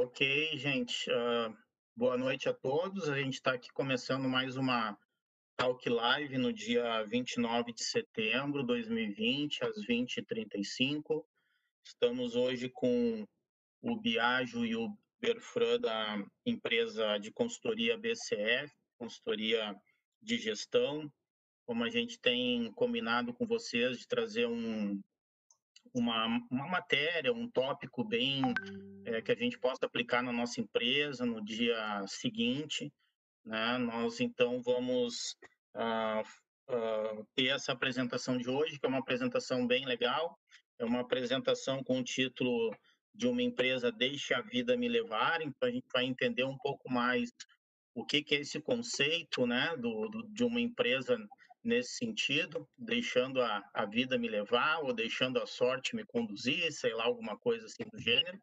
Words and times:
Ok, 0.00 0.56
gente. 0.56 1.10
Uh, 1.10 1.52
boa 1.96 2.16
noite 2.16 2.48
a 2.48 2.54
todos. 2.54 3.08
A 3.08 3.18
gente 3.18 3.34
está 3.34 3.54
aqui 3.54 3.68
começando 3.72 4.28
mais 4.28 4.56
uma 4.56 4.96
Talk 5.56 5.88
Live 5.88 6.38
no 6.38 6.52
dia 6.52 7.02
29 7.02 7.72
de 7.72 7.82
setembro 7.82 8.60
de 8.60 8.68
2020, 8.68 9.64
às 9.64 9.74
20h35. 9.88 11.24
Estamos 11.84 12.36
hoje 12.36 12.68
com 12.68 13.26
o 13.82 14.00
Biagio 14.00 14.64
e 14.64 14.76
o 14.76 14.96
Berfran 15.20 15.80
da 15.80 16.24
empresa 16.46 17.18
de 17.18 17.32
consultoria 17.32 17.98
BCF, 17.98 18.72
consultoria 18.96 19.74
de 20.22 20.38
gestão. 20.38 21.12
Como 21.66 21.82
a 21.82 21.90
gente 21.90 22.20
tem 22.20 22.72
combinado 22.74 23.34
com 23.34 23.44
vocês 23.48 23.98
de 23.98 24.06
trazer 24.06 24.46
um, 24.46 25.02
uma, 25.98 26.26
uma 26.50 26.66
matéria, 26.66 27.32
um 27.32 27.48
tópico 27.48 28.04
bem 28.04 28.42
é, 29.04 29.20
que 29.20 29.32
a 29.32 29.34
gente 29.34 29.58
possa 29.58 29.86
aplicar 29.86 30.22
na 30.22 30.32
nossa 30.32 30.60
empresa 30.60 31.24
no 31.24 31.44
dia 31.44 32.04
seguinte. 32.06 32.92
Né? 33.44 33.78
Nós 33.78 34.20
então 34.20 34.62
vamos 34.62 35.36
uh, 35.74 36.22
uh, 36.72 37.26
ter 37.34 37.46
essa 37.46 37.72
apresentação 37.72 38.36
de 38.36 38.48
hoje, 38.48 38.78
que 38.78 38.86
é 38.86 38.88
uma 38.88 38.98
apresentação 38.98 39.66
bem 39.66 39.84
legal, 39.84 40.38
é 40.78 40.84
uma 40.84 41.00
apresentação 41.00 41.82
com 41.82 42.00
o 42.00 42.04
título 42.04 42.74
de 43.14 43.26
uma 43.26 43.42
empresa 43.42 43.90
Deixe 43.90 44.32
a 44.32 44.40
Vida 44.40 44.76
Me 44.76 44.88
Levar, 44.88 45.42
então 45.42 45.68
a 45.68 45.72
gente 45.72 45.88
vai 45.92 46.04
entender 46.04 46.44
um 46.44 46.56
pouco 46.56 46.90
mais 46.90 47.30
o 47.94 48.04
que, 48.04 48.22
que 48.22 48.36
é 48.36 48.40
esse 48.40 48.60
conceito 48.60 49.44
né, 49.44 49.76
do, 49.76 50.08
do 50.08 50.28
de 50.28 50.44
uma 50.44 50.60
empresa 50.60 51.18
nesse 51.62 51.96
sentido, 51.96 52.68
deixando 52.76 53.40
a, 53.42 53.62
a 53.74 53.84
vida 53.84 54.18
me 54.18 54.28
levar 54.28 54.78
ou 54.78 54.92
deixando 54.92 55.38
a 55.40 55.46
sorte 55.46 55.96
me 55.96 56.04
conduzir, 56.04 56.72
sei 56.72 56.94
lá, 56.94 57.04
alguma 57.04 57.38
coisa 57.38 57.66
assim 57.66 57.84
do 57.90 57.98
gênero. 57.98 58.40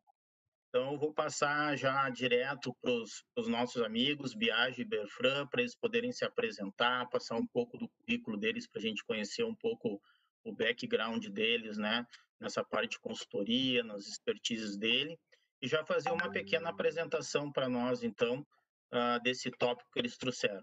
Então, 0.69 0.91
eu 0.91 0.99
vou 0.99 1.13
passar 1.13 1.77
já 1.77 2.09
direto 2.09 2.75
para 2.81 2.91
os 2.91 3.47
nossos 3.47 3.81
amigos, 3.81 4.36
Biage 4.36 4.81
e 4.81 4.86
Berfran, 4.86 5.47
para 5.47 5.61
eles 5.61 5.73
poderem 5.73 6.11
se 6.11 6.25
apresentar, 6.25 7.09
passar 7.09 7.38
um 7.38 7.47
pouco 7.47 7.77
do 7.77 7.88
currículo 7.88 8.38
deles, 8.38 8.67
para 8.67 8.80
a 8.80 8.83
gente 8.83 9.03
conhecer 9.05 9.45
um 9.45 9.55
pouco 9.55 10.02
o 10.43 10.52
background 10.52 11.25
deles, 11.27 11.77
né, 11.77 12.05
nessa 12.41 12.61
parte 12.61 12.91
de 12.91 12.99
consultoria, 12.99 13.83
nas 13.83 14.05
expertises 14.05 14.77
dele, 14.77 15.17
e 15.61 15.67
já 15.67 15.83
fazer 15.86 16.11
uma 16.11 16.30
pequena 16.30 16.69
apresentação 16.69 17.49
para 17.52 17.69
nós, 17.69 18.03
então, 18.03 18.45
uh, 18.93 19.23
desse 19.23 19.49
tópico 19.52 19.89
que 19.93 19.99
eles 19.99 20.17
trouxeram. 20.17 20.61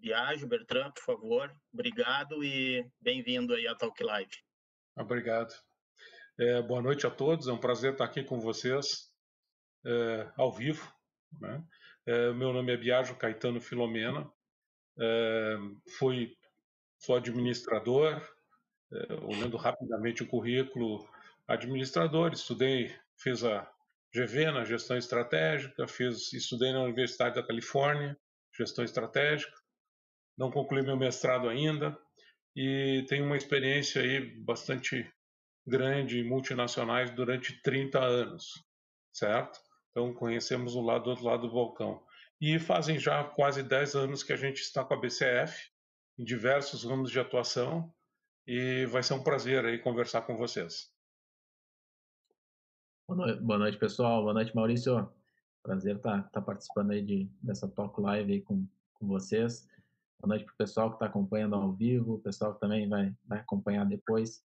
Biagio, 0.00 0.46
Bertrand, 0.46 0.92
por 0.92 1.02
favor, 1.02 1.52
obrigado 1.72 2.44
e 2.44 2.88
bem-vindo 3.00 3.52
aí 3.52 3.66
à 3.66 3.74
Talk 3.74 4.00
Live. 4.02 4.30
Obrigado. 4.96 5.52
É, 6.38 6.62
boa 6.62 6.80
noite 6.80 7.04
a 7.04 7.10
todos, 7.10 7.48
é 7.48 7.52
um 7.52 7.58
prazer 7.58 7.92
estar 7.92 8.04
aqui 8.04 8.22
com 8.22 8.38
vocês 8.38 9.12
é, 9.84 10.30
ao 10.36 10.52
vivo. 10.52 10.92
Né? 11.40 11.64
É, 12.06 12.32
meu 12.32 12.52
nome 12.52 12.72
é 12.72 12.76
Biagio 12.76 13.16
Caetano 13.16 13.60
Filomena, 13.60 14.30
é, 15.00 15.56
fui, 15.98 16.36
sou 16.98 17.16
administrador, 17.16 18.22
é, 18.92 19.14
olhando 19.24 19.56
rapidamente 19.56 20.22
o 20.22 20.28
currículo, 20.28 21.08
administrador, 21.48 22.32
estudei, 22.32 22.94
fiz 23.16 23.42
a 23.42 23.68
GV 24.14 24.52
na 24.52 24.64
gestão 24.64 24.96
estratégica, 24.96 25.88
fiz, 25.88 26.32
estudei 26.32 26.72
na 26.72 26.82
Universidade 26.82 27.34
da 27.34 27.46
Califórnia, 27.46 28.16
gestão 28.56 28.84
estratégica, 28.84 29.57
não 30.38 30.50
concluí 30.50 30.82
meu 30.82 30.96
mestrado 30.96 31.48
ainda 31.48 31.98
e 32.56 33.04
tenho 33.08 33.26
uma 33.26 33.36
experiência 33.36 34.00
aí 34.00 34.20
bastante 34.40 35.12
grande 35.66 36.20
em 36.20 36.24
multinacionais 36.28 37.10
durante 37.10 37.60
30 37.60 37.98
anos, 37.98 38.64
certo? 39.12 39.60
Então 39.90 40.14
conhecemos 40.14 40.76
o 40.76 40.80
lado 40.80 41.04
do 41.04 41.10
outro 41.10 41.24
lado 41.24 41.42
do 41.42 41.52
vulcão. 41.52 42.02
E 42.40 42.58
fazem 42.58 42.98
já 42.98 43.24
quase 43.24 43.64
10 43.64 43.96
anos 43.96 44.22
que 44.22 44.32
a 44.32 44.36
gente 44.36 44.60
está 44.60 44.84
com 44.84 44.94
a 44.94 44.96
BCF 44.96 45.70
em 46.16 46.24
diversos 46.24 46.84
ramos 46.84 47.10
de 47.10 47.18
atuação 47.18 47.92
e 48.46 48.86
vai 48.86 49.02
ser 49.02 49.14
um 49.14 49.22
prazer 49.22 49.64
aí 49.64 49.78
conversar 49.78 50.22
com 50.22 50.36
vocês. 50.36 50.90
Boa 53.08 53.58
noite, 53.58 53.76
pessoal. 53.76 54.22
Boa 54.22 54.34
noite, 54.34 54.54
Maurício. 54.54 55.10
Prazer 55.62 55.96
estar 55.96 56.22
tá, 56.22 56.28
tá 56.28 56.42
participando 56.42 56.92
aí 56.92 57.02
de, 57.02 57.28
dessa 57.42 57.66
talk 57.66 58.00
live 58.00 58.32
aí 58.32 58.40
com, 58.40 58.66
com 58.94 59.06
vocês. 59.06 59.67
Boa 60.20 60.30
noite 60.30 60.44
para 60.46 60.54
o 60.54 60.56
pessoal 60.56 60.90
que 60.90 60.96
está 60.96 61.06
acompanhando 61.06 61.54
ao 61.54 61.72
vivo, 61.72 62.14
o 62.14 62.18
pessoal 62.18 62.52
que 62.52 62.58
também 62.58 62.88
vai, 62.88 63.14
vai 63.24 63.38
acompanhar 63.38 63.86
depois. 63.86 64.44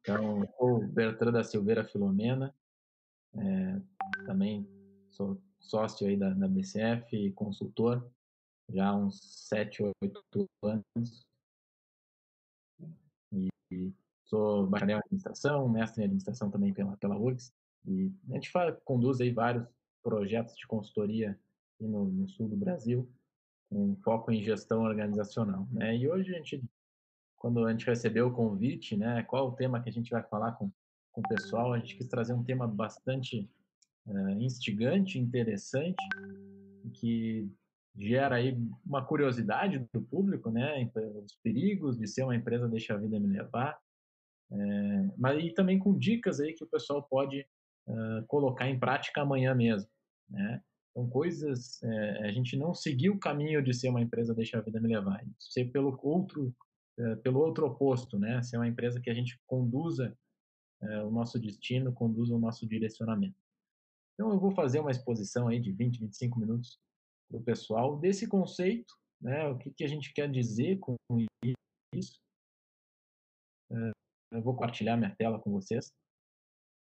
Então, 0.00 0.48
o 0.60 0.86
Bertrand 0.86 1.32
da 1.32 1.42
Silveira 1.42 1.84
Filomena, 1.84 2.54
é, 3.34 3.80
também 4.24 4.64
sou 5.10 5.42
sócio 5.58 6.06
aí 6.06 6.16
da, 6.16 6.30
da 6.30 6.46
BCF 6.46 7.16
e 7.16 7.32
consultor, 7.32 8.08
já 8.68 8.90
há 8.90 8.96
uns 8.96 9.18
7, 9.48 9.82
8 10.04 10.48
anos. 10.62 11.26
E, 13.32 13.92
sou 14.24 14.68
bacharel 14.68 14.98
em 14.98 15.00
administração, 15.00 15.68
mestre 15.68 16.02
em 16.02 16.04
administração 16.04 16.48
também 16.48 16.72
pela, 16.72 16.96
pela 16.98 17.18
URGS. 17.18 17.52
E 17.86 18.12
a 18.30 18.34
gente 18.34 18.50
fala, 18.50 18.70
conduz 18.84 19.20
aí 19.20 19.32
vários 19.32 19.66
projetos 20.00 20.56
de 20.56 20.64
consultoria 20.64 21.36
no, 21.80 22.04
no 22.04 22.28
sul 22.28 22.48
do 22.48 22.56
Brasil 22.56 23.10
um 23.72 23.96
foco 23.96 24.30
em 24.30 24.42
gestão 24.42 24.82
organizacional. 24.82 25.66
Né? 25.72 25.96
E 25.96 26.08
hoje 26.08 26.34
a 26.34 26.38
gente, 26.38 26.62
quando 27.36 27.64
a 27.66 27.70
gente 27.70 27.86
recebeu 27.86 28.28
o 28.28 28.32
convite, 28.32 28.96
né, 28.96 29.22
qual 29.22 29.48
o 29.48 29.52
tema 29.52 29.82
que 29.82 29.88
a 29.88 29.92
gente 29.92 30.10
vai 30.10 30.22
falar 30.22 30.52
com, 30.52 30.70
com 31.10 31.20
o 31.20 31.28
pessoal, 31.28 31.72
a 31.72 31.78
gente 31.78 31.96
quis 31.96 32.06
trazer 32.06 32.34
um 32.34 32.44
tema 32.44 32.66
bastante 32.68 33.48
uh, 34.06 34.30
instigante, 34.40 35.18
interessante, 35.18 36.02
que 36.94 37.50
gera 37.96 38.36
aí 38.36 38.58
uma 38.84 39.04
curiosidade 39.04 39.86
do 39.92 40.02
público, 40.02 40.50
né, 40.50 40.90
os 41.24 41.34
perigos 41.42 41.98
de 41.98 42.06
ser 42.06 42.24
uma 42.24 42.36
empresa 42.36 42.68
deixa 42.68 42.94
a 42.94 42.98
vida 42.98 43.18
me 43.20 43.28
levar, 43.28 43.78
é, 44.50 45.10
mas 45.16 45.42
e 45.42 45.50
também 45.50 45.78
com 45.78 45.96
dicas 45.96 46.38
aí 46.40 46.52
que 46.52 46.64
o 46.64 46.66
pessoal 46.66 47.02
pode 47.02 47.46
uh, 47.86 48.24
colocar 48.26 48.68
em 48.68 48.78
prática 48.78 49.22
amanhã 49.22 49.54
mesmo, 49.54 49.88
né? 50.28 50.62
Então, 50.92 51.08
coisas, 51.08 51.82
é, 51.82 52.28
a 52.28 52.30
gente 52.30 52.56
não 52.56 52.74
seguir 52.74 53.08
o 53.08 53.18
caminho 53.18 53.62
de 53.62 53.72
ser 53.72 53.88
uma 53.88 54.00
empresa 54.00 54.34
deixa 54.34 54.58
a 54.58 54.60
vida 54.60 54.78
me 54.78 54.88
levar, 54.88 55.24
ser 55.38 55.70
pelo 55.72 55.98
outro, 56.02 56.54
é, 56.98 57.16
pelo 57.16 57.40
outro 57.40 57.66
oposto, 57.66 58.18
né? 58.18 58.42
Ser 58.42 58.58
uma 58.58 58.68
empresa 58.68 59.00
que 59.00 59.08
a 59.08 59.14
gente 59.14 59.40
conduza 59.46 60.16
é, 60.82 61.02
o 61.02 61.10
nosso 61.10 61.38
destino, 61.40 61.94
conduza 61.94 62.34
o 62.34 62.38
nosso 62.38 62.66
direcionamento. 62.66 63.40
Então, 64.14 64.30
eu 64.30 64.38
vou 64.38 64.50
fazer 64.50 64.80
uma 64.80 64.90
exposição 64.90 65.48
aí 65.48 65.58
de 65.58 65.72
20, 65.72 65.98
25 65.98 66.38
minutos 66.38 66.78
para 67.30 67.40
o 67.40 67.42
pessoal 67.42 67.98
desse 67.98 68.28
conceito, 68.28 68.94
né? 69.18 69.48
O 69.48 69.56
que, 69.56 69.70
que 69.70 69.84
a 69.84 69.88
gente 69.88 70.12
quer 70.12 70.30
dizer 70.30 70.78
com 70.78 70.96
isso. 71.94 72.20
Eu 74.30 74.42
vou 74.42 74.54
compartilhar 74.54 74.96
minha 74.96 75.14
tela 75.14 75.38
com 75.38 75.50
vocês 75.50 75.94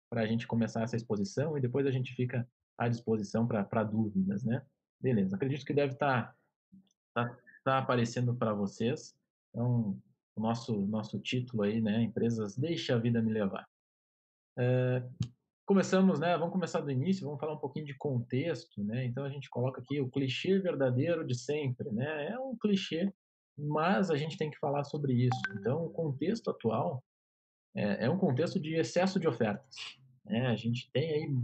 para 0.09 0.21
a 0.21 0.27
gente 0.27 0.45
começar 0.45 0.83
essa 0.83 0.95
exposição 0.97 1.57
e 1.57 1.61
depois 1.61 1.87
a 1.87 1.91
gente 1.91 2.13
fica 2.13 2.47
à 2.77 2.87
disposição 2.87 3.47
para 3.47 3.83
dúvidas, 3.83 4.43
né? 4.43 4.65
Beleza, 4.99 5.35
acredito 5.35 5.65
que 5.65 5.73
deve 5.73 5.93
estar 5.93 6.35
tá, 7.13 7.25
tá, 7.27 7.37
tá 7.63 7.77
aparecendo 7.77 8.35
para 8.35 8.53
vocês. 8.53 9.15
Então, 9.49 9.99
o 10.35 10.41
nosso, 10.41 10.73
nosso 10.87 11.19
título 11.19 11.63
aí, 11.63 11.81
né? 11.81 12.01
Empresas 12.01 12.57
Deixa 12.57 12.95
a 12.95 12.99
Vida 12.99 13.21
Me 13.21 13.31
Levar. 13.31 13.67
É, 14.57 15.03
começamos, 15.65 16.19
né? 16.19 16.37
Vamos 16.37 16.53
começar 16.53 16.81
do 16.81 16.91
início, 16.91 17.25
vamos 17.25 17.39
falar 17.39 17.53
um 17.53 17.59
pouquinho 17.59 17.85
de 17.85 17.95
contexto, 17.95 18.83
né? 18.83 19.05
Então 19.05 19.23
a 19.23 19.29
gente 19.29 19.49
coloca 19.49 19.81
aqui 19.81 19.99
o 19.99 20.09
clichê 20.09 20.59
verdadeiro 20.59 21.25
de 21.25 21.35
sempre, 21.35 21.91
né? 21.91 22.29
É 22.31 22.39
um 22.39 22.55
clichê, 22.57 23.13
mas 23.57 24.09
a 24.09 24.17
gente 24.17 24.37
tem 24.37 24.49
que 24.49 24.59
falar 24.59 24.83
sobre 24.83 25.13
isso. 25.13 25.41
Então, 25.59 25.85
o 25.85 25.89
contexto 25.89 26.49
atual 26.49 27.03
é, 27.75 28.05
é 28.05 28.09
um 28.09 28.17
contexto 28.17 28.59
de 28.59 28.75
excesso 28.75 29.19
de 29.19 29.27
ofertas. 29.27 29.75
Né? 30.25 30.47
A 30.47 30.55
gente 30.55 30.89
tem 30.91 31.11
aí 31.11 31.35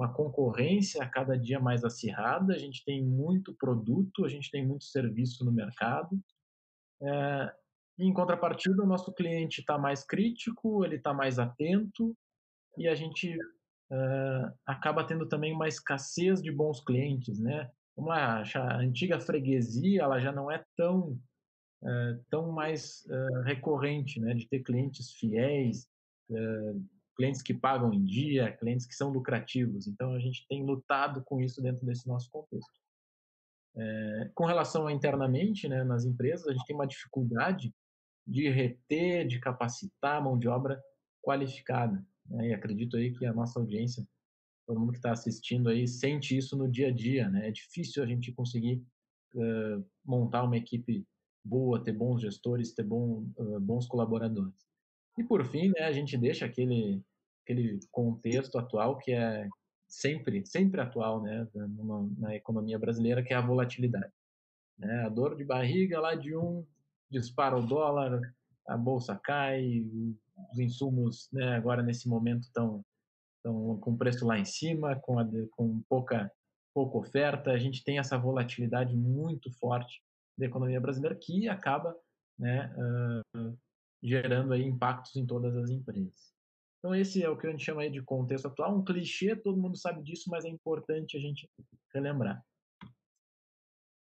uma 0.00 0.12
concorrência 0.12 1.06
cada 1.06 1.36
dia 1.38 1.60
mais 1.60 1.84
acirrada, 1.84 2.54
a 2.54 2.58
gente 2.58 2.82
tem 2.84 3.04
muito 3.04 3.54
produto, 3.54 4.24
a 4.24 4.28
gente 4.30 4.50
tem 4.50 4.66
muito 4.66 4.84
serviço 4.84 5.44
no 5.44 5.52
mercado. 5.52 6.18
É, 7.02 7.54
em 7.98 8.10
contrapartida, 8.10 8.82
o 8.82 8.86
nosso 8.86 9.12
cliente 9.12 9.60
está 9.60 9.76
mais 9.76 10.02
crítico, 10.02 10.82
ele 10.86 10.96
está 10.96 11.12
mais 11.12 11.38
atento 11.38 12.16
e 12.78 12.88
a 12.88 12.94
gente 12.94 13.36
é, 13.92 14.52
acaba 14.64 15.04
tendo 15.04 15.28
também 15.28 15.52
uma 15.52 15.68
escassez 15.68 16.40
de 16.40 16.50
bons 16.50 16.82
clientes, 16.82 17.38
né? 17.38 17.70
Uma, 17.94 18.42
a 18.42 18.76
antiga 18.78 19.20
freguesia, 19.20 20.02
ela 20.02 20.18
já 20.18 20.32
não 20.32 20.50
é 20.50 20.64
tão 20.78 21.20
é, 21.84 22.18
tão 22.30 22.52
mais 22.52 23.06
recorrente, 23.44 24.18
né? 24.18 24.32
De 24.32 24.48
ter 24.48 24.60
clientes 24.60 25.12
fiéis, 25.12 25.86
clientes 27.20 27.42
que 27.42 27.52
pagam 27.52 27.92
em 27.92 28.02
dia, 28.02 28.50
clientes 28.56 28.86
que 28.86 28.94
são 28.94 29.10
lucrativos. 29.10 29.86
Então, 29.86 30.14
a 30.14 30.18
gente 30.18 30.46
tem 30.48 30.64
lutado 30.64 31.22
com 31.22 31.38
isso 31.38 31.60
dentro 31.60 31.84
desse 31.84 32.08
nosso 32.08 32.30
contexto. 32.30 32.80
É, 33.76 34.30
com 34.34 34.46
relação 34.46 34.86
a 34.86 34.92
internamente, 34.92 35.68
né, 35.68 35.84
nas 35.84 36.06
empresas, 36.06 36.48
a 36.48 36.52
gente 36.52 36.64
tem 36.64 36.74
uma 36.74 36.86
dificuldade 36.86 37.74
de 38.26 38.48
reter, 38.48 39.26
de 39.26 39.38
capacitar 39.38 40.24
mão 40.24 40.38
de 40.38 40.48
obra 40.48 40.82
qualificada. 41.22 42.02
Né, 42.24 42.48
e 42.48 42.54
acredito 42.54 42.96
aí 42.96 43.12
que 43.12 43.26
a 43.26 43.34
nossa 43.34 43.60
audiência 43.60 44.02
todo 44.66 44.80
mundo 44.80 44.92
que 44.92 44.98
está 44.98 45.12
assistindo 45.12 45.68
aí 45.68 45.86
sente 45.86 46.34
isso 46.34 46.56
no 46.56 46.70
dia 46.70 46.88
a 46.88 46.92
dia, 46.92 47.28
né? 47.28 47.48
É 47.48 47.50
difícil 47.50 48.04
a 48.04 48.06
gente 48.06 48.32
conseguir 48.32 48.80
uh, 49.34 49.84
montar 50.04 50.44
uma 50.44 50.56
equipe 50.56 51.04
boa, 51.44 51.82
ter 51.82 51.92
bons 51.92 52.20
gestores, 52.20 52.72
ter 52.72 52.84
bom, 52.84 53.26
uh, 53.36 53.58
bons 53.58 53.88
colaboradores. 53.88 54.54
E 55.18 55.24
por 55.24 55.44
fim, 55.44 55.70
né, 55.70 55.82
a 55.82 55.92
gente 55.92 56.16
deixa 56.16 56.46
aquele 56.46 57.02
aquele 57.50 57.80
contexto 57.90 58.58
atual 58.58 58.96
que 58.96 59.12
é 59.12 59.48
sempre 59.88 60.46
sempre 60.46 60.80
atual, 60.80 61.20
né, 61.20 61.46
numa, 61.54 62.08
na 62.16 62.36
economia 62.36 62.78
brasileira, 62.78 63.22
que 63.22 63.32
é 63.32 63.36
a 63.36 63.40
volatilidade. 63.40 64.12
Né? 64.78 65.04
A 65.04 65.08
dor 65.08 65.36
de 65.36 65.44
barriga 65.44 66.00
lá 66.00 66.14
de 66.14 66.36
um 66.36 66.64
dispara 67.10 67.56
o 67.56 67.66
dólar, 67.66 68.20
a 68.68 68.76
bolsa 68.76 69.16
cai, 69.16 69.84
os 70.52 70.58
insumos, 70.58 71.28
né, 71.32 71.56
agora 71.56 71.82
nesse 71.82 72.08
momento 72.08 72.42
estão 72.42 72.84
estão 73.36 73.78
com 73.78 73.96
preço 73.96 74.26
lá 74.26 74.38
em 74.38 74.44
cima, 74.44 74.96
com, 74.96 75.18
a, 75.18 75.26
com 75.52 75.80
pouca, 75.88 76.30
pouca 76.74 76.98
oferta. 76.98 77.50
A 77.50 77.58
gente 77.58 77.82
tem 77.82 77.98
essa 77.98 78.18
volatilidade 78.18 78.94
muito 78.94 79.50
forte 79.52 80.02
da 80.36 80.44
economia 80.44 80.78
brasileira 80.78 81.16
que 81.16 81.48
acaba 81.48 81.96
né, 82.38 82.70
uh, 82.76 83.58
gerando 84.02 84.52
aí 84.52 84.62
impactos 84.62 85.16
em 85.16 85.24
todas 85.24 85.56
as 85.56 85.70
empresas. 85.70 86.34
Então 86.80 86.94
esse 86.94 87.22
é 87.22 87.28
o 87.28 87.36
que 87.36 87.46
a 87.46 87.50
gente 87.50 87.64
chama 87.64 87.82
aí 87.82 87.90
de 87.90 88.02
contexto 88.02 88.48
atual, 88.48 88.74
um 88.74 88.82
clichê, 88.82 89.36
todo 89.36 89.60
mundo 89.60 89.76
sabe 89.76 90.02
disso, 90.02 90.30
mas 90.30 90.46
é 90.46 90.48
importante 90.48 91.16
a 91.16 91.20
gente 91.20 91.48
relembrar. 91.94 92.42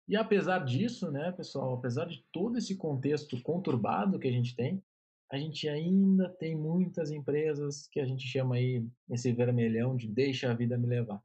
E 0.08 0.16
apesar 0.16 0.66
disso, 0.66 1.12
né, 1.12 1.32
pessoal, 1.32 1.76
apesar 1.76 2.06
de 2.06 2.26
todo 2.32 2.58
esse 2.58 2.76
contexto 2.76 3.40
conturbado 3.42 4.20
que 4.20 4.28
a 4.28 4.32
gente 4.32 4.56
tem, 4.56 4.84
a 5.32 5.38
gente 5.38 5.70
ainda 5.70 6.30
tem 6.30 6.56
muitas 6.56 7.10
empresas 7.10 7.88
que 7.88 8.00
a 8.00 8.06
gente 8.06 8.28
chama 8.28 8.56
aí 8.56 8.86
esse 9.10 9.32
vermelhão 9.32 9.96
de 9.96 10.08
deixa 10.08 10.52
a 10.52 10.54
vida 10.54 10.78
me 10.78 10.88
levar. 10.88 11.24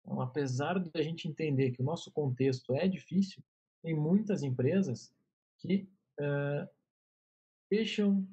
Então, 0.00 0.20
apesar 0.20 0.78
de 0.78 0.90
a 0.94 1.02
gente 1.02 1.28
entender 1.28 1.70
que 1.72 1.80
o 1.80 1.84
nosso 1.84 2.10
contexto 2.12 2.74
é 2.74 2.86
difícil, 2.86 3.42
tem 3.82 3.94
muitas 3.94 4.42
empresas 4.42 5.12
que 5.58 5.88
uh, 6.20 6.68
deixam 7.70 8.26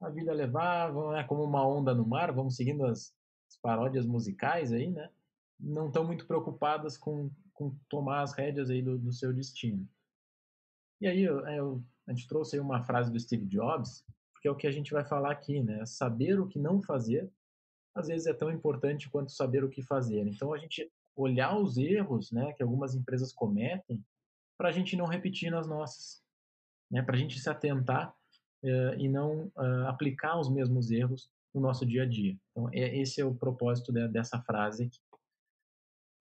a 0.00 0.10
vida 0.10 0.32
levar, 0.32 0.90
vão, 0.90 1.16
é 1.16 1.24
como 1.24 1.42
uma 1.44 1.66
onda 1.66 1.94
no 1.94 2.06
mar, 2.06 2.32
vamos 2.32 2.56
seguindo 2.56 2.84
as, 2.84 3.14
as 3.48 3.56
paródias 3.60 4.06
musicais 4.06 4.72
aí, 4.72 4.90
né? 4.90 5.10
Não 5.58 5.86
estão 5.86 6.04
muito 6.04 6.26
preocupadas 6.26 6.96
com, 6.96 7.30
com 7.52 7.76
tomar 7.88 8.22
as 8.22 8.32
rédeas 8.32 8.70
aí 8.70 8.82
do, 8.82 8.98
do 8.98 9.12
seu 9.12 9.32
destino. 9.32 9.88
E 11.00 11.06
aí 11.06 11.22
eu, 11.22 11.46
eu, 11.46 11.84
a 12.06 12.12
gente 12.12 12.28
trouxe 12.28 12.56
aí 12.56 12.60
uma 12.60 12.82
frase 12.82 13.10
do 13.10 13.18
Steve 13.18 13.46
Jobs, 13.46 14.04
que 14.40 14.48
é 14.48 14.50
o 14.50 14.56
que 14.56 14.66
a 14.66 14.70
gente 14.70 14.92
vai 14.92 15.04
falar 15.04 15.32
aqui, 15.32 15.62
né? 15.62 15.86
Saber 15.86 16.38
o 16.38 16.46
que 16.46 16.58
não 16.58 16.82
fazer, 16.82 17.32
às 17.94 18.08
vezes 18.08 18.26
é 18.26 18.34
tão 18.34 18.50
importante 18.50 19.08
quanto 19.08 19.32
saber 19.32 19.64
o 19.64 19.70
que 19.70 19.82
fazer. 19.82 20.26
Então 20.26 20.52
a 20.52 20.58
gente 20.58 20.90
olhar 21.16 21.56
os 21.56 21.78
erros, 21.78 22.32
né, 22.32 22.52
que 22.52 22.62
algumas 22.62 22.94
empresas 22.94 23.32
cometem, 23.32 24.04
para 24.58 24.68
a 24.68 24.72
gente 24.72 24.96
não 24.96 25.06
repetir 25.06 25.50
nas 25.50 25.66
nossas, 25.66 26.22
né? 26.90 27.02
Para 27.02 27.14
a 27.14 27.18
gente 27.18 27.38
se 27.38 27.48
atentar 27.48 28.14
e 28.98 29.08
não 29.08 29.46
uh, 29.56 29.86
aplicar 29.86 30.38
os 30.38 30.50
mesmos 30.50 30.90
erros 30.90 31.30
no 31.54 31.60
nosso 31.60 31.84
dia 31.86 32.02
a 32.02 32.06
dia. 32.06 32.36
Então 32.50 32.68
é, 32.72 32.98
esse 32.98 33.20
é 33.20 33.24
o 33.24 33.34
propósito 33.34 33.92
de, 33.92 34.06
dessa 34.08 34.40
frase 34.42 34.84
aqui. 34.84 34.98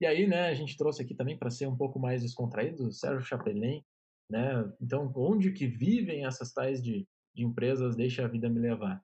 E 0.01 0.05
aí, 0.05 0.27
né, 0.27 0.49
a 0.49 0.53
gente 0.53 0.75
trouxe 0.75 1.01
aqui 1.01 1.15
também 1.15 1.37
para 1.37 1.49
ser 1.49 1.67
um 1.67 1.77
pouco 1.77 1.97
mais 1.97 2.23
descontraído, 2.23 2.87
o 2.87 2.91
Sérgio 2.91 3.25
Chapelin, 3.25 3.81
né? 4.29 4.69
Então, 4.81 5.11
onde 5.15 5.51
que 5.53 5.65
vivem 5.65 6.25
essas 6.25 6.51
tais 6.51 6.83
de 6.83 7.07
de 7.33 7.43
empresas 7.43 7.95
deixa 7.95 8.23
a 8.23 8.27
vida 8.27 8.49
me 8.49 8.59
levar. 8.59 9.03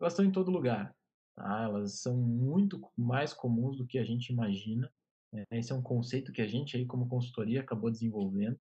Elas 0.00 0.12
estão 0.12 0.24
em 0.24 0.32
todo 0.32 0.50
lugar. 0.50 0.94
Tá? 1.34 1.62
Elas 1.64 2.00
são 2.00 2.16
muito 2.16 2.80
mais 2.96 3.32
comuns 3.32 3.76
do 3.76 3.86
que 3.86 3.98
a 3.98 4.04
gente 4.04 4.32
imagina. 4.32 4.90
Né? 5.32 5.44
Esse 5.50 5.72
é 5.72 5.74
um 5.74 5.82
conceito 5.82 6.32
que 6.32 6.40
a 6.40 6.48
gente 6.48 6.76
aí 6.76 6.86
como 6.86 7.08
consultoria 7.08 7.60
acabou 7.60 7.90
desenvolvendo, 7.90 8.58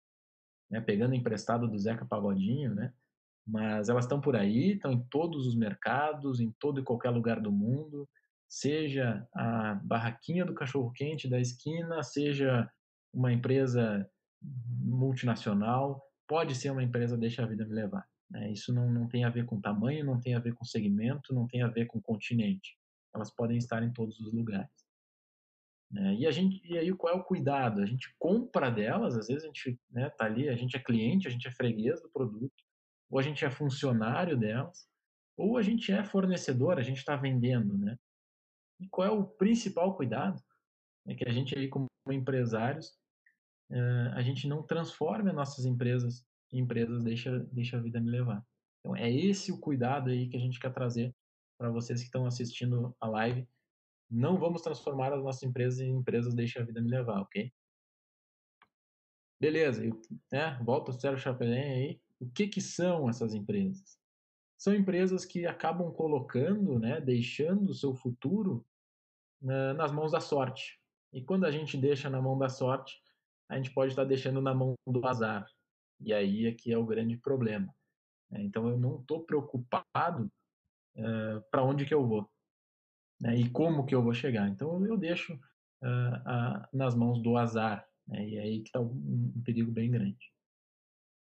né? 0.70 0.80
pegando 0.80 1.16
emprestado 1.16 1.68
do 1.68 1.78
Zeca 1.78 2.06
Pagodinho, 2.06 2.74
né? 2.74 2.94
Mas 3.46 3.90
elas 3.90 4.06
estão 4.06 4.22
por 4.22 4.36
aí, 4.36 4.74
estão 4.74 4.92
em 4.92 5.04
todos 5.10 5.48
os 5.48 5.56
mercados, 5.56 6.40
em 6.40 6.52
todo 6.60 6.80
e 6.80 6.84
qualquer 6.84 7.10
lugar 7.10 7.40
do 7.40 7.52
mundo, 7.52 8.08
seja 8.48 9.28
a 9.34 9.76
barraquinha 9.84 10.46
do 10.46 10.54
cachorro 10.54 10.92
quente 10.92 11.30
da 11.30 11.40
esquina, 11.40 12.04
seja 12.04 12.70
uma 13.14 13.32
empresa 13.32 14.08
multinacional, 14.42 16.02
pode 16.28 16.56
ser 16.56 16.70
uma 16.70 16.84
empresa 16.84 17.18
deixa 17.18 17.44
a 17.44 17.48
vida 17.48 17.66
me 17.66 17.74
levar. 17.74 18.06
Né? 18.30 18.52
Isso 18.52 18.74
não, 18.74 18.90
não 18.90 19.08
tem 19.08 19.26
a 19.26 19.30
ver 19.30 19.46
com 19.46 19.60
tamanho, 19.60 20.06
não 20.06 20.20
tem 20.20 20.36
a 20.36 20.40
ver 20.40 20.54
com 20.54 20.64
segmento, 20.64 21.34
não 21.34 21.48
tem 21.48 21.62
a 21.62 21.68
ver 21.68 21.86
com 21.88 22.02
continente. 22.02 22.78
Elas 23.14 23.34
podem 23.34 23.58
estar 23.58 23.84
em 23.84 23.92
todos 23.92 24.20
os 24.20 24.34
lugares. 24.34 24.70
Né? 25.92 26.16
E 26.16 26.26
a 26.26 26.32
gente, 26.32 26.62
e 26.66 26.78
aí 26.78 26.94
qual 26.94 27.14
é 27.14 27.18
o 27.18 27.24
cuidado? 27.24 27.82
A 27.82 27.86
gente 27.86 28.16
compra 28.18 28.72
delas, 28.72 29.18
às 29.18 29.28
vezes 29.28 29.44
a 29.44 29.48
gente 29.48 29.80
né, 29.92 30.10
tá 30.10 30.26
ali, 30.26 30.48
a 30.48 30.56
gente 30.56 30.78
é 30.78 30.80
cliente, 30.80 31.28
a 31.28 31.32
gente 31.32 31.48
é 31.48 31.52
freguês 31.52 32.02
do 32.02 32.10
produto, 32.10 32.64
ou 33.12 33.20
a 33.20 33.22
gente 33.22 33.44
é 33.44 33.52
funcionário 33.52 34.38
delas, 34.38 34.88
ou 35.38 35.58
a 35.58 35.62
gente 35.62 35.92
é 35.92 36.04
fornecedor, 36.04 36.80
a 36.80 36.82
gente 36.82 36.98
está 36.98 37.16
vendendo, 37.16 37.78
né? 37.78 37.98
E 38.80 38.88
qual 38.88 39.08
é 39.08 39.12
o 39.12 39.26
principal 39.26 39.96
cuidado? 39.96 40.42
É 41.08 41.14
que 41.14 41.28
a 41.28 41.32
gente 41.32 41.58
aí 41.58 41.68
como 41.68 41.88
empresários, 42.10 42.98
eh, 43.70 44.12
a 44.14 44.22
gente 44.22 44.48
não 44.48 44.64
transforme 44.64 45.30
as 45.30 45.36
nossas 45.36 45.66
empresas 45.66 46.26
empresas 46.52 47.04
deixa, 47.04 47.40
deixa 47.52 47.78
a 47.78 47.82
vida 47.82 48.00
me 48.00 48.10
levar. 48.10 48.46
Então, 48.80 48.96
é 48.96 49.10
esse 49.10 49.52
o 49.52 49.60
cuidado 49.60 50.10
aí 50.10 50.28
que 50.28 50.36
a 50.36 50.40
gente 50.40 50.60
quer 50.60 50.74
trazer 50.74 51.16
para 51.58 51.70
vocês 51.70 52.00
que 52.00 52.08
estão 52.08 52.26
assistindo 52.26 52.96
a 53.00 53.08
live. 53.08 53.48
Não 54.10 54.38
vamos 54.38 54.62
transformar 54.62 55.14
as 55.14 55.24
nossas 55.24 55.44
empresas 55.44 55.80
em 55.80 55.96
empresas 55.96 56.34
deixa 56.34 56.60
a 56.60 56.66
vida 56.66 56.82
me 56.82 56.90
levar, 56.90 57.22
ok? 57.22 57.54
Beleza, 59.40 59.82
né, 60.32 60.60
volta 60.64 60.92
o 60.92 60.94
Sérgio 60.94 61.24
Chapelin 61.24 61.58
aí. 61.58 62.02
O 62.22 62.30
que, 62.30 62.48
que 62.48 62.62
são 62.62 63.10
essas 63.10 63.34
empresas? 63.34 64.00
São 64.58 64.76
empresas 64.76 65.26
que 65.26 65.48
acabam 65.48 65.92
colocando, 65.92 66.78
né, 66.78 67.02
deixando 67.02 67.72
o 67.72 67.74
seu 67.74 67.96
futuro 67.96 68.64
na, 69.42 69.74
nas 69.74 69.92
mãos 69.92 70.12
da 70.12 70.22
sorte. 70.22 70.80
E 71.12 71.24
quando 71.24 71.46
a 71.46 71.52
gente 71.52 71.76
deixa 71.76 72.10
na 72.10 72.22
mão 72.22 72.38
da 72.38 72.48
sorte, 72.48 73.02
a 73.50 73.58
gente 73.58 73.74
pode 73.74 73.92
estar 73.92 74.06
deixando 74.06 74.40
na 74.40 74.54
mão 74.54 74.76
do 74.88 75.06
azar, 75.06 75.46
e 76.00 76.14
aí 76.14 76.46
é 76.46 76.54
que 76.54 76.72
é 76.72 76.78
o 76.78 76.86
grande 76.86 77.18
problema. 77.18 77.74
Né? 78.30 78.44
Então 78.44 78.70
eu 78.70 78.78
não 78.78 79.02
estou 79.02 79.24
preocupado 79.24 80.32
uh, 80.96 81.42
para 81.50 81.64
onde 81.64 81.86
que 81.86 81.94
eu 81.94 82.08
vou 82.08 82.30
né? 83.20 83.36
e 83.36 83.50
como 83.50 83.86
que 83.86 83.94
eu 83.94 84.02
vou 84.02 84.14
chegar. 84.14 84.48
Então 84.48 84.86
eu 84.86 84.98
deixo 84.98 85.34
uh, 85.34 85.38
uh, 85.38 86.68
nas 86.72 86.96
mãos 86.96 87.22
do 87.22 87.36
azar. 87.38 87.88
Né? 88.08 88.30
E 88.30 88.36
é 88.38 88.42
aí 88.42 88.60
que 88.62 88.70
está 88.70 88.80
um, 88.80 89.34
um, 89.36 89.42
perigo 89.44 89.72
bem 89.72 89.92
grande. 89.92 90.32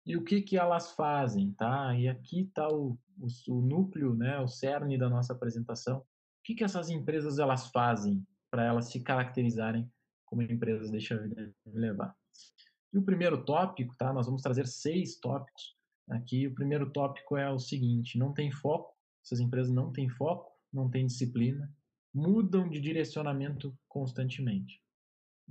E 0.08 0.16
o 0.16 0.24
que 0.24 0.40
que 0.40 0.56
elas 0.56 0.92
fazem, 0.92 1.52
tá? 1.52 1.94
E 1.94 2.08
aqui 2.08 2.40
está 2.40 2.66
o, 2.66 2.98
o, 3.18 3.26
o, 3.48 3.60
núcleo, 3.60 4.14
né? 4.14 4.40
O 4.40 4.48
cerne 4.48 4.96
da 4.96 5.06
nossa 5.06 5.34
apresentação. 5.34 5.98
O 5.98 6.04
que 6.42 6.54
que 6.54 6.64
essas 6.64 6.88
empresas 6.88 7.38
elas 7.38 7.66
fazem 7.66 8.26
para 8.50 8.64
elas 8.64 8.86
se 8.86 9.00
caracterizarem 9.00 9.86
como 10.24 10.40
empresas 10.40 10.90
deixa 10.90 11.14
a 11.14 11.18
vida 11.18 11.54
levar? 11.66 12.16
E 12.90 12.96
o 12.96 13.02
primeiro 13.02 13.44
tópico, 13.44 13.94
tá? 13.98 14.10
Nós 14.10 14.24
vamos 14.24 14.40
trazer 14.40 14.66
seis 14.66 15.20
tópicos 15.20 15.76
aqui. 16.08 16.46
O 16.46 16.54
primeiro 16.54 16.90
tópico 16.90 17.36
é 17.36 17.52
o 17.52 17.58
seguinte: 17.58 18.16
não 18.16 18.32
tem 18.32 18.50
foco, 18.50 18.96
essas 19.22 19.40
empresas 19.40 19.70
não 19.70 19.92
têm 19.92 20.08
foco, 20.08 20.50
não 20.72 20.88
têm 20.88 21.04
disciplina, 21.04 21.70
mudam 22.14 22.66
de 22.66 22.80
direcionamento 22.80 23.78
constantemente. 23.86 24.82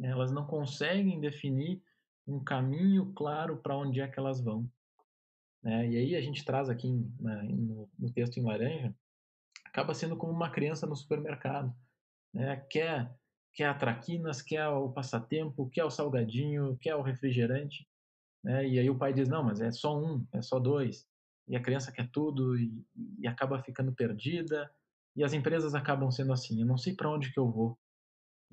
Elas 0.02 0.32
não 0.32 0.48
conseguem 0.48 1.20
definir 1.20 1.80
um 2.28 2.44
caminho 2.44 3.14
claro 3.14 3.58
para 3.58 3.78
onde 3.78 4.02
é 4.02 4.08
que 4.08 4.20
elas 4.20 4.42
vão. 4.42 4.70
Né? 5.64 5.90
E 5.90 5.98
aí 5.98 6.16
a 6.16 6.22
gente 6.22 6.44
traz 6.44 6.70
aqui 6.70 6.88
no, 7.20 7.90
no, 7.98 8.12
texto 8.12 8.38
em 8.38 8.44
laranja, 8.44 8.94
acaba 9.66 9.94
sendo 9.94 10.18
como 10.18 10.34
uma 10.34 10.52
criança 10.52 10.86
no 10.86 10.96
supermercado. 10.96 11.74
Né? 12.34 12.58
Quer 12.70 13.12
quer 13.58 13.70
a 13.70 13.74
traquinas, 13.74 14.40
quer 14.40 14.68
o 14.68 14.92
passatempo, 14.92 15.68
quer 15.72 15.84
o 15.84 15.90
salgadinho, 15.90 16.78
quer 16.80 16.94
o 16.94 17.02
refrigerante. 17.02 17.88
Né? 18.44 18.68
E 18.68 18.80
aí 18.80 18.88
o 18.88 18.98
pai 18.98 19.12
diz, 19.12 19.28
não, 19.28 19.44
mas 19.44 19.60
é 19.60 19.72
só 19.72 20.00
um, 20.00 20.24
é 20.32 20.44
só 20.44 20.60
dois. 20.60 21.08
E 21.48 21.56
a 21.56 21.60
criança 21.60 21.92
quer 21.92 22.08
tudo 22.12 22.56
e, 22.56 22.86
e 23.18 23.28
acaba 23.28 23.60
ficando 23.64 23.92
perdida. 23.94 24.70
E 25.16 25.24
as 25.24 25.34
empresas 25.34 25.74
acabam 25.74 26.12
sendo 26.12 26.32
assim, 26.34 26.62
eu 26.62 26.68
não 26.68 26.78
sei 26.78 26.94
para 26.94 27.10
onde 27.10 27.34
que 27.34 27.40
eu 27.40 27.50
vou. 27.50 27.80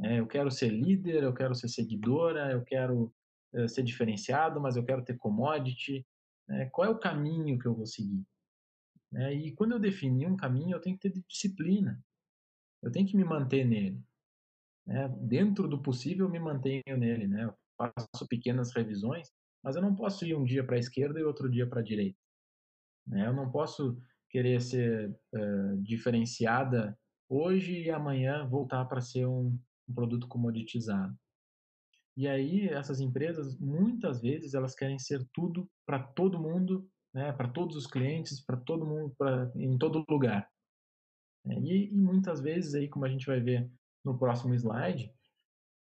É, 0.00 0.21
eu 0.21 0.26
quero 0.26 0.50
ser 0.50 0.71
líder, 0.71 1.23
eu 1.23 1.35
quero 1.35 1.54
ser 1.54 1.69
seguidora, 1.69 2.50
eu 2.50 2.64
quero 2.64 3.12
é, 3.54 3.68
ser 3.68 3.82
diferenciado, 3.82 4.61
mas 4.61 4.76
eu 4.76 4.84
quero 4.84 5.04
ter 5.04 5.16
commodity. 5.16 6.06
Né? 6.49 6.68
Qual 6.73 6.87
é 6.87 6.90
o 6.90 6.99
caminho 6.99 7.58
que 7.58 7.66
eu 7.66 7.75
vou 7.75 7.87
seguir? 7.87 8.25
É, 9.14 9.32
e 9.32 9.52
quando 9.52 9.73
eu 9.73 9.78
definir 9.78 10.26
um 10.26 10.37
caminho, 10.37 10.76
eu 10.76 10.80
tenho 10.80 10.99
que 10.99 11.08
ter 11.08 11.23
disciplina. 11.28 12.02
Eu 12.82 12.90
tenho 12.90 13.06
que 13.06 13.16
me 13.16 13.25
manter 13.25 13.64
nele 13.64 14.02
né, 14.87 15.08
dentro 15.20 15.68
do 15.68 15.80
possível, 15.80 16.28
me 16.28 16.38
mantenho 16.38 16.96
nele, 16.99 17.26
né? 17.26 17.44
Eu 17.44 17.54
faço 17.76 18.28
pequenas 18.28 18.73
revisões, 18.73 19.28
mas 19.62 19.76
eu 19.76 19.82
não 19.82 19.94
posso 19.94 20.25
ir 20.25 20.34
um 20.34 20.44
dia 20.44 20.64
para 20.64 20.76
a 20.76 20.78
esquerda 20.78 21.18
e 21.18 21.25
outro 21.25 21.50
dia 21.50 21.66
para 21.66 21.80
a 21.80 21.84
direita. 21.84 22.18
Né? 23.06 23.26
Eu 23.26 23.32
não 23.32 23.50
posso 23.50 23.99
querer 24.30 24.61
ser 24.61 25.11
uh, 25.11 25.82
diferenciada 25.82 26.99
hoje 27.28 27.82
e 27.82 27.90
amanhã 27.90 28.46
voltar 28.46 28.84
para 28.84 29.00
ser 29.00 29.26
um, 29.26 29.58
um 29.88 29.94
produto 29.94 30.28
comoditizado. 30.28 31.16
E 32.16 32.28
aí 32.28 32.68
essas 32.68 33.00
empresas 33.00 33.59
muitas 33.59 34.21
vezes 34.21 34.54
elas 34.54 34.75
querem 34.75 34.99
ser 34.99 35.26
tudo 35.33 35.68
para 35.85 35.99
todo 35.99 36.40
mundo, 36.40 36.88
né, 37.12 37.33
para 37.33 37.49
todos 37.49 37.76
os 37.76 37.87
clientes, 37.87 38.44
para 38.44 38.56
todo 38.56 38.87
mundo, 38.87 39.14
pra, 39.18 39.50
em 39.56 39.76
todo 39.76 40.04
lugar. 40.09 40.49
É, 41.47 41.54
e, 41.59 41.92
e, 41.92 41.97
muitas 41.97 42.40
vezes 42.40 42.75
aí, 42.75 42.88
como 42.88 43.04
a 43.04 43.09
gente 43.09 43.26
vai 43.26 43.40
ver 43.40 43.71
no 44.04 44.18
próximo 44.18 44.54
slide, 44.54 45.12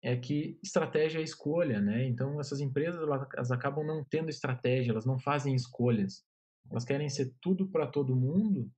é 0.03 0.17
que 0.17 0.59
estratégia 0.63 1.21
é 1.21 1.23
escolha, 1.23 1.81
né? 1.81 2.05
Então 2.07 2.41
essas 2.41 2.61
empresas 2.61 3.01
elas 3.01 3.51
acabam 3.51 3.87
não 3.87 4.05
tendo 4.05 4.29
estratégia, 4.29 4.91
elas 4.91 5.07
não 5.07 5.19
fazem 5.19 5.55
escolhas, 5.55 6.25
elas 6.71 6.85
querem 6.85 7.09
ser 7.09 7.33
tudo 7.41 7.69
para 7.69 7.87
todo 7.87 8.17
mundo, 8.17 8.71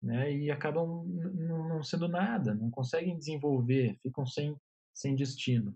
né? 0.00 0.32
E 0.32 0.50
acabam 0.50 1.04
não 1.06 1.82
sendo 1.82 2.06
nada, 2.08 2.54
não 2.54 2.70
conseguem 2.70 3.18
desenvolver, 3.18 3.98
ficam 4.02 4.24
sem 4.26 4.56
sem 4.94 5.14
destino. 5.14 5.74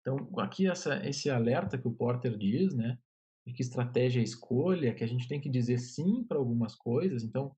Então 0.00 0.28
aqui 0.38 0.66
essa 0.68 1.06
esse 1.06 1.28
alerta 1.30 1.78
que 1.78 1.88
o 1.88 1.94
Porter 1.94 2.36
diz, 2.36 2.74
né? 2.74 2.98
De 3.46 3.52
que 3.52 3.62
estratégia 3.62 4.20
é 4.20 4.24
escolha, 4.24 4.94
que 4.94 5.04
a 5.04 5.06
gente 5.06 5.28
tem 5.28 5.40
que 5.40 5.50
dizer 5.50 5.78
sim 5.78 6.24
para 6.24 6.38
algumas 6.38 6.74
coisas. 6.74 7.22
Então 7.22 7.54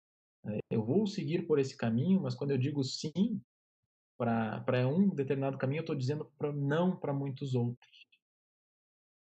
é, 0.46 0.58
eu 0.70 0.84
vou 0.84 1.06
seguir 1.06 1.46
por 1.46 1.58
esse 1.58 1.76
caminho, 1.76 2.20
mas 2.20 2.34
quando 2.34 2.50
eu 2.50 2.58
digo 2.58 2.82
sim, 2.82 3.40
para 4.16 4.88
um 4.88 5.08
determinado 5.08 5.58
caminho, 5.58 5.80
eu 5.80 5.82
estou 5.82 5.96
dizendo 5.96 6.30
pra, 6.38 6.52
não 6.52 6.96
para 6.96 7.12
muitos 7.12 7.54
outros. 7.54 8.06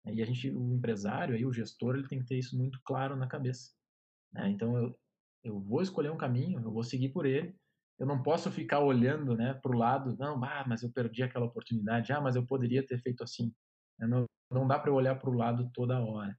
E 0.06 0.22
a 0.22 0.24
gente, 0.24 0.50
o 0.50 0.74
empresário, 0.74 1.34
aí, 1.34 1.44
o 1.44 1.52
gestor, 1.52 1.94
ele 1.94 2.08
tem 2.08 2.18
que 2.20 2.26
ter 2.26 2.38
isso 2.38 2.56
muito 2.56 2.80
claro 2.82 3.14
na 3.16 3.26
cabeça. 3.26 3.72
Né? 4.32 4.48
Então, 4.50 4.76
eu, 4.76 4.98
eu 5.44 5.60
vou 5.60 5.82
escolher 5.82 6.10
um 6.10 6.16
caminho, 6.16 6.60
eu 6.60 6.72
vou 6.72 6.82
seguir 6.82 7.10
por 7.10 7.26
ele. 7.26 7.54
Eu 7.98 8.06
não 8.06 8.22
posso 8.22 8.50
ficar 8.50 8.80
olhando 8.80 9.36
né, 9.36 9.54
para 9.54 9.74
o 9.74 9.78
lado, 9.78 10.16
não, 10.18 10.42
ah, 10.44 10.64
mas 10.66 10.82
eu 10.82 10.90
perdi 10.90 11.22
aquela 11.22 11.46
oportunidade, 11.46 12.12
ah, 12.12 12.20
mas 12.20 12.36
eu 12.36 12.46
poderia 12.46 12.86
ter 12.86 12.98
feito 12.98 13.22
assim. 13.24 13.52
Não, 13.98 14.24
não 14.50 14.66
dá 14.66 14.78
para 14.78 14.90
eu 14.90 14.94
olhar 14.94 15.16
para 15.16 15.30
o 15.30 15.34
lado 15.34 15.68
toda 15.74 16.00
hora. 16.00 16.38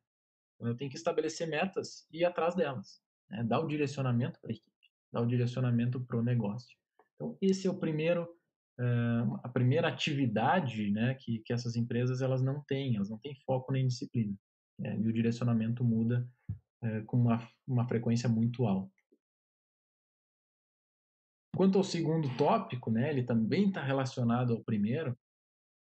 Então, 0.55 0.67
eu 0.67 0.75
tenho 0.75 0.89
que 0.89 0.97
estabelecer 0.97 1.47
metas 1.47 2.07
e 2.11 2.19
ir 2.19 2.25
atrás 2.25 2.55
delas. 2.55 3.01
Né? 3.29 3.43
Dar 3.43 3.59
o 3.59 3.67
direcionamento 3.67 4.39
para 4.39 4.51
a 4.51 4.53
equipe, 4.53 4.71
dar 5.11 5.21
o 5.21 5.27
direcionamento 5.27 5.99
para 5.99 6.17
o 6.17 6.23
negócio. 6.23 6.77
Então, 7.15 7.37
esse 7.41 7.67
é 7.67 7.69
o 7.69 7.77
primeiro 7.77 8.27
a 9.43 9.49
primeira 9.49 9.89
atividade 9.89 10.89
né, 10.89 11.13
que, 11.15 11.39
que 11.39 11.51
essas 11.51 11.75
empresas 11.75 12.21
elas 12.21 12.41
não 12.41 12.61
têm, 12.61 12.95
elas 12.95 13.09
não 13.09 13.17
têm 13.17 13.35
foco 13.45 13.73
nem 13.73 13.85
disciplina. 13.85 14.33
Né, 14.77 14.97
e 14.97 15.07
o 15.07 15.13
direcionamento 15.13 15.83
muda 15.83 16.25
é, 16.81 17.01
com 17.01 17.17
uma, 17.17 17.45
uma 17.67 17.85
frequência 17.87 18.29
muito 18.29 18.65
alta. 18.65 18.93
Quanto 21.55 21.77
ao 21.77 21.83
segundo 21.83 22.29
tópico, 22.37 22.91
né, 22.91 23.09
ele 23.09 23.23
também 23.23 23.67
está 23.67 23.83
relacionado 23.83 24.53
ao 24.53 24.63
primeiro, 24.63 25.17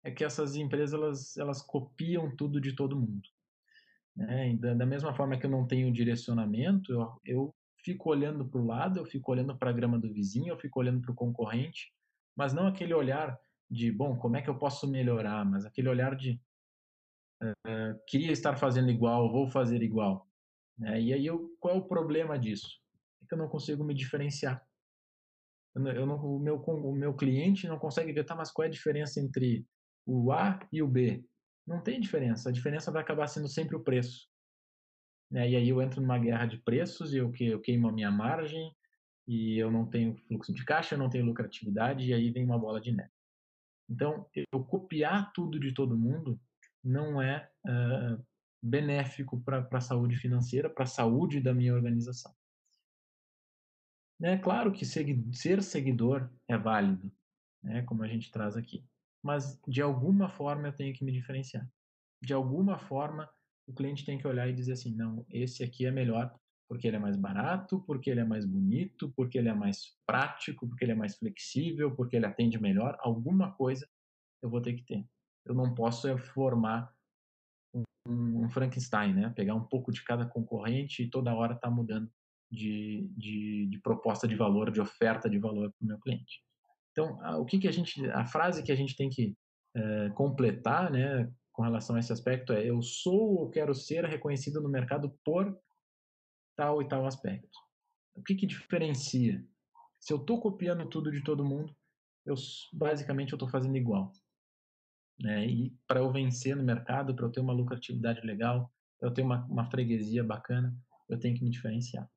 é 0.04 0.10
que 0.10 0.22
essas 0.22 0.54
empresas 0.54 0.92
elas, 0.92 1.36
elas 1.36 1.62
copiam 1.62 2.34
tudo 2.36 2.60
de 2.60 2.74
todo 2.74 2.98
mundo. 2.98 3.28
Né? 4.14 4.54
Da, 4.56 4.74
da 4.74 4.86
mesma 4.86 5.14
forma 5.14 5.38
que 5.38 5.46
eu 5.46 5.50
não 5.50 5.66
tenho 5.66 5.92
direcionamento, 5.92 6.92
eu, 6.92 7.20
eu 7.24 7.54
fico 7.82 8.10
olhando 8.10 8.44
para 8.44 8.60
o 8.60 8.66
lado, 8.66 8.98
eu 8.98 9.06
fico 9.06 9.32
olhando 9.32 9.56
para 9.56 9.70
a 9.70 9.72
grama 9.72 9.98
do 9.98 10.12
vizinho, 10.12 10.52
eu 10.52 10.58
fico 10.58 10.78
olhando 10.78 11.00
para 11.00 11.10
o 11.10 11.14
concorrente, 11.14 11.92
mas 12.36 12.52
não 12.52 12.66
aquele 12.66 12.94
olhar 12.94 13.38
de, 13.70 13.90
bom, 13.90 14.16
como 14.16 14.36
é 14.36 14.42
que 14.42 14.48
eu 14.48 14.58
posso 14.58 14.86
melhorar, 14.86 15.44
mas 15.44 15.64
aquele 15.64 15.88
olhar 15.88 16.14
de, 16.14 16.40
uh, 17.42 17.98
queria 18.06 18.32
estar 18.32 18.56
fazendo 18.56 18.90
igual, 18.90 19.30
vou 19.30 19.48
fazer 19.48 19.82
igual. 19.82 20.28
Né? 20.78 21.00
E 21.00 21.12
aí, 21.12 21.26
eu, 21.26 21.54
qual 21.60 21.74
é 21.74 21.78
o 21.78 21.84
problema 21.86 22.38
disso? 22.38 22.80
É 23.22 23.26
que 23.26 23.34
eu 23.34 23.38
não 23.38 23.48
consigo 23.48 23.82
me 23.84 23.94
diferenciar. 23.94 24.64
Eu 25.74 26.06
não, 26.06 26.16
o, 26.16 26.38
meu, 26.38 26.56
o 26.56 26.92
meu 26.94 27.14
cliente 27.14 27.66
não 27.66 27.78
consegue 27.78 28.12
ver, 28.12 28.24
tá, 28.24 28.34
mas 28.34 28.50
qual 28.50 28.64
é 28.64 28.68
a 28.68 28.70
diferença 28.70 29.20
entre 29.20 29.66
o 30.06 30.30
A 30.30 30.60
e 30.72 30.82
o 30.82 30.88
B? 30.88 31.24
Não 31.66 31.82
tem 31.82 32.00
diferença. 32.00 32.48
A 32.48 32.52
diferença 32.52 32.92
vai 32.92 33.02
acabar 33.02 33.26
sendo 33.26 33.48
sempre 33.48 33.74
o 33.74 33.82
preço. 33.82 34.28
Né? 35.30 35.50
E 35.50 35.56
aí 35.56 35.68
eu 35.68 35.82
entro 35.82 36.00
numa 36.00 36.18
guerra 36.18 36.46
de 36.46 36.58
preços 36.58 37.12
e 37.12 37.18
eu, 37.18 37.32
eu 37.40 37.60
queimo 37.60 37.88
a 37.88 37.92
minha 37.92 38.10
margem, 38.10 38.72
e 39.26 39.58
eu 39.58 39.70
não 39.70 39.86
tenho 39.86 40.16
fluxo 40.28 40.52
de 40.52 40.64
caixa, 40.64 40.94
eu 40.94 40.98
não 40.98 41.08
tenho 41.08 41.24
lucratividade, 41.24 42.08
e 42.08 42.12
aí 42.12 42.30
vem 42.30 42.44
uma 42.44 42.58
bola 42.58 42.80
de 42.80 42.92
neve. 42.92 43.10
Então, 43.88 44.26
eu 44.52 44.64
copiar 44.64 45.32
tudo 45.32 45.58
de 45.58 45.72
todo 45.72 45.98
mundo 45.98 46.40
não 46.82 47.20
é 47.20 47.48
uh, 47.66 48.22
benéfico 48.62 49.40
para 49.40 49.66
a 49.70 49.80
saúde 49.80 50.16
financeira, 50.16 50.68
para 50.68 50.84
a 50.84 50.86
saúde 50.86 51.40
da 51.40 51.54
minha 51.54 51.74
organização. 51.74 52.32
É 54.22 54.38
claro 54.38 54.72
que 54.72 54.84
ser 54.84 55.62
seguidor 55.62 56.30
é 56.48 56.56
válido, 56.56 57.12
né, 57.62 57.82
como 57.82 58.02
a 58.02 58.08
gente 58.08 58.30
traz 58.30 58.56
aqui, 58.56 58.84
mas 59.22 59.60
de 59.66 59.82
alguma 59.82 60.28
forma 60.28 60.68
eu 60.68 60.72
tenho 60.72 60.94
que 60.94 61.04
me 61.04 61.12
diferenciar. 61.12 61.68
De 62.22 62.32
alguma 62.32 62.78
forma, 62.78 63.28
o 63.66 63.74
cliente 63.74 64.04
tem 64.04 64.18
que 64.18 64.26
olhar 64.26 64.48
e 64.48 64.54
dizer 64.54 64.72
assim: 64.72 64.94
não, 64.94 65.26
esse 65.28 65.62
aqui 65.62 65.84
é 65.84 65.90
melhor 65.90 66.34
porque 66.68 66.88
ele 66.88 66.96
é 66.96 67.00
mais 67.00 67.16
barato, 67.16 67.80
porque 67.82 68.10
ele 68.10 68.20
é 68.20 68.24
mais 68.24 68.46
bonito, 68.46 69.12
porque 69.14 69.38
ele 69.38 69.48
é 69.48 69.54
mais 69.54 69.96
prático, 70.06 70.66
porque 70.66 70.84
ele 70.84 70.92
é 70.92 70.96
mais 70.96 71.16
flexível, 71.16 71.94
porque 71.94 72.16
ele 72.16 72.26
atende 72.26 72.58
melhor, 72.58 72.96
alguma 73.00 73.52
coisa 73.52 73.86
eu 74.42 74.48
vou 74.48 74.60
ter 74.60 74.74
que 74.74 74.82
ter. 74.82 75.06
Eu 75.44 75.54
não 75.54 75.74
posso 75.74 76.08
é 76.08 76.16
formar 76.16 76.94
um, 77.74 78.44
um 78.44 78.48
Frankenstein, 78.48 79.12
né? 79.14 79.30
Pegar 79.30 79.54
um 79.54 79.64
pouco 79.64 79.92
de 79.92 80.02
cada 80.02 80.26
concorrente 80.26 81.02
e 81.02 81.10
toda 81.10 81.34
hora 81.34 81.54
tá 81.54 81.70
mudando 81.70 82.10
de, 82.54 83.08
de, 83.16 83.66
de, 83.66 83.78
proposta 83.78 84.28
de 84.28 84.36
valor, 84.36 84.70
de 84.70 84.80
oferta 84.80 85.28
de 85.28 85.38
valor 85.38 85.72
para 85.72 85.84
o 85.84 85.88
meu 85.88 85.98
cliente. 85.98 86.42
Então, 86.92 87.18
a, 87.22 87.38
o 87.38 87.44
que, 87.44 87.58
que 87.58 87.68
a 87.68 87.72
gente, 87.72 88.04
a 88.10 88.24
frase 88.24 88.62
que 88.62 88.72
a 88.72 88.76
gente 88.76 88.96
tem 88.96 89.08
que 89.08 89.36
é, 89.76 90.10
completar, 90.10 90.90
né, 90.90 91.30
com 91.52 91.62
relação 91.62 91.96
a 91.96 92.00
esse 92.00 92.12
aspecto 92.12 92.52
é: 92.52 92.68
eu 92.68 92.80
sou 92.82 93.38
ou 93.38 93.50
quero 93.50 93.74
ser 93.74 94.04
reconhecido 94.04 94.60
no 94.60 94.68
mercado 94.68 95.16
por 95.24 95.56
tal 96.56 96.80
e 96.80 96.88
tal 96.88 97.06
aspecto. 97.06 97.58
O 98.14 98.22
que, 98.22 98.34
que 98.34 98.46
diferencia? 98.46 99.44
Se 99.98 100.12
eu 100.12 100.18
estou 100.18 100.40
copiando 100.40 100.88
tudo 100.88 101.10
de 101.10 101.22
todo 101.22 101.44
mundo, 101.44 101.74
eu 102.24 102.34
basicamente 102.72 103.32
eu 103.32 103.36
estou 103.36 103.48
fazendo 103.48 103.76
igual. 103.76 104.12
Né? 105.18 105.46
E 105.46 105.76
para 105.86 106.00
eu 106.00 106.12
vencer 106.12 106.56
no 106.56 106.62
mercado, 106.62 107.14
para 107.14 107.26
eu 107.26 107.32
ter 107.32 107.40
uma 107.40 107.52
lucratividade 107.52 108.20
legal, 108.26 108.72
para 108.98 109.08
eu 109.08 109.14
ter 109.14 109.22
uma, 109.22 109.44
uma 109.46 109.64
freguesia 109.70 110.22
bacana, 110.22 110.76
eu 111.08 111.18
tenho 111.18 111.36
que 111.36 111.44
me 111.44 111.50
diferenciar. 111.50 112.08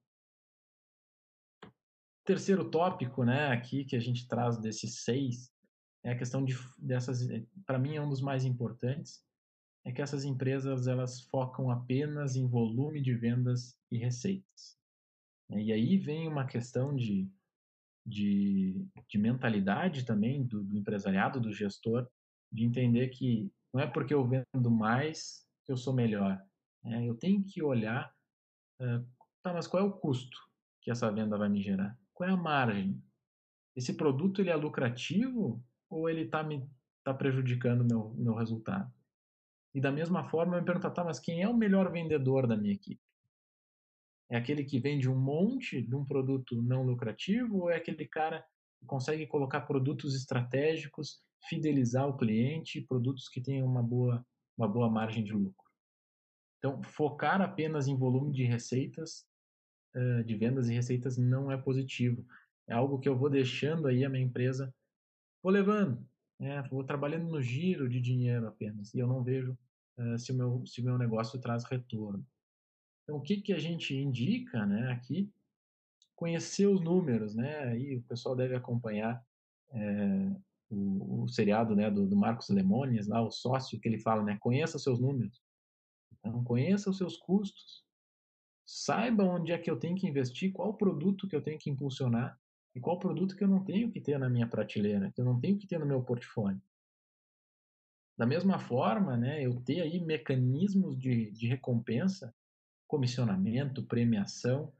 Terceiro 2.27 2.69
tópico, 2.69 3.24
né, 3.24 3.48
aqui 3.53 3.86
que 3.86 3.96
a 3.96 4.01
gente 4.01 4.27
traz 4.27 4.57
desses 4.57 5.05
seis, 5.05 5.50
é 6.03 6.12
a 6.12 6.17
questão 6.17 6.43
de 6.43 6.57
dessas, 6.77 7.25
para 7.65 7.79
mim 7.79 7.96
é 7.96 8.01
um 8.01 8.10
dos 8.10 8.19
mais 8.19 8.43
importantes, 8.43 9.24
é 9.86 9.93
que 9.93 10.01
essas 10.01 10.25
empresas 10.25 10.88
elas 10.88 11.22
focam 11.22 11.72
apenas 11.72 12.36
em 12.36 12.46
volume 12.46 13.01
de 13.01 13.13
vendas 13.13 13.79
e 13.89 13.98
receitas. 13.98 14.77
E 15.50 15.72
aí 15.72 15.98
vem 15.98 16.27
uma 16.27 16.46
questão 16.46 16.93
de, 16.93 17.31
de, 18.05 18.86
de 19.07 19.17
mentalidade 19.17 20.05
também 20.05 20.46
do, 20.46 20.62
do, 20.65 20.77
empresariado, 20.77 21.39
do 21.39 21.53
gestor, 21.53 22.05
de 22.51 22.65
entender 22.65 23.07
que 23.07 23.50
não 23.74 23.79
é 23.79 23.88
porque 23.88 24.13
eu 24.13 24.27
vendo 24.27 24.69
mais 24.69 25.48
que 25.63 25.72
eu 25.72 25.77
sou 25.77 25.93
melhor. 25.93 26.38
É, 26.84 27.07
eu 27.07 27.15
tenho 27.15 27.41
que 27.41 27.63
olhar, 27.63 28.13
tá, 29.41 29.53
mas 29.53 29.65
qual 29.65 29.81
é 29.81 29.86
o 29.86 29.93
custo 29.93 30.38
que 30.81 30.91
essa 30.91 31.10
venda 31.10 31.38
vai 31.38 31.48
me 31.48 31.62
gerar? 31.62 31.98
Qual 32.18 32.28
é 32.28 32.34
a 32.34 32.36
margem? 32.36 33.00
Esse 33.76 33.94
produto 33.94 34.42
ele 34.42 34.50
é 34.50 34.56
lucrativo 34.56 35.64
ou 35.88 36.10
ele 36.10 36.24
está 36.24 36.42
me 36.42 36.68
tá 37.04 37.14
prejudicando 37.14 37.86
meu, 37.86 38.12
meu 38.16 38.34
resultado? 38.34 38.92
E 39.72 39.80
da 39.80 39.92
mesma 39.92 40.28
forma, 40.28 40.56
eu 40.56 40.62
me 40.62 40.66
perguntar, 40.66 40.90
tá, 40.90 41.04
mas 41.04 41.20
quem 41.20 41.44
é 41.44 41.48
o 41.48 41.56
melhor 41.56 41.92
vendedor 41.92 42.48
da 42.48 42.58
minha 42.58 42.74
equipe? 42.74 43.00
É 44.32 44.36
aquele 44.36 44.64
que 44.64 44.80
vende 44.80 45.08
um 45.08 45.16
monte 45.16 45.80
de 45.80 45.96
um 45.96 46.04
produto 46.04 46.60
não 46.60 46.82
lucrativo 46.82 47.60
ou 47.60 47.70
é 47.70 47.76
aquele 47.76 48.08
cara 48.08 48.44
que 48.80 48.86
consegue 48.88 49.28
colocar 49.28 49.62
produtos 49.62 50.16
estratégicos, 50.16 51.22
fidelizar 51.48 52.10
o 52.10 52.18
cliente, 52.18 52.82
produtos 52.82 53.30
que 53.30 53.40
tenham 53.40 53.68
uma 53.68 53.84
boa, 53.84 54.26
uma 54.58 54.68
boa 54.68 54.90
margem 54.90 55.24
de 55.24 55.34
lucro? 55.34 55.70
Então, 56.58 56.82
focar 56.82 57.44
apenas 57.44 57.88
em 57.88 57.96
volume 57.96 58.32
de 58.34 58.44
receitas, 58.44 59.24
de 60.25 60.36
vendas 60.36 60.70
e 60.70 60.74
receitas, 60.74 61.18
não 61.18 61.51
é 61.51 61.58
positivo. 61.58 62.25
É 62.68 62.74
algo 62.74 63.00
que 63.00 63.08
eu 63.08 63.18
vou 63.18 63.30
deixando 63.30 63.88
aí 63.88 64.04
a 64.04 64.10
minha 64.10 64.24
empresa, 64.24 64.74
vou 65.42 65.51
levando, 65.51 66.06
né? 66.39 66.62
vou 66.70 66.84
trabalhando 66.84 67.27
no 67.27 67.42
giro 67.42 67.88
de 67.88 68.01
dinheiro 68.01 68.48
apenas, 68.48 68.94
e 68.94 69.00
eu 69.00 69.08
não 69.08 69.24
vejo 69.24 69.58
uh, 69.98 70.20
se, 70.20 70.32
o 70.32 70.36
meu, 70.36 70.66
se 70.66 70.82
o 70.82 70.84
meu 70.84 70.98
negócio 70.98 71.39
traz 71.39 71.63
retorno. 71.63 72.25
Então, 73.04 73.18
o 73.18 73.22
que, 73.22 73.38
que 73.38 73.54
a 73.54 73.58
gente 73.58 73.96
indica 73.96 74.66
né, 74.66 74.92
aqui? 74.92 75.32
Conhecer 76.13 76.68
os 76.68 76.82
números, 76.82 77.36
né? 77.36 77.70
Aí 77.70 77.96
o 77.96 78.04
pessoal 78.04 78.36
deve 78.36 78.54
acompanhar 78.54 79.24
é, 79.72 80.36
o, 80.70 81.24
o, 81.24 81.27
seriado 81.30 81.74
né, 81.74 81.89
do, 81.89 82.06
do, 82.06 82.18
Marcos 82.18 82.50
Lemones, 82.50 83.08
lá, 83.08 83.22
o 83.22 83.32
sócio, 83.32 83.80
que 83.80 83.88
ele 83.88 84.00
fala, 84.00 84.24
né? 84.24 84.38
Conheça 84.42 84.77
seus 84.77 85.00
números. 85.00 85.42
Então, 86.12 86.44
conheça 86.44 86.89
os 86.89 86.98
seus 86.98 87.16
custos. 87.16 87.87
Saiba 88.70 89.24
onde 89.24 89.54
é 89.54 89.58
que 89.58 89.72
eu 89.72 89.80
tenho 89.80 89.96
que 89.96 90.06
investir, 90.06 90.52
qual 90.52 90.74
produto 90.74 91.26
que 91.26 91.34
eu 91.34 91.42
tenho 91.42 91.58
que 91.58 91.70
impulsionar 91.70 92.38
E 92.76 92.82
qual 92.82 93.00
produto 93.00 93.34
que 93.36 93.44
eu 93.44 93.48
não 93.48 93.64
tenho 93.64 93.90
que 93.90 94.02
ter 94.02 94.20
na 94.20 94.30
minha 94.30 94.46
prateleira, 94.46 95.10
que 95.12 95.22
eu 95.22 95.26
não 95.26 95.40
tenho 95.40 95.58
que 95.58 95.66
ter 95.66 95.80
no 95.80 95.86
meu 95.86 96.04
portfólio. 96.04 96.62
Da 98.18 98.26
mesma 98.26 98.60
forma, 98.60 99.16
né, 99.16 99.42
eu 99.44 99.62
ter 99.62 99.82
aí 99.82 100.00
mecanismos 100.00 100.98
de, 101.00 101.32
de 101.32 101.48
recompensa, 101.48 102.36
comissionamento, 102.86 103.86
premiação, 103.86 104.74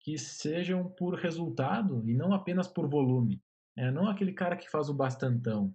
que 0.00 0.16
sejam 0.16 0.88
por 0.88 1.14
resultado 1.14 2.02
e 2.08 2.14
não 2.14 2.32
apenas 2.32 2.66
por 2.66 2.88
volume. 2.88 3.42
É, 3.76 3.90
não 3.90 4.08
aquele 4.08 4.32
cara 4.32 4.56
que 4.56 4.70
faz 4.70 4.88
o 4.88 4.94
bastantão, 4.94 5.74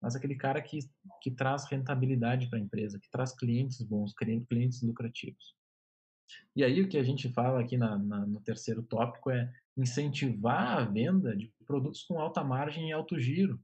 mas 0.00 0.14
aquele 0.14 0.36
cara 0.36 0.62
que, 0.62 0.78
que 1.20 1.30
traz 1.30 1.64
rentabilidade 1.64 2.48
para 2.48 2.58
a 2.58 2.62
empresa, 2.62 2.98
que 2.98 3.10
traz 3.10 3.34
clientes 3.34 3.82
bons, 3.82 4.14
clientes 4.14 4.82
lucrativos. 4.82 5.56
E 6.54 6.62
aí 6.62 6.80
o 6.82 6.88
que 6.88 6.98
a 6.98 7.02
gente 7.02 7.28
fala 7.32 7.60
aqui 7.60 7.76
na, 7.76 7.98
na, 7.98 8.26
no 8.26 8.40
terceiro 8.40 8.82
tópico 8.82 9.30
é 9.30 9.52
incentivar 9.76 10.78
a 10.78 10.84
venda 10.84 11.36
de 11.36 11.52
produtos 11.66 12.02
com 12.02 12.20
alta 12.20 12.44
margem 12.44 12.90
e 12.90 12.92
alto 12.92 13.18
giro. 13.18 13.60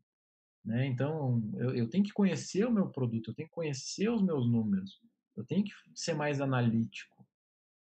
Né? 0.65 0.87
Então, 0.87 1.43
eu, 1.57 1.75
eu 1.75 1.89
tenho 1.89 2.05
que 2.05 2.13
conhecer 2.13 2.67
o 2.67 2.73
meu 2.73 2.89
produto, 2.89 3.31
eu 3.31 3.35
tenho 3.35 3.49
que 3.49 3.55
conhecer 3.55 4.11
os 4.11 4.23
meus 4.23 4.51
números, 4.51 5.01
eu 5.37 5.45
tenho 5.45 5.65
que 5.65 5.73
ser 5.95 6.15
mais 6.15 6.41
analítico. 6.41 7.27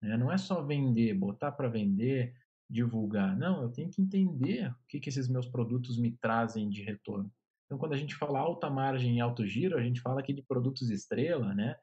Né? 0.02 0.18
Não 0.18 0.32
é 0.32 0.38
só 0.38 0.62
vender, 0.62 1.14
botar 1.14 1.52
para 1.52 1.68
vender, 1.68 2.34
divulgar. 2.70 3.36
Não, 3.38 3.64
eu 3.64 3.70
tenho 3.70 3.90
que 3.90 4.02
entender 4.02 4.70
o 4.70 4.88
que, 4.88 5.00
que 5.00 5.10
esses 5.10 5.28
meus 5.28 5.48
produtos 5.48 5.98
me 5.98 6.12
trazem 6.12 6.70
de 6.70 6.84
retorno. 6.84 7.32
Então, 7.66 7.78
quando 7.78 7.94
a 7.94 7.98
gente 7.98 8.16
fala 8.16 8.40
alta 8.40 8.70
margem 8.70 9.18
e 9.18 9.22
alto 9.22 9.46
giro, 9.46 9.78
a 9.78 9.82
gente 9.82 10.02
fala 10.02 10.20
aqui 10.20 10.34
de 10.34 10.42
produtos 10.42 10.90
estrela, 10.90 11.54
né? 11.54 11.76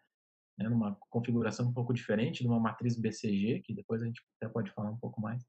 Né? 0.59 0.69
numa 0.69 0.97
configuração 1.11 1.69
um 1.69 1.73
pouco 1.73 1.93
diferente, 1.93 2.43
de 2.43 2.49
uma 2.49 2.61
matriz 2.61 2.99
BCG, 2.99 3.61
que 3.61 3.75
depois 3.75 4.03
a 4.03 4.07
gente 4.07 4.23
até 4.41 4.51
pode 4.51 4.71
falar 4.73 4.91
um 4.91 4.99
pouco 4.99 5.21
mais. 5.21 5.45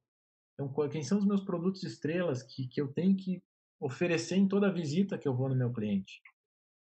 Então, 0.54 0.74
quem 0.90 1.04
são 1.04 1.20
os 1.20 1.26
meus 1.26 1.42
produtos 1.42 1.84
estrelas 1.84 2.42
que, 2.42 2.68
que 2.68 2.82
eu 2.82 2.92
tenho 2.92 3.16
que 3.16 3.42
oferecer 3.80 4.36
em 4.36 4.48
toda 4.48 4.74
visita 4.74 5.18
que 5.18 5.28
eu 5.28 5.36
vou 5.36 5.50
no 5.50 5.56
meu 5.56 5.72
cliente. 5.72 6.22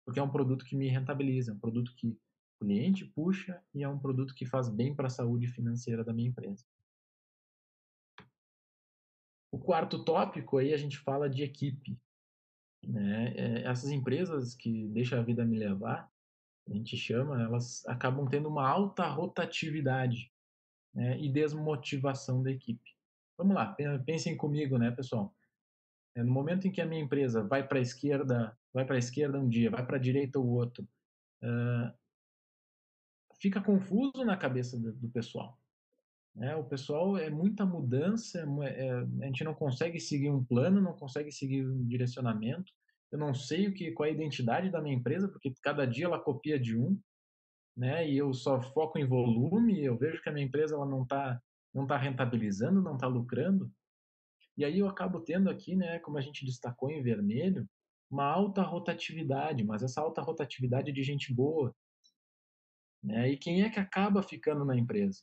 Porque 0.04 0.18
é 0.18 0.22
um 0.22 0.30
produto 0.30 0.64
que 0.64 0.74
me 0.74 0.88
rentabiliza, 0.88 1.52
é 1.52 1.54
um 1.54 1.58
produto 1.58 1.94
que 1.96 2.08
o 2.08 2.18
cliente 2.60 3.04
puxa 3.04 3.62
e 3.74 3.82
é 3.82 3.88
um 3.88 3.98
produto 3.98 4.34
que 4.34 4.46
faz 4.46 4.68
bem 4.68 4.94
para 4.94 5.06
a 5.06 5.10
saúde 5.10 5.46
financeira 5.48 6.02
da 6.02 6.14
minha 6.14 6.30
empresa. 6.30 6.64
O 9.52 9.58
quarto 9.58 10.02
tópico 10.04 10.58
aí 10.58 10.72
a 10.72 10.76
gente 10.76 10.98
fala 10.98 11.28
de 11.28 11.42
equipe. 11.42 11.98
Né? 12.82 13.34
É, 13.36 13.62
essas 13.64 13.90
empresas 13.90 14.54
que 14.54 14.88
deixam 14.88 15.18
a 15.18 15.22
vida 15.22 15.44
me 15.44 15.58
levar, 15.58 16.10
a 16.70 16.74
gente 16.74 16.96
chama, 16.96 17.42
elas 17.42 17.86
acabam 17.86 18.26
tendo 18.28 18.48
uma 18.48 18.68
alta 18.68 19.06
rotatividade 19.06 20.30
né? 20.94 21.18
e 21.18 21.32
desmotivação 21.32 22.42
da 22.42 22.50
equipe. 22.50 22.96
Vamos 23.36 23.54
lá, 23.54 23.76
pensem 24.04 24.36
comigo, 24.36 24.76
né, 24.78 24.90
pessoal? 24.90 25.34
É, 26.14 26.22
no 26.22 26.32
momento 26.32 26.66
em 26.66 26.72
que 26.72 26.80
a 26.80 26.86
minha 26.86 27.02
empresa 27.02 27.42
vai 27.42 27.66
para 27.66 27.78
a 27.78 27.82
esquerda, 27.82 28.56
vai 28.72 28.84
para 28.84 28.96
a 28.96 28.98
esquerda 28.98 29.38
um 29.38 29.48
dia, 29.48 29.70
vai 29.70 29.86
para 29.86 29.96
a 29.96 30.00
direita 30.00 30.38
o 30.38 30.48
outro, 30.48 30.86
uh, 31.42 31.96
fica 33.40 33.60
confuso 33.60 34.24
na 34.24 34.36
cabeça 34.36 34.78
do, 34.78 34.92
do 34.92 35.08
pessoal. 35.08 35.58
É, 36.40 36.54
o 36.54 36.64
pessoal 36.64 37.16
é 37.16 37.28
muita 37.30 37.66
mudança, 37.66 38.46
é, 38.62 38.86
é, 38.86 38.92
a 39.22 39.26
gente 39.26 39.42
não 39.42 39.54
consegue 39.54 39.98
seguir 39.98 40.30
um 40.30 40.44
plano, 40.44 40.80
não 40.80 40.92
consegue 40.92 41.32
seguir 41.32 41.66
um 41.66 41.84
direcionamento. 41.84 42.72
Eu 43.10 43.18
não 43.18 43.32
sei 43.32 43.68
o 43.68 43.74
que, 43.74 43.92
qual 43.92 44.06
é 44.06 44.10
a 44.10 44.14
identidade 44.14 44.70
da 44.70 44.80
minha 44.80 44.94
empresa, 44.94 45.28
porque 45.28 45.52
cada 45.62 45.86
dia 45.86 46.06
ela 46.06 46.20
copia 46.20 46.58
de 46.58 46.76
um, 46.76 47.00
né? 47.76 48.08
E 48.08 48.18
eu 48.18 48.32
só 48.34 48.60
foco 48.60 48.98
em 48.98 49.06
volume. 49.06 49.82
Eu 49.82 49.96
vejo 49.96 50.22
que 50.22 50.28
a 50.28 50.32
minha 50.32 50.46
empresa 50.46 50.74
ela 50.74 50.86
não 50.86 51.02
está 51.02 51.40
não 51.72 51.86
tá 51.86 51.96
rentabilizando, 51.96 52.82
não 52.82 52.94
está 52.94 53.06
lucrando. 53.06 53.70
E 54.56 54.64
aí 54.64 54.78
eu 54.78 54.88
acabo 54.88 55.20
tendo 55.20 55.48
aqui, 55.48 55.76
né, 55.76 55.98
como 56.00 56.18
a 56.18 56.20
gente 56.20 56.44
destacou 56.44 56.90
em 56.90 57.02
vermelho, 57.02 57.68
uma 58.10 58.24
alta 58.24 58.62
rotatividade, 58.62 59.62
mas 59.62 59.82
essa 59.82 60.00
alta 60.00 60.20
rotatividade 60.20 60.90
é 60.90 60.92
de 60.92 61.02
gente 61.02 61.32
boa. 61.32 61.74
Né? 63.02 63.30
E 63.30 63.36
quem 63.36 63.62
é 63.62 63.70
que 63.70 63.78
acaba 63.78 64.22
ficando 64.22 64.64
na 64.64 64.76
empresa? 64.76 65.22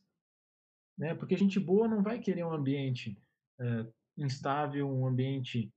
Né? 0.97 1.13
Porque 1.15 1.35
gente 1.35 1.59
boa 1.59 1.87
não 1.87 2.01
vai 2.01 2.19
querer 2.19 2.45
um 2.45 2.53
ambiente 2.53 3.19
é, 3.59 3.85
instável, 4.17 4.89
um 4.89 5.05
ambiente 5.05 5.73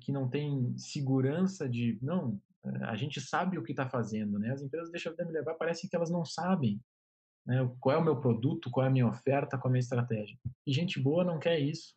que 0.00 0.10
não 0.10 0.28
tem 0.28 0.76
segurança 0.76 1.68
de. 1.68 1.98
Não, 2.02 2.40
é, 2.64 2.84
a 2.84 2.96
gente 2.96 3.20
sabe 3.20 3.58
o 3.58 3.62
que 3.62 3.72
está 3.72 3.88
fazendo. 3.88 4.38
Né? 4.38 4.50
As 4.50 4.62
empresas 4.62 4.90
deixam 4.90 5.14
de 5.14 5.24
me 5.24 5.32
levar, 5.32 5.54
parece 5.54 5.88
que 5.88 5.94
elas 5.94 6.10
não 6.10 6.24
sabem 6.24 6.80
né? 7.46 7.68
qual 7.80 7.96
é 7.96 7.98
o 7.98 8.04
meu 8.04 8.20
produto, 8.20 8.70
qual 8.70 8.86
é 8.86 8.88
a 8.88 8.92
minha 8.92 9.06
oferta, 9.06 9.58
qual 9.58 9.68
é 9.68 9.70
a 9.70 9.72
minha 9.72 9.80
estratégia. 9.80 10.36
E 10.66 10.72
gente 10.72 11.00
boa 11.00 11.24
não 11.24 11.38
quer 11.38 11.58
isso. 11.58 11.94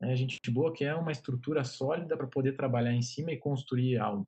Né? 0.00 0.14
Gente 0.16 0.50
boa 0.50 0.72
quer 0.72 0.94
uma 0.94 1.12
estrutura 1.12 1.64
sólida 1.64 2.16
para 2.16 2.26
poder 2.26 2.56
trabalhar 2.56 2.92
em 2.92 3.02
cima 3.02 3.32
e 3.32 3.38
construir 3.38 3.98
algo. 3.98 4.26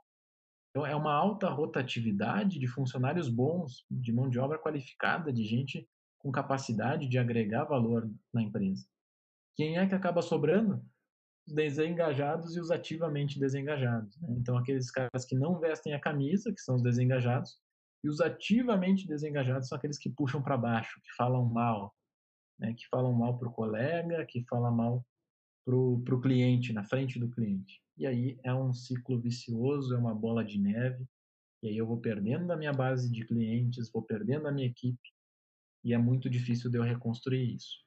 Então, 0.70 0.86
é 0.86 0.94
uma 0.94 1.12
alta 1.12 1.48
rotatividade 1.48 2.58
de 2.58 2.66
funcionários 2.68 3.28
bons, 3.28 3.84
de 3.90 4.12
mão 4.12 4.28
de 4.28 4.38
obra 4.38 4.56
qualificada, 4.56 5.32
de 5.32 5.44
gente 5.44 5.88
com 6.18 6.30
capacidade 6.30 7.08
de 7.08 7.18
agregar 7.18 7.64
valor 7.64 8.08
na 8.32 8.42
empresa. 8.42 8.86
Quem 9.56 9.78
é 9.78 9.86
que 9.86 9.94
acaba 9.94 10.22
sobrando? 10.22 10.84
Os 11.50 11.56
desengajados 11.56 12.56
e 12.56 12.60
os 12.60 12.70
ativamente 12.70 13.38
desengajados. 13.40 14.16
Né? 14.20 14.36
Então, 14.38 14.56
aqueles 14.56 14.88
caras 14.88 15.24
que 15.24 15.34
não 15.34 15.58
vestem 15.58 15.92
a 15.94 16.00
camisa, 16.00 16.52
que 16.52 16.60
são 16.60 16.76
os 16.76 16.82
desengajados, 16.82 17.58
e 18.04 18.08
os 18.08 18.20
ativamente 18.20 19.06
desengajados 19.06 19.66
são 19.66 19.76
aqueles 19.76 19.98
que 19.98 20.08
puxam 20.08 20.40
para 20.40 20.56
baixo, 20.56 21.00
que 21.02 21.12
falam 21.16 21.44
mal, 21.44 21.92
né? 22.56 22.72
que 22.74 22.86
falam 22.88 23.12
mal 23.12 23.36
para 23.36 23.48
o 23.48 23.52
colega, 23.52 24.24
que 24.26 24.44
falam 24.44 24.72
mal 24.72 25.04
para 25.64 25.74
o 25.76 26.20
cliente, 26.20 26.72
na 26.72 26.84
frente 26.84 27.18
do 27.18 27.28
cliente. 27.28 27.82
E 27.96 28.06
aí 28.06 28.38
é 28.44 28.54
um 28.54 28.72
ciclo 28.72 29.20
vicioso, 29.20 29.92
é 29.92 29.98
uma 29.98 30.14
bola 30.14 30.44
de 30.44 30.56
neve, 30.56 31.04
e 31.64 31.68
aí 31.68 31.76
eu 31.76 31.86
vou 31.86 32.00
perdendo 32.00 32.46
da 32.46 32.56
minha 32.56 32.72
base 32.72 33.10
de 33.10 33.26
clientes, 33.26 33.90
vou 33.90 34.02
perdendo 34.02 34.46
a 34.46 34.52
minha 34.52 34.68
equipe, 34.68 35.10
e 35.82 35.92
é 35.92 35.98
muito 35.98 36.30
difícil 36.30 36.70
de 36.70 36.78
eu 36.78 36.82
reconstruir 36.82 37.56
isso. 37.56 37.84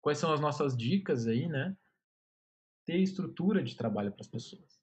Quais 0.00 0.18
são 0.18 0.32
as 0.32 0.40
nossas 0.40 0.76
dicas 0.76 1.26
aí, 1.26 1.48
né? 1.48 1.76
Ter 2.86 2.96
estrutura 2.98 3.62
de 3.62 3.76
trabalho 3.76 4.12
para 4.12 4.22
as 4.22 4.28
pessoas. 4.28 4.80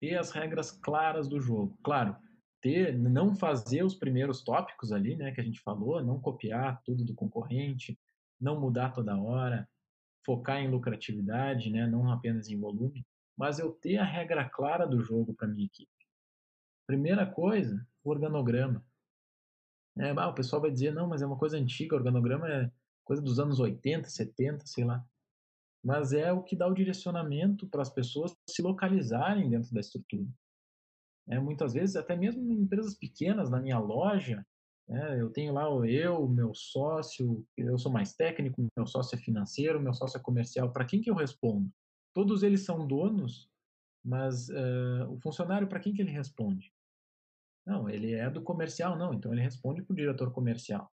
Ter 0.00 0.16
as 0.16 0.30
regras 0.30 0.72
claras 0.72 1.28
do 1.28 1.40
jogo. 1.40 1.78
Claro, 1.82 2.16
ter, 2.60 2.96
não 2.98 3.34
fazer 3.34 3.82
os 3.82 3.94
primeiros 3.94 4.42
tópicos 4.42 4.92
ali, 4.92 5.16
né, 5.16 5.32
que 5.32 5.40
a 5.40 5.44
gente 5.44 5.60
falou, 5.60 6.02
não 6.02 6.20
copiar 6.20 6.82
tudo 6.82 7.04
do 7.04 7.14
concorrente, 7.14 7.98
não 8.40 8.58
mudar 8.60 8.90
toda 8.90 9.20
hora, 9.20 9.68
focar 10.24 10.60
em 10.60 10.70
lucratividade, 10.70 11.70
né, 11.70 11.86
não 11.86 12.10
apenas 12.10 12.48
em 12.48 12.58
volume, 12.58 13.06
mas 13.36 13.58
eu 13.58 13.72
ter 13.72 13.96
a 13.96 14.04
regra 14.04 14.48
clara 14.48 14.86
do 14.86 15.00
jogo 15.00 15.34
para 15.34 15.48
minha 15.48 15.64
equipe. 15.64 15.90
Primeira 16.86 17.26
coisa, 17.26 17.86
o 18.04 18.10
organograma. 18.10 18.84
É, 19.96 20.10
ah, 20.10 20.28
o 20.28 20.34
pessoal 20.34 20.62
vai 20.62 20.70
dizer, 20.70 20.92
não, 20.92 21.06
mas 21.06 21.22
é 21.22 21.26
uma 21.26 21.38
coisa 21.38 21.56
antiga, 21.56 21.96
organograma 21.96 22.48
é 22.48 22.70
coisa 23.04 23.22
dos 23.22 23.40
anos 23.40 23.58
80, 23.58 24.08
70, 24.08 24.66
sei 24.66 24.84
lá. 24.84 25.04
Mas 25.82 26.12
é 26.12 26.32
o 26.32 26.42
que 26.42 26.56
dá 26.56 26.66
o 26.66 26.74
direcionamento 26.74 27.66
para 27.68 27.82
as 27.82 27.90
pessoas 27.90 28.34
se 28.48 28.60
localizarem 28.62 29.48
dentro 29.48 29.72
da 29.72 29.80
estrutura. 29.80 30.28
É, 31.28 31.38
muitas 31.38 31.72
vezes, 31.72 31.96
até 31.96 32.16
mesmo 32.16 32.42
em 32.52 32.62
empresas 32.62 32.94
pequenas, 32.94 33.48
na 33.48 33.60
minha 33.60 33.78
loja, 33.78 34.44
é, 34.88 35.20
eu 35.20 35.30
tenho 35.30 35.52
lá 35.52 35.64
eu, 35.86 36.28
meu 36.28 36.52
sócio, 36.52 37.46
eu 37.56 37.78
sou 37.78 37.92
mais 37.92 38.12
técnico, 38.12 38.66
meu 38.76 38.86
sócio 38.86 39.16
é 39.16 39.18
financeiro, 39.18 39.80
meu 39.80 39.94
sócio 39.94 40.18
é 40.18 40.20
comercial. 40.20 40.72
Para 40.72 40.84
quem 40.84 41.00
que 41.00 41.08
eu 41.08 41.14
respondo? 41.14 41.70
Todos 42.12 42.42
eles 42.42 42.64
são 42.64 42.86
donos, 42.86 43.48
mas 44.04 44.48
uh, 44.48 45.08
o 45.08 45.20
funcionário, 45.20 45.68
para 45.68 45.78
quem 45.78 45.92
que 45.94 46.02
ele 46.02 46.10
responde? 46.10 46.72
Não, 47.64 47.88
ele 47.88 48.14
é 48.14 48.28
do 48.28 48.42
comercial, 48.42 48.96
não. 48.98 49.14
Então 49.14 49.32
ele 49.32 49.42
responde 49.42 49.80
para 49.82 49.92
o 49.92 49.96
diretor 49.96 50.32
comercial. 50.32 50.90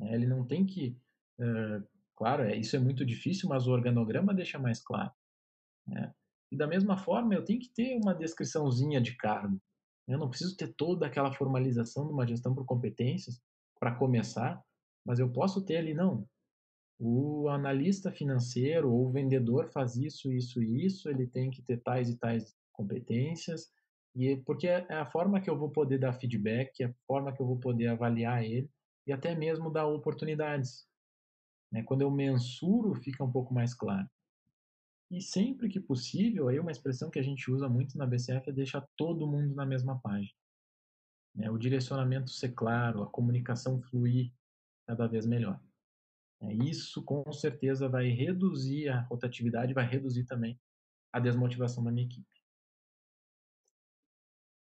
É, 0.00 0.14
ele 0.14 0.26
não 0.26 0.46
tem 0.46 0.64
que. 0.64 0.96
Uh, 1.40 1.84
claro, 2.18 2.42
é, 2.42 2.56
isso 2.56 2.74
é 2.74 2.80
muito 2.80 3.06
difícil, 3.06 3.48
mas 3.48 3.68
o 3.68 3.70
organograma 3.70 4.34
deixa 4.34 4.58
mais 4.58 4.80
claro. 4.82 5.12
Né? 5.86 6.12
E 6.50 6.56
da 6.56 6.66
mesma 6.66 6.98
forma, 6.98 7.32
eu 7.32 7.44
tenho 7.44 7.60
que 7.60 7.68
ter 7.68 7.96
uma 7.96 8.12
descriçãozinha 8.12 9.00
de 9.00 9.16
cargo. 9.16 9.60
Eu 10.08 10.18
não 10.18 10.28
preciso 10.28 10.56
ter 10.56 10.74
toda 10.74 11.06
aquela 11.06 11.32
formalização 11.32 12.08
de 12.08 12.12
uma 12.12 12.26
gestão 12.26 12.54
por 12.56 12.66
competências 12.66 13.40
para 13.78 13.94
começar, 13.94 14.60
mas 15.06 15.20
eu 15.20 15.30
posso 15.30 15.64
ter 15.64 15.76
ali, 15.76 15.94
não. 15.94 16.26
O 16.98 17.48
analista 17.48 18.10
financeiro 18.10 18.90
ou 18.90 19.06
o 19.06 19.12
vendedor 19.12 19.70
faz 19.70 19.94
isso, 19.94 20.32
isso 20.32 20.60
e 20.60 20.84
isso, 20.84 21.08
ele 21.08 21.28
tem 21.28 21.50
que 21.50 21.62
ter 21.62 21.80
tais 21.82 22.10
e 22.10 22.18
tais 22.18 22.56
competências, 22.72 23.70
e 24.16 24.36
porque 24.38 24.66
é, 24.66 24.84
é 24.88 24.94
a 24.94 25.06
forma 25.06 25.40
que 25.40 25.48
eu 25.48 25.56
vou 25.56 25.70
poder 25.70 25.98
dar 25.98 26.14
feedback, 26.14 26.82
é 26.82 26.86
a 26.86 26.94
forma 27.06 27.32
que 27.32 27.40
eu 27.40 27.46
vou 27.46 27.60
poder 27.60 27.86
avaliar 27.86 28.42
ele 28.42 28.68
e 29.06 29.12
até 29.12 29.36
mesmo 29.36 29.70
dar 29.70 29.86
oportunidades. 29.86 30.87
Né? 31.70 31.82
Quando 31.82 32.02
eu 32.02 32.10
mensuro, 32.10 32.94
fica 32.94 33.22
um 33.22 33.30
pouco 33.30 33.52
mais 33.52 33.74
claro. 33.74 34.08
E 35.10 35.22
sempre 35.22 35.68
que 35.68 35.80
possível, 35.80 36.48
aí 36.48 36.60
uma 36.60 36.70
expressão 36.70 37.10
que 37.10 37.18
a 37.18 37.22
gente 37.22 37.50
usa 37.50 37.68
muito 37.68 37.96
na 37.96 38.06
BCF 38.06 38.50
é 38.50 38.52
deixar 38.52 38.86
todo 38.96 39.26
mundo 39.26 39.54
na 39.54 39.64
mesma 39.64 39.98
página. 39.98 40.36
Né? 41.34 41.50
O 41.50 41.56
direcionamento 41.56 42.30
ser 42.30 42.50
claro, 42.50 43.02
a 43.02 43.06
comunicação 43.06 43.80
fluir 43.80 44.32
cada 44.86 45.06
vez 45.06 45.24
melhor. 45.24 45.60
É, 46.40 46.52
isso 46.52 47.02
com 47.02 47.32
certeza 47.32 47.88
vai 47.88 48.08
reduzir 48.10 48.88
a 48.88 49.00
rotatividade, 49.00 49.74
vai 49.74 49.86
reduzir 49.86 50.24
também 50.24 50.60
a 51.12 51.18
desmotivação 51.18 51.82
da 51.82 51.90
minha 51.90 52.06
equipe. 52.06 52.26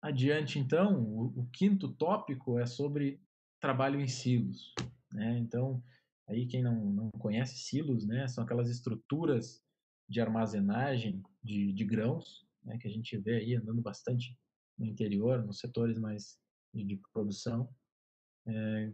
Adiante, 0.01 0.59
então, 0.59 1.03
o, 1.03 1.41
o 1.41 1.47
quinto 1.53 1.93
tópico 1.93 2.59
é 2.59 2.67
sobre 2.67 3.21
trabalho 3.61 4.01
em 4.01 4.07
silos. 4.07 4.73
Né? 5.11 5.39
Então, 5.39 5.83
aí 6.29 6.47
quem 6.47 6.63
não, 6.63 6.85
não 6.85 7.11
conhece 7.13 7.57
silos, 7.59 8.07
né, 8.07 8.27
são 8.29 8.45
aquelas 8.45 8.69
estruturas 8.69 9.63
de 10.09 10.21
armazenagem 10.21 11.23
de, 11.43 11.73
de 11.73 11.85
grãos, 11.85 12.47
né, 12.65 12.79
que 12.79 12.89
a 12.89 12.91
gente 12.91 13.17
vê 13.19 13.37
aí 13.37 13.55
andando 13.55 13.81
bastante 13.81 14.37
no 14.79 14.87
interior, 14.87 15.45
nos 15.45 15.59
setores 15.59 15.99
mais 15.99 16.39
de, 16.75 16.85
de 16.85 17.01
produção. 17.13 17.69
É, 18.47 18.93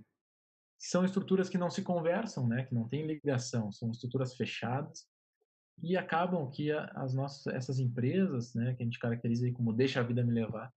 são 0.79 1.05
estruturas 1.05 1.49
que 1.49 1.59
não 1.59 1.71
se 1.71 1.83
conversam, 1.83 2.47
né, 2.49 2.65
que 2.65 2.75
não 2.75 2.89
têm 2.89 3.07
ligação, 3.07 3.71
são 3.71 3.91
estruturas 3.91 4.35
fechadas 4.35 5.07
e 5.83 5.97
acabam 5.97 6.51
que 6.51 6.71
as 6.71 7.15
nossas 7.15 7.47
essas 7.55 7.79
empresas, 7.79 8.55
né, 8.55 8.75
que 8.75 8.83
a 8.83 8.85
gente 8.85 8.99
caracteriza 8.99 9.51
como 9.53 9.73
deixa 9.73 10.01
a 10.01 10.03
vida 10.03 10.25
me 10.25 10.33
levar, 10.33 10.73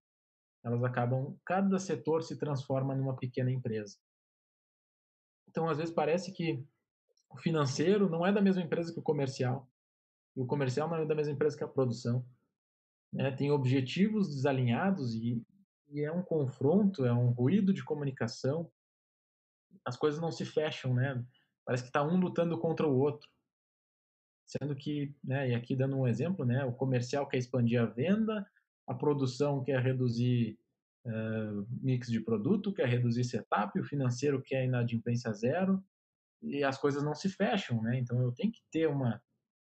elas 0.64 0.82
acabam 0.82 1.36
cada 1.44 1.78
setor 1.78 2.22
se 2.22 2.38
transforma 2.38 2.94
numa 2.94 3.16
pequena 3.16 3.50
empresa. 3.50 3.96
Então, 5.56 5.70
às 5.70 5.78
vezes 5.78 5.94
parece 5.94 6.30
que 6.32 6.62
o 7.30 7.38
financeiro 7.38 8.10
não 8.10 8.26
é 8.26 8.30
da 8.30 8.42
mesma 8.42 8.60
empresa 8.60 8.92
que 8.92 8.98
o 8.98 9.02
comercial, 9.02 9.66
e 10.36 10.42
o 10.42 10.46
comercial 10.46 10.86
não 10.86 10.98
é 10.98 11.06
da 11.06 11.14
mesma 11.14 11.32
empresa 11.32 11.56
que 11.56 11.64
a 11.64 11.68
produção. 11.68 12.22
Né? 13.10 13.30
Tem 13.30 13.50
objetivos 13.50 14.28
desalinhados 14.28 15.14
e, 15.14 15.42
e 15.88 16.02
é 16.02 16.12
um 16.12 16.22
confronto, 16.22 17.06
é 17.06 17.12
um 17.12 17.30
ruído 17.30 17.72
de 17.72 17.82
comunicação. 17.82 18.70
As 19.82 19.96
coisas 19.96 20.20
não 20.20 20.30
se 20.30 20.44
fecham, 20.44 20.92
né? 20.92 21.24
Parece 21.64 21.84
que 21.84 21.88
está 21.88 22.02
um 22.02 22.20
lutando 22.20 22.58
contra 22.60 22.86
o 22.86 22.94
outro. 22.94 23.26
Sendo 24.44 24.76
que, 24.76 25.16
né, 25.24 25.48
e 25.48 25.54
aqui 25.54 25.74
dando 25.74 25.96
um 25.96 26.06
exemplo, 26.06 26.44
né, 26.44 26.66
o 26.66 26.72
comercial 26.72 27.26
quer 27.26 27.38
expandir 27.38 27.80
a 27.80 27.86
venda, 27.86 28.46
a 28.86 28.92
produção 28.92 29.64
quer 29.64 29.80
reduzir 29.80 30.58
uh, 31.06 31.66
mix 31.80 32.10
de 32.10 32.20
produto, 32.20 32.72
quer 32.72 32.88
reduzir 32.88 33.24
setup, 33.24 33.78
o 33.78 33.84
financeiro 33.84 34.42
quer 34.42 34.64
inadimplência 34.64 35.32
zero, 35.32 35.82
e 36.42 36.62
as 36.62 36.76
coisas 36.76 37.02
não 37.02 37.14
se 37.14 37.28
fecham, 37.28 37.82
né? 37.82 37.98
Então 37.98 38.20
eu 38.20 38.32
tenho 38.32 38.52
que 38.52 38.62
ter 38.70 38.88
uma. 38.88 39.22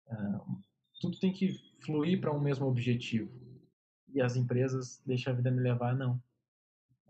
Uh, 0.07 0.63
tudo 1.01 1.19
tem 1.19 1.33
que 1.33 1.53
fluir 1.81 2.21
para 2.21 2.33
um 2.33 2.41
mesmo 2.41 2.67
objetivo. 2.67 3.31
E 4.13 4.21
as 4.21 4.35
empresas 4.35 5.03
deixam 5.05 5.33
a 5.33 5.37
vida 5.37 5.51
me 5.51 5.61
levar, 5.61 5.95
não. 5.95 6.23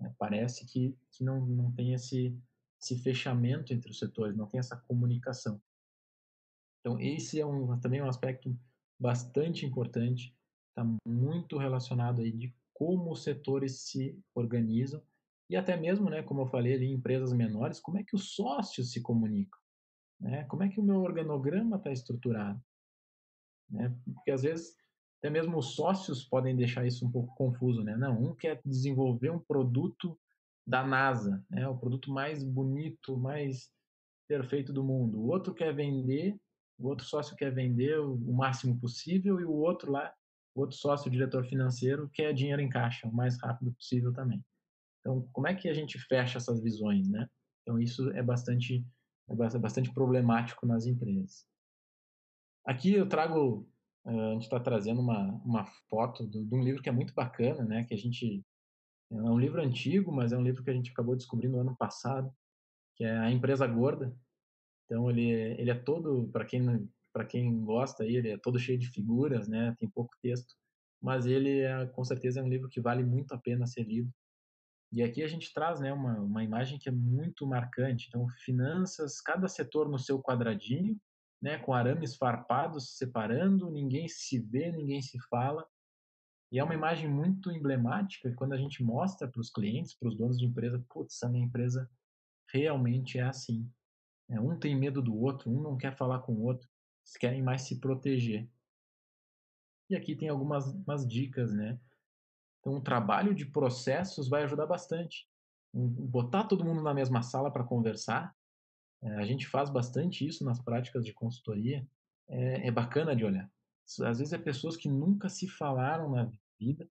É, 0.00 0.10
parece 0.18 0.66
que, 0.66 0.96
que 1.10 1.24
não, 1.24 1.46
não 1.46 1.70
tem 1.72 1.94
esse, 1.94 2.36
esse 2.80 2.98
fechamento 2.98 3.72
entre 3.72 3.90
os 3.90 3.98
setores, 3.98 4.36
não 4.36 4.46
tem 4.46 4.58
essa 4.58 4.76
comunicação. 4.76 5.60
Então, 6.80 7.00
esse 7.00 7.40
é 7.40 7.46
um, 7.46 7.78
também 7.78 8.02
um 8.02 8.08
aspecto 8.08 8.56
bastante 8.98 9.64
importante, 9.64 10.34
está 10.68 10.84
muito 11.06 11.58
relacionado 11.58 12.20
aí 12.20 12.32
de 12.32 12.54
como 12.76 13.10
os 13.10 13.22
setores 13.22 13.80
se 13.80 14.18
organizam 14.34 15.02
e 15.48 15.56
até 15.56 15.76
mesmo, 15.76 16.10
né, 16.10 16.22
como 16.22 16.42
eu 16.42 16.46
falei 16.46 16.74
ali, 16.74 16.86
em 16.86 16.94
empresas 16.94 17.32
menores, 17.32 17.80
como 17.80 17.98
é 17.98 18.04
que 18.04 18.14
os 18.14 18.34
sócios 18.34 18.92
se 18.92 19.00
comunicam, 19.00 19.58
né? 20.20 20.44
Como 20.44 20.62
é 20.62 20.68
que 20.68 20.78
o 20.80 20.82
meu 20.82 21.00
organograma 21.00 21.76
está 21.76 21.90
estruturado, 21.90 22.60
né? 23.70 23.96
Porque 24.14 24.30
às 24.30 24.42
vezes 24.42 24.76
até 25.18 25.30
mesmo 25.30 25.56
os 25.56 25.74
sócios 25.74 26.24
podem 26.24 26.54
deixar 26.54 26.86
isso 26.86 27.06
um 27.06 27.10
pouco 27.10 27.34
confuso, 27.34 27.82
né? 27.82 27.96
Não, 27.96 28.20
um 28.22 28.34
quer 28.34 28.60
desenvolver 28.64 29.30
um 29.30 29.38
produto 29.38 30.18
da 30.66 30.86
NASA, 30.86 31.42
né? 31.48 31.66
O 31.66 31.78
produto 31.78 32.12
mais 32.12 32.44
bonito, 32.44 33.16
mais 33.16 33.72
perfeito 34.28 34.72
do 34.72 34.84
mundo. 34.84 35.18
O 35.18 35.28
outro 35.28 35.54
quer 35.54 35.74
vender, 35.74 36.36
o 36.78 36.88
outro 36.88 37.06
sócio 37.06 37.36
quer 37.36 37.54
vender 37.54 37.98
o 38.00 38.32
máximo 38.32 38.78
possível 38.78 39.40
e 39.40 39.44
o 39.44 39.52
outro 39.52 39.92
lá, 39.92 40.12
outro 40.60 40.76
sócio, 40.76 41.08
o 41.08 41.10
diretor 41.10 41.44
financeiro, 41.44 42.08
quer 42.12 42.32
dinheiro 42.32 42.62
em 42.62 42.68
caixa 42.68 43.06
o 43.06 43.14
mais 43.14 43.40
rápido 43.40 43.72
possível 43.72 44.12
também. 44.12 44.44
Então, 45.00 45.28
como 45.32 45.46
é 45.46 45.54
que 45.54 45.68
a 45.68 45.74
gente 45.74 45.98
fecha 45.98 46.38
essas 46.38 46.62
visões, 46.62 47.08
né? 47.08 47.28
Então, 47.62 47.78
isso 47.78 48.10
é 48.10 48.22
bastante, 48.22 48.84
é 49.28 49.58
bastante 49.58 49.92
problemático 49.92 50.66
nas 50.66 50.86
empresas. 50.86 51.46
Aqui 52.64 52.94
eu 52.94 53.08
trago, 53.08 53.68
eh, 54.06 54.10
a 54.10 54.32
gente 54.32 54.42
está 54.42 54.58
trazendo 54.58 55.00
uma, 55.00 55.32
uma 55.44 55.64
foto 55.88 56.26
de 56.26 56.54
um 56.54 56.62
livro 56.62 56.82
que 56.82 56.88
é 56.88 56.92
muito 56.92 57.14
bacana, 57.14 57.64
né? 57.64 57.84
Que 57.84 57.94
a 57.94 57.98
gente 57.98 58.44
é 59.10 59.14
um 59.14 59.38
livro 59.38 59.62
antigo, 59.62 60.10
mas 60.10 60.32
é 60.32 60.36
um 60.36 60.42
livro 60.42 60.64
que 60.64 60.70
a 60.70 60.74
gente 60.74 60.90
acabou 60.90 61.14
descobrindo 61.14 61.54
no 61.54 61.60
ano 61.60 61.76
passado, 61.76 62.32
que 62.96 63.04
é 63.04 63.16
A 63.16 63.30
Empresa 63.30 63.66
Gorda. 63.66 64.12
Então 64.84 65.08
ele 65.10 65.30
é, 65.30 65.60
ele 65.60 65.70
é 65.70 65.74
todo 65.74 66.28
para 66.32 66.44
quem 66.44 66.88
para 67.16 67.24
quem 67.24 67.64
gosta 67.64 68.04
ele 68.04 68.28
é 68.28 68.36
todo 68.36 68.58
cheio 68.58 68.78
de 68.78 68.90
figuras, 68.90 69.48
né? 69.48 69.74
Tem 69.78 69.88
pouco 69.88 70.14
texto, 70.20 70.54
mas 71.00 71.24
ele 71.24 71.60
é, 71.60 71.86
com 71.86 72.04
certeza 72.04 72.40
é 72.40 72.42
um 72.42 72.48
livro 72.48 72.68
que 72.68 72.78
vale 72.78 73.02
muito 73.02 73.32
a 73.32 73.38
pena 73.38 73.66
ser 73.66 73.84
lido. 73.84 74.12
E 74.92 75.02
aqui 75.02 75.22
a 75.22 75.26
gente 75.26 75.50
traz 75.54 75.80
né, 75.80 75.90
uma, 75.94 76.20
uma 76.20 76.44
imagem 76.44 76.78
que 76.78 76.90
é 76.90 76.92
muito 76.92 77.46
marcante. 77.46 78.06
Então, 78.08 78.28
finanças, 78.44 79.18
cada 79.22 79.48
setor 79.48 79.88
no 79.88 79.98
seu 79.98 80.20
quadradinho, 80.20 81.00
né, 81.40 81.56
com 81.56 81.72
arames 81.72 82.14
farpados 82.16 82.98
separando, 82.98 83.70
ninguém 83.70 84.06
se 84.08 84.38
vê, 84.38 84.70
ninguém 84.70 85.00
se 85.00 85.18
fala. 85.30 85.66
E 86.52 86.58
é 86.58 86.64
uma 86.64 86.74
imagem 86.74 87.08
muito 87.08 87.50
emblemática 87.50 88.30
quando 88.36 88.52
a 88.52 88.58
gente 88.58 88.84
mostra 88.84 89.26
para 89.26 89.40
os 89.40 89.50
clientes, 89.50 89.94
para 89.94 90.10
os 90.10 90.18
donos 90.18 90.36
de 90.36 90.44
empresa, 90.44 90.84
putz, 90.90 91.22
a 91.22 91.30
minha 91.30 91.46
empresa 91.46 91.90
realmente 92.52 93.18
é 93.18 93.22
assim. 93.22 93.66
É, 94.28 94.38
um 94.38 94.58
tem 94.58 94.76
medo 94.76 95.00
do 95.00 95.16
outro, 95.16 95.50
um 95.50 95.62
não 95.62 95.78
quer 95.78 95.96
falar 95.96 96.18
com 96.18 96.34
o 96.34 96.42
outro, 96.42 96.68
eles 97.06 97.16
querem 97.16 97.42
mais 97.42 97.62
se 97.62 97.78
proteger. 97.78 98.48
E 99.88 99.94
aqui 99.94 100.16
tem 100.16 100.28
algumas 100.28 101.06
dicas, 101.06 101.54
né? 101.54 101.78
Então, 102.58 102.74
o 102.74 102.80
trabalho 102.80 103.32
de 103.32 103.46
processos 103.46 104.28
vai 104.28 104.42
ajudar 104.42 104.66
bastante. 104.66 105.28
Botar 105.72 106.44
todo 106.44 106.64
mundo 106.64 106.82
na 106.82 106.92
mesma 106.92 107.22
sala 107.22 107.50
para 107.50 107.62
conversar, 107.62 108.34
é, 109.02 109.14
a 109.16 109.24
gente 109.24 109.46
faz 109.46 109.70
bastante 109.70 110.26
isso 110.26 110.44
nas 110.44 110.60
práticas 110.60 111.04
de 111.04 111.12
consultoria. 111.12 111.86
É, 112.28 112.66
é, 112.66 112.70
bacana 112.72 113.14
de 113.14 113.24
olhar. 113.24 113.48
Às 113.84 114.18
vezes 114.18 114.32
é 114.32 114.38
pessoas 114.38 114.76
que 114.76 114.88
nunca 114.88 115.28
se 115.28 115.46
falaram 115.46 116.10
na 116.10 116.28
vida, 116.58 116.90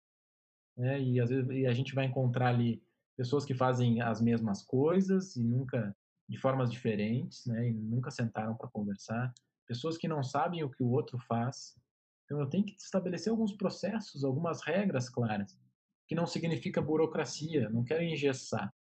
né? 0.76 1.00
e 1.02 1.18
às 1.18 1.28
vezes 1.28 1.50
e 1.50 1.66
a 1.66 1.72
gente 1.72 1.92
vai 1.92 2.04
encontrar 2.04 2.50
ali 2.50 2.80
pessoas 3.16 3.44
que 3.44 3.52
fazem 3.52 4.00
as 4.00 4.20
mesmas 4.20 4.62
coisas 4.62 5.34
e 5.34 5.42
nunca 5.42 5.96
de 6.28 6.38
formas 6.38 6.70
diferentes, 6.70 7.44
né? 7.46 7.68
E 7.68 7.74
nunca 7.74 8.12
sentaram 8.12 8.56
para 8.56 8.68
conversar. 8.68 9.34
Pessoas 9.66 9.96
que 9.96 10.08
não 10.08 10.22
sabem 10.22 10.62
o 10.62 10.70
que 10.70 10.82
o 10.82 10.90
outro 10.90 11.18
faz. 11.18 11.78
Então 12.24 12.40
eu 12.40 12.48
tenho 12.48 12.64
que 12.64 12.74
estabelecer 12.76 13.30
alguns 13.30 13.52
processos, 13.52 14.24
algumas 14.24 14.62
regras 14.62 15.08
claras, 15.08 15.58
que 16.06 16.14
não 16.14 16.26
significa 16.26 16.82
burocracia. 16.82 17.68
Não 17.70 17.84
quero 17.84 18.02
engessar. 18.02 18.72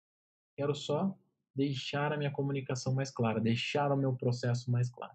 Quero 0.55 0.75
só 0.75 1.17
deixar 1.55 2.11
a 2.11 2.17
minha 2.17 2.31
comunicação 2.31 2.93
mais 2.93 3.11
clara, 3.11 3.39
deixar 3.39 3.91
o 3.91 3.97
meu 3.97 4.15
processo 4.15 4.71
mais 4.71 4.89
claro. 4.89 5.13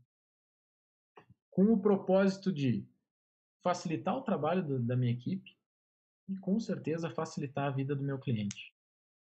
Com 1.51 1.73
o 1.73 1.81
propósito 1.81 2.53
de 2.53 2.87
facilitar 3.63 4.17
o 4.17 4.23
trabalho 4.23 4.79
da 4.81 4.97
minha 4.97 5.13
equipe 5.13 5.57
e, 6.29 6.37
com 6.37 6.59
certeza, 6.61 7.11
facilitar 7.11 7.67
a 7.67 7.71
vida 7.71 7.95
do 7.97 8.05
meu 8.05 8.19
cliente. 8.19 8.75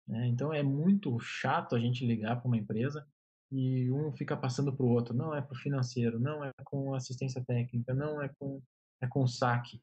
É, 0.10 0.28
então, 0.28 0.54
é 0.54 0.64
muito 0.64 1.20
chato 1.20 1.76
a 1.76 1.80
gente 1.80 2.06
ligar 2.06 2.38
para 2.38 2.48
uma 2.48 2.58
empresa 2.58 3.08
e 3.54 3.92
um 3.92 4.12
fica 4.14 4.36
passando 4.36 4.76
para 4.76 4.86
o 4.86 4.90
outro. 4.90 5.14
Não 5.14 5.36
é 5.36 5.42
para 5.42 5.54
o 5.54 5.60
financeiro, 5.60 6.20
não 6.20 6.44
é 6.44 6.52
com 6.64 6.94
assistência 6.94 7.44
técnica, 7.46 7.94
não 7.94 8.22
é 8.22 8.30
com, 8.40 8.62
é 9.02 9.08
com 9.08 9.28
saque. 9.28 9.82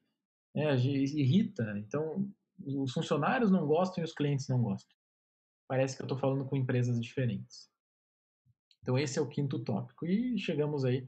É, 0.55 0.75
irrita. 0.75 1.77
Então, 1.77 2.29
os 2.59 2.91
funcionários 2.91 3.49
não 3.49 3.65
gostam 3.65 4.03
e 4.03 4.05
os 4.05 4.13
clientes 4.13 4.47
não 4.47 4.61
gostam 4.61 4.95
parece 5.71 5.95
que 5.95 6.01
eu 6.01 6.05
estou 6.05 6.17
falando 6.17 6.43
com 6.43 6.57
empresas 6.57 6.99
diferentes. 6.99 7.71
Então, 8.81 8.99
esse 8.99 9.17
é 9.17 9.21
o 9.21 9.29
quinto 9.29 9.57
tópico. 9.63 10.05
E 10.05 10.37
chegamos 10.37 10.83
aí 10.83 11.07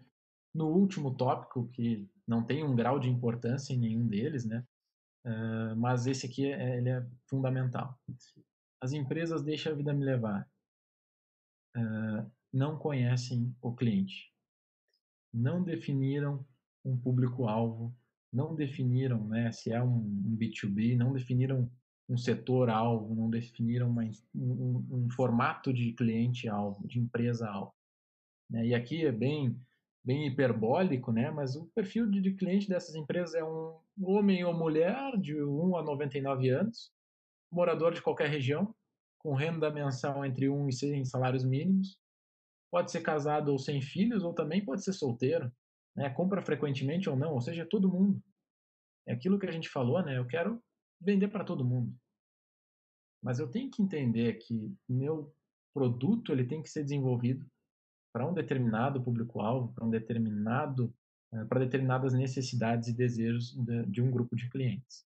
no 0.55 0.69
último 0.69 1.13
tópico, 1.13 1.67
que 1.73 2.09
não 2.25 2.41
tem 2.45 2.63
um 2.63 2.73
grau 2.73 2.97
de 2.97 3.09
importância 3.09 3.73
em 3.73 3.77
nenhum 3.77 4.07
deles, 4.07 4.45
né? 4.45 4.65
Uh, 5.25 5.75
mas 5.75 6.07
esse 6.07 6.25
aqui 6.27 6.49
é, 6.49 6.77
ele 6.77 6.87
é 6.87 7.05
fundamental. 7.27 7.99
As 8.79 8.93
empresas 8.93 9.43
deixam 9.43 9.73
a 9.73 9.75
vida 9.75 9.93
me 9.93 10.05
levar. 10.05 10.49
Uh, 11.75 12.31
não 12.53 12.77
conhecem 12.77 13.53
o 13.61 13.73
cliente. 13.73 14.31
Não 15.33 15.63
definiram 15.63 16.45
um 16.85 16.95
público-alvo. 16.95 17.93
Não 18.31 18.53
definiram 18.53 19.27
né, 19.27 19.51
se 19.51 19.71
é 19.71 19.81
um, 19.81 19.97
um 19.97 20.37
B2B. 20.37 20.95
Não 20.95 21.11
definiram 21.11 21.69
um 22.07 22.17
setor-alvo, 22.17 23.15
não 23.15 23.29
definiram 23.29 23.89
uma, 23.89 24.03
um, 24.35 24.85
um, 24.91 25.09
formato 25.11 25.73
de 25.73 25.93
cliente-alvo, 25.93 26.87
de 26.87 26.99
empresa-alvo. 26.99 27.73
Né? 28.49 28.67
E 28.67 28.75
aqui 28.75 29.05
é 29.05 29.11
bem, 29.11 29.57
bem 30.03 30.27
hiperbólico, 30.27 31.11
né? 31.11 31.31
mas 31.31 31.55
o 31.55 31.65
perfil 31.67 32.09
de, 32.09 32.21
de 32.21 32.33
cliente 32.33 32.67
dessas 32.67 32.93
empresas 32.95 33.35
é 33.35 33.43
um 33.43 33.77
homem 34.01 34.43
ou 34.43 34.53
mulher 34.53 35.17
de 35.17 35.41
1 35.41 35.77
a 35.77 35.83
99 35.83 36.49
anos, 36.49 36.91
morador 37.51 37.93
de 37.93 38.01
qualquer 38.01 38.29
região, 38.29 38.75
com 39.17 39.33
renda 39.33 39.71
mensal 39.71 40.25
entre 40.25 40.49
1 40.49 40.67
e 40.67 40.73
6 40.73 41.09
salários 41.09 41.45
mínimos, 41.45 41.97
pode 42.73 42.89
ser 42.89 43.01
casado 43.01 43.51
ou 43.51 43.59
sem 43.59 43.83
filhos, 43.83 44.23
ou 44.23 44.33
também 44.33 44.65
pode 44.65 44.83
ser 44.83 44.93
solteiro, 44.93 45.53
né? 45.95 46.09
Compra 46.09 46.41
frequentemente 46.41 47.07
ou 47.07 47.15
não, 47.15 47.35
ou 47.35 47.39
seja, 47.39 47.67
todo 47.67 47.87
mundo. 47.87 48.19
É 49.05 49.13
aquilo 49.13 49.37
que 49.37 49.45
a 49.45 49.51
gente 49.51 49.69
falou, 49.69 50.01
né? 50.01 50.17
Eu 50.17 50.25
quero 50.25 50.59
vender 50.99 51.27
para 51.27 51.43
todo 51.43 51.63
mundo. 51.63 51.95
Mas 53.21 53.37
eu 53.37 53.47
tenho 53.47 53.69
que 53.69 53.79
entender 53.79 54.39
que 54.39 54.75
meu 54.89 55.31
produto 55.71 56.31
ele 56.31 56.47
tem 56.47 56.63
que 56.63 56.69
ser 56.69 56.81
desenvolvido 56.81 57.45
para 58.11 58.27
um 58.27 58.33
determinado 58.33 59.03
público-alvo, 59.03 59.71
para 59.71 59.85
um 59.85 59.91
determinado, 59.91 60.91
eh, 61.31 61.45
para 61.45 61.59
determinadas 61.59 62.11
necessidades 62.13 62.87
e 62.87 62.97
desejos 62.97 63.55
de, 63.87 64.01
um 64.01 64.09
grupo 64.09 64.35
de 64.35 64.49
clientes. 64.49 65.05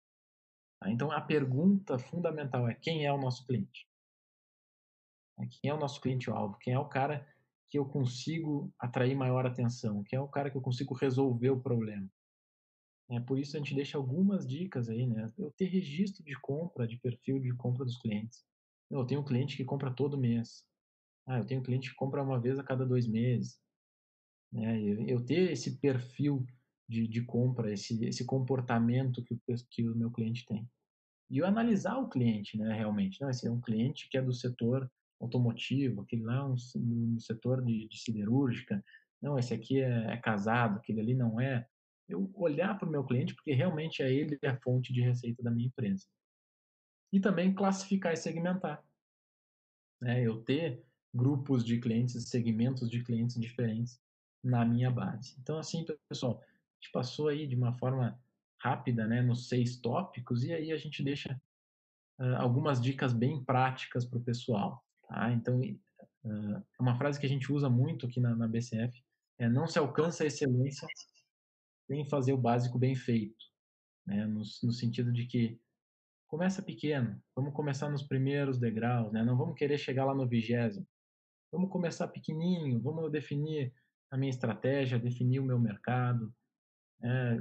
Tá? 0.79 0.89
Então 0.89 1.11
a 1.11 1.21
pergunta 1.21 1.99
fundamental 1.99 2.67
é 2.67 2.73
quem 2.73 3.05
é 3.05 3.13
o 3.13 3.21
nosso 3.21 3.45
cliente? 3.45 3.87
É, 5.39 5.45
quem 5.45 5.69
é 5.69 5.73
o 5.75 5.79
nosso 5.79 6.01
cliente-alvo? 6.01 6.57
Quem 6.57 6.73
é 6.73 6.79
o 6.79 6.89
cara 6.89 7.23
que 7.71 7.79
eu 7.79 7.85
consigo 7.85 8.71
atrair 8.77 9.15
maior 9.15 9.45
atenção? 9.45 10.03
Quem 10.03 10.17
é 10.17 10.21
o 10.21 10.27
cara 10.27 10.51
que 10.51 10.57
eu 10.57 10.61
consigo 10.61 10.93
resolver 10.93 11.51
o 11.51 11.61
problema? 11.61 12.07
É, 13.09 13.19
por 13.21 13.39
isso 13.39 13.55
a 13.55 13.59
gente 13.59 13.73
deixa 13.73 13.97
algumas 13.97 14.45
dicas 14.45 14.89
aí, 14.89 15.07
né? 15.07 15.31
Eu 15.37 15.51
ter 15.51 15.65
registro 15.65 16.23
de 16.23 16.37
compra, 16.41 16.85
de 16.85 16.97
perfil 16.99 17.39
de 17.39 17.53
compra 17.55 17.85
dos 17.85 17.97
clientes. 17.97 18.45
Eu 18.89 19.05
tenho 19.05 19.21
um 19.21 19.25
cliente 19.25 19.55
que 19.55 19.63
compra 19.63 19.89
todo 19.89 20.17
mês. 20.17 20.65
Ah, 21.25 21.37
eu 21.37 21.45
tenho 21.45 21.61
um 21.61 21.63
cliente 21.63 21.89
que 21.89 21.95
compra 21.95 22.21
uma 22.21 22.39
vez 22.39 22.59
a 22.59 22.63
cada 22.63 22.85
dois 22.85 23.07
meses. 23.07 23.57
Né? 24.51 24.81
Eu 25.07 25.25
ter 25.25 25.51
esse 25.51 25.79
perfil 25.79 26.45
de, 26.89 27.07
de 27.07 27.23
compra, 27.23 27.71
esse, 27.71 28.03
esse 28.03 28.25
comportamento 28.25 29.23
que 29.23 29.33
o, 29.33 29.39
que 29.69 29.89
o 29.89 29.95
meu 29.95 30.11
cliente 30.11 30.45
tem. 30.45 30.69
E 31.29 31.37
eu 31.37 31.45
analisar 31.45 31.97
o 31.97 32.09
cliente, 32.09 32.57
né, 32.57 32.73
realmente. 32.73 33.21
Não, 33.21 33.29
esse 33.29 33.47
é 33.47 33.51
um 33.51 33.61
cliente 33.61 34.09
que 34.09 34.17
é 34.17 34.21
do 34.21 34.33
setor 34.33 34.91
automotivo, 35.21 36.01
aquele 36.01 36.23
lá 36.23 36.45
um, 36.45 36.55
no 36.75 37.19
setor 37.19 37.63
de, 37.63 37.87
de, 37.87 37.99
siderúrgica. 37.99 38.83
Não, 39.21 39.37
esse 39.37 39.53
aqui 39.53 39.79
é, 39.79 40.13
é 40.13 40.17
casado, 40.17 40.77
aquele 40.77 40.99
ali 40.99 41.13
não 41.13 41.39
é. 41.39 41.65
Eu 42.09 42.29
olhar 42.33 42.77
para 42.77 42.87
o 42.87 42.91
meu 42.91 43.03
cliente, 43.03 43.33
porque 43.35 43.53
realmente 43.53 44.01
é 44.01 44.11
ele 44.11 44.37
a 44.43 44.57
fonte 44.57 44.91
de 44.91 45.01
receita 45.01 45.41
da 45.41 45.51
minha 45.51 45.67
empresa. 45.67 46.05
E 47.13 47.19
também 47.19 47.53
classificar 47.53 48.13
e 48.13 48.17
segmentar. 48.17 48.83
É, 50.03 50.25
eu 50.25 50.41
ter 50.43 50.83
grupos 51.13 51.63
de 51.63 51.79
clientes, 51.79 52.29
segmentos 52.29 52.89
de 52.89 53.03
clientes 53.03 53.39
diferentes 53.39 54.01
na 54.43 54.65
minha 54.65 54.89
base. 54.89 55.35
Então, 55.39 55.57
assim, 55.57 55.85
pessoal, 56.09 56.41
a 56.41 56.45
gente 56.81 56.91
passou 56.91 57.27
aí 57.27 57.45
de 57.45 57.55
uma 57.55 57.73
forma 57.73 58.19
rápida, 58.59 59.07
né, 59.07 59.21
nos 59.21 59.47
seis 59.47 59.77
tópicos, 59.77 60.43
e 60.43 60.53
aí 60.53 60.71
a 60.71 60.77
gente 60.77 61.03
deixa 61.03 61.39
uh, 62.19 62.35
algumas 62.37 62.81
dicas 62.81 63.13
bem 63.13 63.43
práticas 63.43 64.05
para 64.05 64.19
o 64.19 64.23
pessoal. 64.23 64.83
Tá? 65.11 65.31
Então, 65.33 65.59
uh, 65.59 66.63
uma 66.79 66.95
frase 66.95 67.19
que 67.19 67.25
a 67.25 67.29
gente 67.29 67.51
usa 67.51 67.69
muito 67.69 68.05
aqui 68.05 68.21
na, 68.21 68.33
na 68.33 68.47
BCF, 68.47 68.97
é 69.37 69.49
não 69.49 69.67
se 69.67 69.77
alcança 69.77 70.23
a 70.23 70.27
excelência 70.27 70.87
sem 71.87 72.05
fazer 72.05 72.31
o 72.31 72.37
básico 72.37 72.79
bem 72.79 72.95
feito, 72.95 73.45
né, 74.05 74.25
no, 74.25 74.39
no 74.63 74.71
sentido 74.71 75.11
de 75.11 75.25
que 75.25 75.59
começa 76.27 76.61
pequeno, 76.61 77.21
vamos 77.35 77.53
começar 77.53 77.89
nos 77.89 78.03
primeiros 78.03 78.57
degraus, 78.57 79.11
né? 79.11 79.21
Não 79.21 79.35
vamos 79.35 79.55
querer 79.55 79.77
chegar 79.77 80.05
lá 80.05 80.15
no 80.15 80.25
vigésimo. 80.25 80.87
Vamos 81.51 81.69
começar 81.69 82.07
pequenininho, 82.07 82.79
vamos 82.79 83.11
definir 83.11 83.73
a 84.09 84.15
minha 84.15 84.29
estratégia, 84.29 84.97
definir 84.97 85.39
o 85.39 85.45
meu 85.45 85.59
mercado, 85.59 86.33
é, 87.03 87.37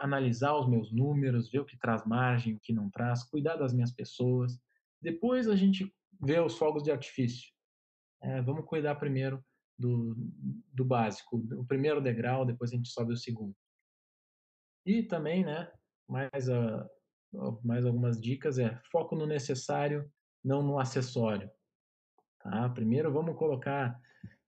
analisar 0.00 0.58
os 0.58 0.68
meus 0.68 0.92
números, 0.92 1.50
ver 1.50 1.60
o 1.60 1.64
que 1.64 1.78
traz 1.78 2.04
margem, 2.04 2.56
o 2.56 2.60
que 2.60 2.74
não 2.74 2.90
traz, 2.90 3.24
cuidar 3.24 3.56
das 3.56 3.72
minhas 3.72 3.92
pessoas. 3.92 4.60
Depois 5.00 5.48
a 5.48 5.56
gente 5.56 5.90
vê 6.22 6.38
os 6.40 6.56
fogos 6.56 6.82
de 6.82 6.90
artifício. 6.90 7.50
É, 8.22 8.42
vamos 8.42 8.66
cuidar 8.66 8.96
primeiro 8.96 9.42
do, 9.78 10.14
do 10.72 10.84
básico, 10.84 11.38
o 11.56 11.64
primeiro 11.64 12.02
degrau, 12.02 12.44
depois 12.44 12.70
a 12.70 12.76
gente 12.76 12.90
sobe 12.90 13.14
o 13.14 13.16
segundo. 13.16 13.56
E 14.84 15.02
também, 15.02 15.44
né, 15.44 15.72
mais, 16.06 16.48
a, 16.48 16.88
mais 17.64 17.86
algumas 17.86 18.20
dicas 18.20 18.58
é 18.58 18.78
foco 18.90 19.16
no 19.16 19.26
necessário, 19.26 20.10
não 20.44 20.62
no 20.62 20.78
acessório. 20.78 21.50
Tá? 22.40 22.68
Primeiro 22.70 23.12
vamos 23.12 23.36
colocar 23.36 23.98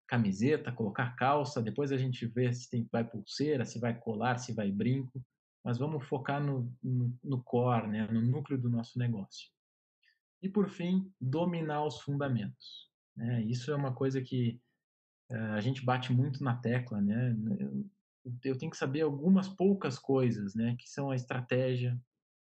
camiseta, 0.06 0.72
colocar 0.72 1.16
calça, 1.16 1.62
depois 1.62 1.90
a 1.90 1.96
gente 1.96 2.26
vê 2.26 2.52
se 2.52 2.68
tem, 2.68 2.86
vai 2.92 3.02
pulseira, 3.02 3.64
se 3.64 3.78
vai 3.78 3.98
colar, 3.98 4.36
se 4.36 4.52
vai 4.52 4.70
brinco, 4.70 5.24
mas 5.64 5.78
vamos 5.78 6.06
focar 6.06 6.42
no, 6.42 6.70
no, 6.82 7.18
no 7.24 7.42
core, 7.42 7.86
né? 7.86 8.06
no 8.08 8.20
núcleo 8.20 8.58
do 8.58 8.68
nosso 8.68 8.98
negócio. 8.98 9.48
E 10.42 10.48
por 10.48 10.68
fim, 10.68 11.12
dominar 11.20 11.84
os 11.84 12.00
fundamentos. 12.00 12.90
Né? 13.16 13.42
Isso 13.44 13.70
é 13.70 13.76
uma 13.76 13.94
coisa 13.94 14.20
que 14.20 14.60
uh, 15.30 15.52
a 15.52 15.60
gente 15.60 15.84
bate 15.84 16.12
muito 16.12 16.42
na 16.42 16.56
tecla, 16.56 17.00
né? 17.00 17.36
Eu, 17.58 17.86
eu 18.44 18.58
tenho 18.58 18.70
que 18.70 18.76
saber 18.76 19.02
algumas 19.02 19.48
poucas 19.48 19.98
coisas, 19.98 20.54
né? 20.54 20.74
Que 20.78 20.88
são 20.88 21.10
a 21.10 21.16
estratégia. 21.16 22.00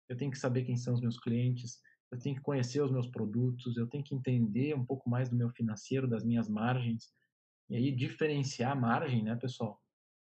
Eu 0.09 0.17
tenho 0.17 0.31
que 0.31 0.37
saber 0.37 0.63
quem 0.63 0.75
são 0.75 0.93
os 0.93 1.01
meus 1.01 1.19
clientes 1.19 1.81
eu 2.11 2.19
tenho 2.19 2.35
que 2.35 2.41
conhecer 2.41 2.81
os 2.81 2.91
meus 2.91 3.07
produtos, 3.07 3.75
eu 3.75 3.87
tenho 3.87 4.03
que 4.03 4.15
entender 4.15 4.73
um 4.75 4.85
pouco 4.85 5.09
mais 5.09 5.29
do 5.29 5.35
meu 5.35 5.49
financeiro, 5.49 6.07
das 6.07 6.23
minhas 6.23 6.47
margens, 6.47 7.11
e 7.69 7.75
aí 7.75 7.91
diferenciar 7.91 8.71
a 8.71 8.75
margem, 8.75 9.23
né, 9.23 9.35
pessoal? 9.35 9.81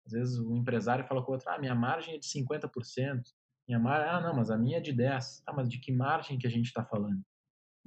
Às 0.05 0.13
vezes 0.13 0.39
o 0.39 0.55
empresário 0.55 1.05
fala 1.05 1.23
com 1.23 1.31
o 1.31 1.33
outro, 1.35 1.49
ah, 1.49 1.59
minha 1.59 1.75
margem 1.75 2.15
é 2.15 2.17
de 2.17 2.27
50%, 2.27 3.21
minha 3.67 3.79
margem, 3.79 4.09
ah, 4.09 4.21
não, 4.21 4.35
mas 4.35 4.49
a 4.49 4.57
minha 4.57 4.77
é 4.77 4.81
de 4.81 4.93
10%. 4.93 5.43
Tá, 5.43 5.53
mas 5.53 5.69
de 5.69 5.77
que 5.77 5.91
margem 5.91 6.39
que 6.39 6.47
a 6.47 6.49
gente 6.49 6.67
está 6.67 6.83
falando? 6.83 7.21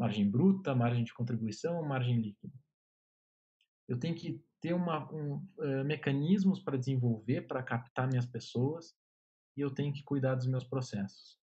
Margem 0.00 0.30
bruta, 0.30 0.74
margem 0.74 1.04
de 1.04 1.12
contribuição, 1.12 1.86
margem 1.86 2.18
líquida? 2.18 2.54
Eu 3.86 3.98
tenho 3.98 4.14
que 4.14 4.42
ter 4.58 4.72
uma, 4.72 5.12
um, 5.12 5.34
uh, 5.58 5.84
mecanismos 5.84 6.58
para 6.58 6.78
desenvolver, 6.78 7.42
para 7.42 7.62
captar 7.62 8.08
minhas 8.08 8.24
pessoas, 8.24 8.96
e 9.54 9.60
eu 9.60 9.70
tenho 9.70 9.92
que 9.92 10.02
cuidar 10.02 10.36
dos 10.36 10.46
meus 10.46 10.64
processos. 10.64 11.38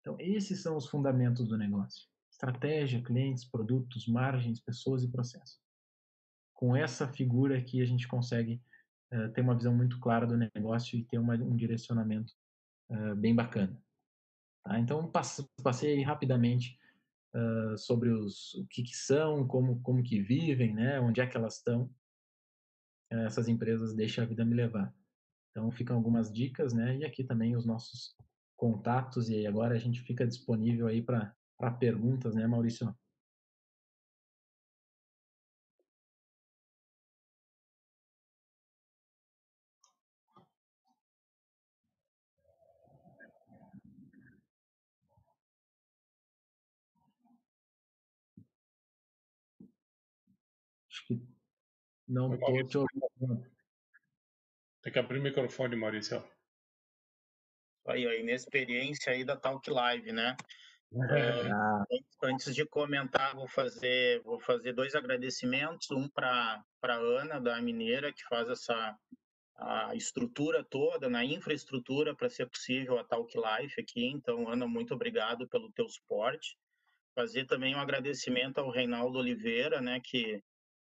Então, 0.00 0.16
esses 0.18 0.62
são 0.62 0.74
os 0.74 0.88
fundamentos 0.88 1.46
do 1.46 1.58
negócio: 1.58 2.08
estratégia, 2.30 3.02
clientes, 3.02 3.44
produtos, 3.44 4.08
margens, 4.08 4.58
pessoas 4.58 5.04
e 5.04 5.10
processo. 5.10 5.60
Com 6.54 6.74
essa 6.74 7.06
figura 7.06 7.58
aqui, 7.58 7.82
a 7.82 7.84
gente 7.84 8.08
consegue 8.08 8.62
uh, 9.12 9.30
ter 9.34 9.42
uma 9.42 9.54
visão 9.54 9.76
muito 9.76 10.00
clara 10.00 10.26
do 10.26 10.38
negócio 10.38 10.98
e 10.98 11.04
ter 11.04 11.18
uma, 11.18 11.34
um 11.34 11.54
direcionamento 11.54 12.32
uh, 12.88 13.14
bem 13.16 13.34
bacana. 13.34 13.78
Tá? 14.64 14.78
Então, 14.78 15.12
passei 15.62 16.00
rapidamente 16.00 16.80
uh, 17.34 17.76
sobre 17.76 18.10
os, 18.10 18.54
o 18.54 18.66
que, 18.66 18.82
que, 18.82 18.96
são, 18.96 19.46
como, 19.46 19.80
como 19.82 20.02
que 20.02 20.20
vivem, 20.20 20.74
né? 20.74 21.00
onde 21.00 21.20
é 21.20 21.26
que 21.26 21.36
elas 21.36 21.56
estão. 21.56 21.90
essas 23.10 23.48
empresas 23.48 23.94
deixam 23.94 24.24
a 24.24 24.26
vida 24.26 24.44
me 24.44 24.54
levar. 24.54 24.94
Então, 25.50 25.70
ficam 25.70 25.96
algumas 25.96 26.32
dicas, 26.32 26.72
né? 26.72 26.96
E 26.96 27.04
aqui 27.04 27.22
também 27.22 27.54
os 27.54 27.66
nossos 27.66 28.16
contatos 28.56 29.28
e 29.28 29.46
agora 29.46 29.74
a 29.74 29.78
gente 29.78 30.00
fica 30.00 30.26
disponível 30.26 30.86
aí 30.86 31.02
para 31.02 31.34
perguntas, 31.78 32.34
né, 32.34 32.46
Maurício? 32.46 32.94
Não 52.12 52.34
estou 52.34 52.66
te 52.66 52.78
ouvindo. 52.78 53.46
Tem 54.82 54.92
que 54.92 54.98
abrir 54.98 55.18
o 55.18 55.22
microfone, 55.22 55.76
Maurício 55.76 56.22
aí 57.86 58.06
a 58.06 58.16
inexperiência 58.16 59.12
aí 59.12 59.24
da 59.24 59.36
Talk 59.36 59.68
Live, 59.70 60.12
né? 60.12 60.36
É, 60.94 61.50
ah. 61.50 61.84
Antes 62.22 62.54
de 62.54 62.66
comentar, 62.66 63.34
vou 63.34 63.48
fazer, 63.48 64.20
vou 64.24 64.38
fazer 64.38 64.74
dois 64.74 64.94
agradecimentos, 64.94 65.90
um 65.90 66.06
para 66.06 66.62
a 66.82 66.94
Ana, 66.94 67.40
da 67.40 67.62
Mineira, 67.62 68.12
que 68.12 68.22
faz 68.24 68.46
essa 68.50 68.94
a 69.56 69.94
estrutura 69.94 70.62
toda, 70.62 71.08
na 71.08 71.24
infraestrutura 71.24 72.14
para 72.14 72.28
ser 72.28 72.46
possível 72.46 72.98
a 72.98 73.04
Talk 73.04 73.32
Life 73.34 73.80
aqui. 73.80 74.06
Então, 74.06 74.46
Ana, 74.50 74.66
muito 74.68 74.92
obrigado 74.92 75.48
pelo 75.48 75.72
teu 75.72 75.88
suporte. 75.88 76.58
Fazer 77.14 77.46
também 77.46 77.74
um 77.74 77.80
agradecimento 77.80 78.58
ao 78.58 78.70
Reinaldo 78.70 79.18
Oliveira, 79.18 79.80
né, 79.80 79.98
que 80.04 80.42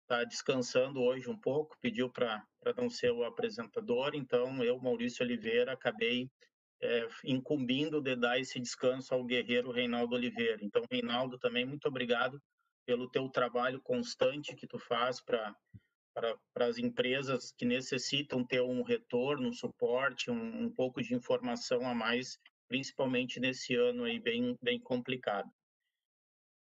está 0.04 0.22
descansando 0.22 1.00
hoje 1.00 1.28
um 1.28 1.36
pouco, 1.36 1.76
pediu 1.80 2.10
para 2.10 2.44
não 2.76 2.88
ser 2.88 3.10
o 3.10 3.24
apresentador. 3.24 4.14
Então, 4.14 4.62
eu, 4.62 4.78
Maurício 4.78 5.24
Oliveira, 5.24 5.72
acabei 5.72 6.30
é, 6.82 7.08
incumbindo 7.24 8.00
de 8.00 8.14
dar 8.14 8.38
esse 8.38 8.60
descanso 8.60 9.14
ao 9.14 9.24
guerreiro 9.24 9.72
Reinaldo 9.72 10.14
Oliveira. 10.14 10.58
Então, 10.62 10.82
Reinaldo, 10.90 11.38
também 11.38 11.64
muito 11.64 11.88
obrigado 11.88 12.40
pelo 12.86 13.10
teu 13.10 13.28
trabalho 13.30 13.80
constante 13.80 14.54
que 14.54 14.66
tu 14.66 14.78
faz 14.78 15.20
para 15.20 15.54
para 16.14 16.66
as 16.66 16.78
empresas 16.78 17.52
que 17.58 17.64
necessitam 17.64 18.46
ter 18.46 18.62
um 18.62 18.82
retorno, 18.84 19.48
um 19.48 19.52
suporte, 19.52 20.30
um, 20.30 20.62
um, 20.62 20.70
pouco 20.70 21.02
de 21.02 21.12
informação 21.12 21.84
a 21.88 21.92
mais, 21.92 22.38
principalmente 22.68 23.40
nesse 23.40 23.74
ano 23.74 24.04
aí 24.04 24.20
bem, 24.20 24.56
bem 24.62 24.78
complicado. 24.78 25.50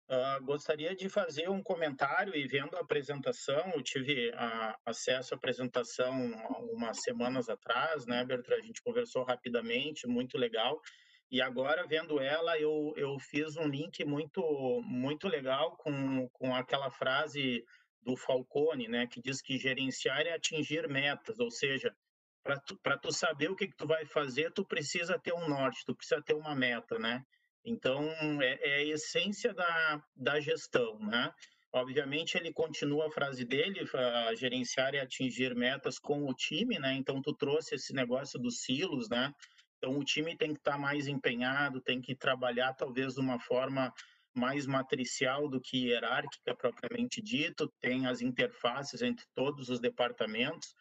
Uh, 0.10 0.42
gostaria 0.46 0.96
de 0.96 1.10
fazer 1.10 1.50
um 1.50 1.62
comentário 1.62 2.34
e 2.34 2.48
vendo 2.48 2.78
a 2.78 2.80
apresentação, 2.80 3.74
eu 3.76 3.84
tive 3.84 4.32
a, 4.36 4.80
acesso 4.86 5.34
à 5.34 5.38
apresentação 5.38 6.32
umas 6.72 7.02
semanas 7.02 7.50
atrás, 7.50 8.06
né, 8.06 8.24
Bertrand? 8.24 8.60
A 8.60 8.66
gente 8.66 8.82
conversou 8.82 9.26
rapidamente, 9.26 10.08
muito 10.08 10.38
legal. 10.38 10.82
E 11.30 11.42
agora, 11.42 11.86
vendo 11.86 12.22
ela, 12.22 12.58
eu, 12.58 12.94
eu 12.96 13.20
fiz 13.20 13.58
um 13.58 13.68
link 13.68 14.06
muito, 14.06 14.42
muito 14.86 15.28
legal 15.28 15.76
com, 15.76 16.30
com 16.30 16.56
aquela 16.56 16.90
frase 16.90 17.66
do 18.02 18.16
Falcone, 18.16 18.88
né, 18.88 19.08
que 19.08 19.22
diz 19.22 19.42
que 19.42 19.58
gerenciar 19.58 20.22
é 20.22 20.34
atingir 20.34 20.88
metas, 20.88 21.38
ou 21.38 21.52
seja, 21.52 21.94
para 22.42 22.58
tu, 22.62 22.80
tu 23.02 23.12
saber 23.12 23.52
o 23.52 23.56
que, 23.58 23.68
que 23.68 23.76
tu 23.76 23.86
vai 23.86 24.06
fazer, 24.06 24.54
tu 24.54 24.66
precisa 24.66 25.20
ter 25.20 25.34
um 25.34 25.50
norte, 25.50 25.84
tu 25.86 25.94
precisa 25.94 26.22
ter 26.22 26.34
uma 26.34 26.56
meta, 26.56 26.98
né? 26.98 27.26
Então, 27.66 28.10
é, 28.42 28.60
é 28.62 28.76
a 28.76 28.84
essência 28.84 29.54
da, 29.54 30.02
da 30.16 30.40
gestão, 30.40 31.00
né? 31.00 31.32
Obviamente, 31.74 32.36
ele 32.36 32.54
continua 32.54 33.08
a 33.08 33.12
frase 33.12 33.44
dele, 33.44 33.86
a 33.94 34.34
gerenciar 34.36 34.94
e 34.94 35.00
atingir 35.00 35.54
metas 35.54 36.00
com 36.00 36.26
o 36.26 36.34
time, 36.34 36.80
né? 36.80 36.94
Então, 36.94 37.22
tu 37.22 37.34
trouxe 37.36 37.76
esse 37.76 37.94
negócio 37.94 38.40
dos 38.40 38.62
silos, 38.62 39.10
né? 39.10 39.32
Então, 39.78 39.98
o 39.98 40.04
time 40.04 40.36
tem 40.36 40.54
que 40.54 40.60
estar 40.60 40.74
tá 40.74 40.78
mais 40.78 41.08
empenhado, 41.08 41.82
tem 41.82 42.02
que 42.02 42.16
trabalhar 42.16 42.74
talvez 42.74 43.14
de 43.14 43.20
uma 43.20 43.40
forma 43.40 43.94
mais 44.36 44.66
matricial 44.66 45.50
do 45.50 45.60
que 45.60 45.88
hierárquica 45.88 46.56
propriamente 46.56 47.22
dito, 47.22 47.72
tem 47.82 48.06
as 48.06 48.22
interfaces 48.22 49.02
entre 49.02 49.26
todos 49.36 49.70
os 49.70 49.80
departamentos. 49.80 50.74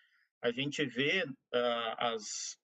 A 0.42 0.52
gente 0.52 0.84
vê 0.84 1.24
uh, 1.24 1.94
as, 1.98 2.56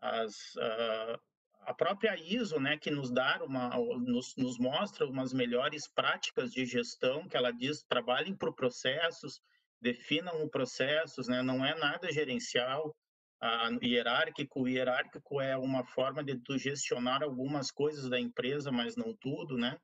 as 0.00 0.34
uh, 0.56 1.20
a 1.64 1.74
própria 1.74 2.16
ISO, 2.16 2.58
né, 2.60 2.76
que 2.76 2.90
nos 2.90 3.10
dá 3.10 3.40
uma, 3.44 3.70
nos, 3.98 4.36
nos 4.36 4.58
mostra 4.58 5.06
umas 5.06 5.32
melhores 5.32 5.88
práticas 5.88 6.52
de 6.52 6.64
gestão, 6.64 7.28
que 7.28 7.36
ela 7.36 7.52
diz 7.52 7.82
trabalhem 7.82 8.34
por 8.34 8.54
processos, 8.54 9.40
definam 9.80 10.44
os 10.44 10.50
processos, 10.50 11.28
né, 11.28 11.42
não 11.42 11.64
é 11.64 11.78
nada 11.78 12.10
gerencial, 12.12 12.94
a, 13.40 13.68
hierárquico. 13.82 14.62
O 14.62 14.68
hierárquico 14.68 15.40
é 15.40 15.56
uma 15.56 15.84
forma 15.84 16.22
de 16.22 16.38
tu 16.38 16.56
gestionar 16.56 17.22
algumas 17.22 17.70
coisas 17.70 18.08
da 18.08 18.18
empresa, 18.18 18.70
mas 18.70 18.96
não 18.96 19.14
tudo, 19.14 19.58
né? 19.58 19.76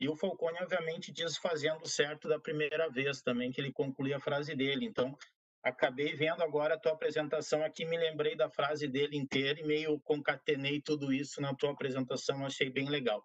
E 0.00 0.08
o 0.08 0.14
Falcone, 0.14 0.58
obviamente, 0.60 1.10
diz 1.10 1.36
fazendo 1.38 1.88
certo 1.88 2.28
da 2.28 2.38
primeira 2.38 2.88
vez 2.88 3.20
também, 3.20 3.50
que 3.50 3.60
ele 3.60 3.72
conclui 3.72 4.14
a 4.14 4.20
frase 4.20 4.54
dele. 4.54 4.84
Então, 4.84 5.16
acabei 5.62 6.14
vendo 6.14 6.42
agora 6.42 6.74
a 6.74 6.78
tua 6.78 6.92
apresentação 6.92 7.62
aqui, 7.64 7.84
me 7.84 7.96
lembrei 7.96 8.36
da 8.36 8.48
frase 8.48 8.86
dele 8.86 9.16
inteira 9.16 9.60
e 9.60 9.64
meio 9.66 10.00
concatenei 10.00 10.80
tudo 10.80 11.12
isso 11.12 11.40
na 11.40 11.54
tua 11.54 11.72
apresentação, 11.72 12.44
achei 12.44 12.70
bem 12.70 12.88
legal. 12.88 13.24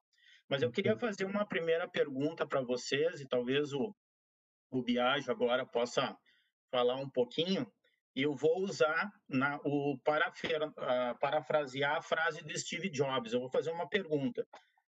Mas 0.50 0.62
eu 0.62 0.72
queria 0.72 0.98
fazer 0.98 1.26
uma 1.26 1.46
primeira 1.46 1.88
pergunta 1.88 2.46
para 2.46 2.62
vocês 2.62 3.22
e 3.22 3.28
talvez 3.28 3.74
o, 3.74 3.96
o 4.72 4.82
Biagio 4.82 5.32
agora 5.32 5.66
possa 5.66 6.18
falar 6.70 6.96
um 6.96 7.10
pouquinho. 7.10 7.72
Eu 8.16 8.36
vou 8.36 8.60
usar 8.60 9.12
na, 9.28 9.60
o 9.64 9.94
uh, 9.94 10.00
parafrasear 11.20 11.96
a 11.96 12.02
frase 12.02 12.44
de 12.44 12.60
Steve 12.60 12.90
Jobs. 12.90 13.34
Eu 13.34 13.40
vou 13.40 13.50
fazer 13.50 13.72
uma 13.72 13.88
pergunta. 13.88 14.46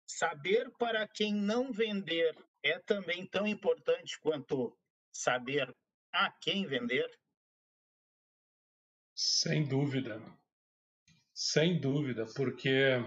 Saber 0.07 0.70
para 0.78 1.09
quem 1.09 1.35
não 1.35 1.72
vender 1.72 2.37
é 2.62 2.78
também 2.80 3.26
tão 3.26 3.46
importante 3.46 4.18
quanto 4.20 4.76
saber 5.11 5.74
a 6.12 6.30
quem 6.30 6.66
vender? 6.66 7.09
Sem 9.14 9.64
dúvida. 9.64 10.20
Sem 11.33 11.81
dúvida, 11.81 12.27
porque 12.35 13.00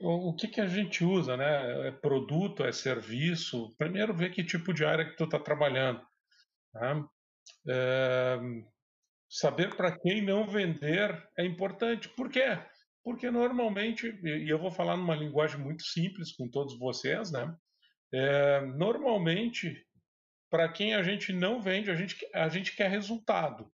o, 0.00 0.34
que, 0.34 0.48
que 0.48 0.60
a 0.60 0.66
gente 0.66 1.04
usa, 1.04 1.36
né? 1.36 1.88
É 1.88 1.90
produto, 1.90 2.64
é 2.64 2.72
serviço. 2.72 3.74
Primeiro, 3.76 4.14
ver 4.14 4.30
que 4.30 4.42
tipo 4.42 4.72
de 4.72 4.84
área 4.84 5.04
que 5.04 5.16
tu 5.16 5.24
está 5.24 5.38
trabalhando. 5.38 6.00
Né? 6.74 7.04
É, 7.68 8.38
saber 9.28 9.76
para 9.76 9.98
quem 9.98 10.22
não 10.22 10.46
vender 10.46 11.28
é 11.38 11.44
importante. 11.44 12.08
Por 12.08 12.30
quê? 12.30 12.58
Porque 13.04 13.30
normalmente, 13.30 14.06
e 14.22 14.48
eu 14.48 14.58
vou 14.58 14.70
falar 14.70 14.96
numa 14.96 15.14
linguagem 15.14 15.58
muito 15.58 15.82
simples 15.82 16.32
com 16.32 16.48
todos 16.48 16.78
vocês, 16.78 17.30
né? 17.30 17.54
É, 18.12 18.60
normalmente, 18.62 19.86
para 20.50 20.68
quem 20.68 20.94
a 20.94 21.02
gente 21.02 21.32
não 21.32 21.60
vende, 21.60 21.90
a 21.90 21.94
gente, 21.94 22.16
a 22.34 22.48
gente 22.48 22.74
quer 22.74 22.90
resultado. 22.90 23.70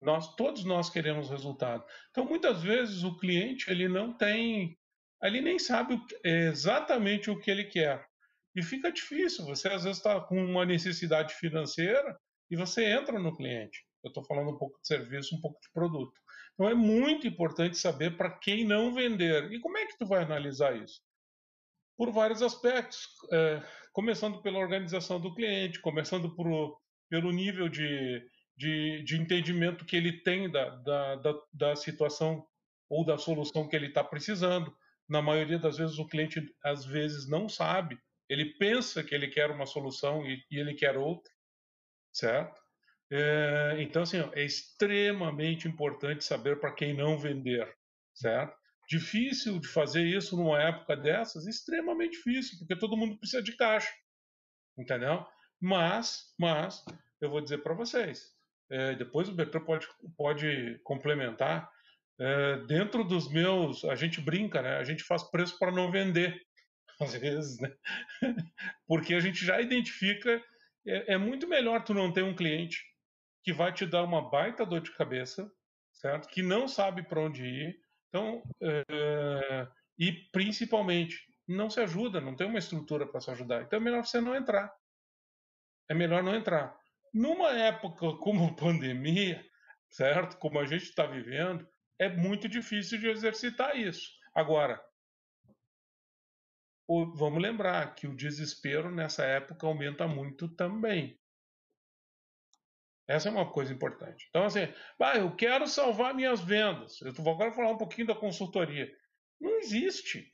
Nós, 0.00 0.34
todos 0.34 0.64
nós 0.64 0.88
queremos 0.88 1.28
resultado. 1.28 1.84
Então, 2.10 2.24
muitas 2.24 2.62
vezes 2.62 3.04
o 3.04 3.16
cliente 3.18 3.70
ele 3.70 3.86
não 3.86 4.16
tem, 4.16 4.78
ele 5.22 5.40
nem 5.42 5.58
sabe 5.58 6.00
exatamente 6.24 7.30
o 7.30 7.38
que 7.38 7.50
ele 7.50 7.64
quer 7.64 8.04
e 8.54 8.62
fica 8.62 8.90
difícil. 8.90 9.44
Você 9.44 9.68
às 9.68 9.84
vezes 9.84 9.98
está 9.98 10.20
com 10.20 10.42
uma 10.42 10.64
necessidade 10.64 11.34
financeira 11.34 12.18
e 12.50 12.56
você 12.56 12.84
entra 12.84 13.18
no 13.18 13.36
cliente. 13.36 13.84
Eu 14.02 14.08
estou 14.08 14.24
falando 14.24 14.50
um 14.50 14.58
pouco 14.58 14.80
de 14.80 14.86
serviço, 14.86 15.36
um 15.36 15.40
pouco 15.40 15.60
de 15.60 15.70
produto. 15.72 16.18
Então 16.54 16.68
é 16.68 16.74
muito 16.74 17.26
importante 17.26 17.76
saber 17.76 18.16
para 18.16 18.30
quem 18.38 18.64
não 18.64 18.94
vender. 18.94 19.52
E 19.52 19.60
como 19.60 19.78
é 19.78 19.86
que 19.86 19.98
tu 19.98 20.06
vai 20.06 20.22
analisar 20.22 20.76
isso? 20.76 21.00
Por 21.96 22.10
vários 22.10 22.42
aspectos, 22.42 23.06
é, 23.30 23.62
começando 23.92 24.40
pela 24.40 24.58
organização 24.58 25.20
do 25.20 25.34
cliente, 25.34 25.80
começando 25.80 26.34
por, 26.34 26.78
pelo 27.10 27.30
nível 27.30 27.68
de, 27.68 28.22
de, 28.60 29.02
de 29.04 29.16
entendimento 29.16 29.86
que 29.86 29.96
ele 29.96 30.12
tem 30.12 30.50
da, 30.50 30.68
da, 30.68 31.16
da, 31.16 31.34
da 31.50 31.76
situação 31.76 32.46
ou 32.90 33.06
da 33.06 33.16
solução 33.16 33.66
que 33.66 33.74
ele 33.74 33.86
está 33.86 34.04
precisando. 34.04 34.76
Na 35.08 35.22
maioria 35.22 35.58
das 35.58 35.78
vezes 35.78 35.98
o 35.98 36.06
cliente 36.06 36.54
às 36.62 36.84
vezes 36.84 37.26
não 37.26 37.48
sabe, 37.48 37.98
ele 38.28 38.44
pensa 38.58 39.02
que 39.02 39.14
ele 39.14 39.28
quer 39.28 39.50
uma 39.50 39.64
solução 39.64 40.26
e, 40.26 40.44
e 40.50 40.58
ele 40.58 40.74
quer 40.74 40.98
outra, 40.98 41.32
certo? 42.12 42.60
É, 43.10 43.76
então, 43.78 44.02
assim, 44.02 44.18
é 44.34 44.44
extremamente 44.44 45.66
importante 45.66 46.22
saber 46.22 46.60
para 46.60 46.72
quem 46.72 46.94
não 46.94 47.18
vender, 47.18 47.66
certo? 48.12 48.54
Difícil 48.86 49.58
de 49.58 49.68
fazer 49.68 50.04
isso 50.04 50.36
numa 50.36 50.60
época 50.62 50.96
dessas, 50.96 51.46
extremamente 51.46 52.18
difícil, 52.18 52.58
porque 52.58 52.76
todo 52.76 52.96
mundo 52.96 53.18
precisa 53.18 53.42
de 53.42 53.56
caixa, 53.56 53.90
entendeu? 54.78 55.26
Mas, 55.58 56.34
mas, 56.38 56.84
eu 57.20 57.30
vou 57.30 57.40
dizer 57.40 57.62
para 57.62 57.74
vocês, 57.74 58.38
é, 58.70 58.94
depois 58.94 59.28
o 59.28 59.34
Bertrand 59.34 59.64
pode, 59.64 59.86
pode 60.16 60.80
complementar, 60.84 61.70
é, 62.18 62.58
dentro 62.66 63.02
dos 63.02 63.30
meus, 63.30 63.84
a 63.84 63.94
gente 63.94 64.20
brinca, 64.20 64.60
né? 64.60 64.76
A 64.76 64.84
gente 64.84 65.02
faz 65.02 65.22
preço 65.22 65.58
para 65.58 65.72
não 65.72 65.90
vender, 65.90 66.40
às 67.00 67.14
vezes, 67.14 67.58
né? 67.60 67.72
Porque 68.86 69.14
a 69.14 69.20
gente 69.20 69.44
já 69.44 69.60
identifica, 69.60 70.42
é, 70.86 71.14
é 71.14 71.18
muito 71.18 71.48
melhor 71.48 71.82
tu 71.82 71.94
não 71.94 72.12
ter 72.12 72.22
um 72.22 72.34
cliente 72.34 72.84
que 73.42 73.52
vai 73.52 73.72
te 73.72 73.86
dar 73.86 74.04
uma 74.04 74.30
baita 74.30 74.66
dor 74.66 74.82
de 74.82 74.92
cabeça, 74.92 75.50
certo? 75.92 76.28
Que 76.28 76.42
não 76.42 76.68
sabe 76.68 77.02
para 77.02 77.20
onde 77.20 77.44
ir. 77.44 77.80
Então, 78.08 78.42
é, 78.62 79.66
e 79.98 80.12
principalmente, 80.30 81.18
não 81.48 81.68
se 81.68 81.80
ajuda, 81.80 82.20
não 82.20 82.36
tem 82.36 82.46
uma 82.46 82.58
estrutura 82.58 83.06
para 83.06 83.20
se 83.20 83.30
ajudar. 83.30 83.62
Então 83.62 83.78
é 83.78 83.82
melhor 83.82 84.04
você 84.04 84.20
não 84.20 84.36
entrar. 84.36 84.72
É 85.88 85.94
melhor 85.94 86.22
não 86.22 86.34
entrar. 86.34 86.79
Numa 87.12 87.50
época 87.50 88.16
como 88.18 88.54
pandemia, 88.56 89.44
certo? 89.88 90.38
Como 90.38 90.58
a 90.58 90.66
gente 90.66 90.84
está 90.84 91.06
vivendo, 91.06 91.68
é 91.98 92.08
muito 92.08 92.48
difícil 92.48 92.98
de 92.98 93.08
exercitar 93.08 93.76
isso. 93.76 94.10
Agora, 94.34 94.80
vamos 96.88 97.42
lembrar 97.42 97.94
que 97.94 98.06
o 98.06 98.16
desespero 98.16 98.90
nessa 98.90 99.24
época 99.24 99.66
aumenta 99.66 100.06
muito 100.06 100.48
também. 100.48 101.18
Essa 103.06 103.28
é 103.28 103.32
uma 103.32 103.50
coisa 103.50 103.72
importante. 103.72 104.26
Então, 104.28 104.44
assim, 104.44 104.72
ah, 105.00 105.16
eu 105.16 105.34
quero 105.34 105.66
salvar 105.66 106.14
minhas 106.14 106.40
vendas. 106.40 107.00
Eu 107.00 107.12
vou 107.12 107.34
agora 107.34 107.52
falar 107.52 107.72
um 107.72 107.76
pouquinho 107.76 108.06
da 108.06 108.14
consultoria. 108.14 108.88
Não 109.40 109.58
existe. 109.58 110.30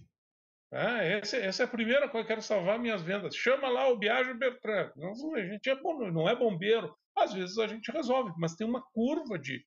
É, 0.73 1.19
essa, 1.19 1.37
essa, 1.37 1.63
é 1.63 1.67
a 1.67 1.69
primeira 1.69 2.09
coisa, 2.09 2.25
eu 2.25 2.29
quero 2.29 2.43
salvar 2.43 2.79
minhas 2.79 3.03
vendas. 3.03 3.37
Chama 3.37 3.69
lá 3.69 3.89
o 3.89 3.97
Biagio 3.97 4.37
Bertrand. 4.37 4.93
Não, 4.97 5.35
a 5.35 5.45
gente 5.45 5.71
é 5.71 5.77
bom, 5.77 6.11
não 6.11 6.29
é 6.29 6.35
bombeiro. 6.35 6.95
Às 7.17 7.33
vezes 7.33 7.57
a 7.59 7.67
gente 7.67 7.91
resolve, 7.91 8.33
mas 8.37 8.55
tem 8.55 8.67
uma 8.67 8.83
curva 8.93 9.39
de, 9.39 9.65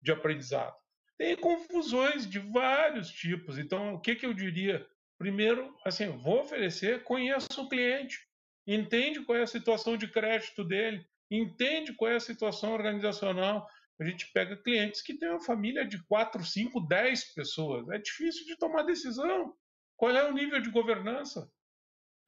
de 0.00 0.12
aprendizado. 0.12 0.74
Tem 1.18 1.36
confusões 1.36 2.28
de 2.28 2.38
vários 2.38 3.10
tipos. 3.10 3.58
Então, 3.58 3.94
o 3.94 4.00
que, 4.00 4.14
que 4.14 4.26
eu 4.26 4.34
diria? 4.34 4.86
Primeiro, 5.18 5.74
assim, 5.84 6.08
vou 6.18 6.40
oferecer, 6.40 7.02
conheça 7.04 7.60
o 7.60 7.68
cliente, 7.68 8.18
entende 8.66 9.24
qual 9.24 9.38
é 9.38 9.42
a 9.42 9.46
situação 9.46 9.96
de 9.96 10.08
crédito 10.08 10.64
dele, 10.64 11.04
entende 11.30 11.92
qual 11.94 12.10
é 12.10 12.16
a 12.16 12.20
situação 12.20 12.72
organizacional. 12.72 13.66
A 14.00 14.04
gente 14.04 14.30
pega 14.32 14.56
clientes 14.56 15.00
que 15.00 15.16
têm 15.16 15.28
uma 15.28 15.44
família 15.44 15.86
de 15.86 16.02
4, 16.06 16.44
5, 16.44 16.88
10 16.88 17.34
pessoas. 17.34 17.88
É 17.90 17.98
difícil 17.98 18.44
de 18.46 18.56
tomar 18.58 18.82
decisão. 18.82 19.54
Qual 20.02 20.10
é 20.10 20.28
o 20.28 20.32
nível 20.32 20.60
de 20.60 20.68
governança? 20.68 21.48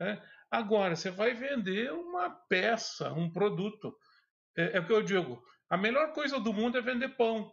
É. 0.00 0.22
Agora, 0.48 0.94
você 0.94 1.10
vai 1.10 1.34
vender 1.34 1.92
uma 1.92 2.30
peça, 2.30 3.12
um 3.12 3.28
produto. 3.28 3.98
É, 4.56 4.76
é 4.76 4.80
o 4.80 4.86
que 4.86 4.92
eu 4.92 5.02
digo. 5.02 5.44
A 5.68 5.76
melhor 5.76 6.12
coisa 6.12 6.38
do 6.38 6.52
mundo 6.52 6.78
é 6.78 6.80
vender 6.80 7.16
pão. 7.16 7.52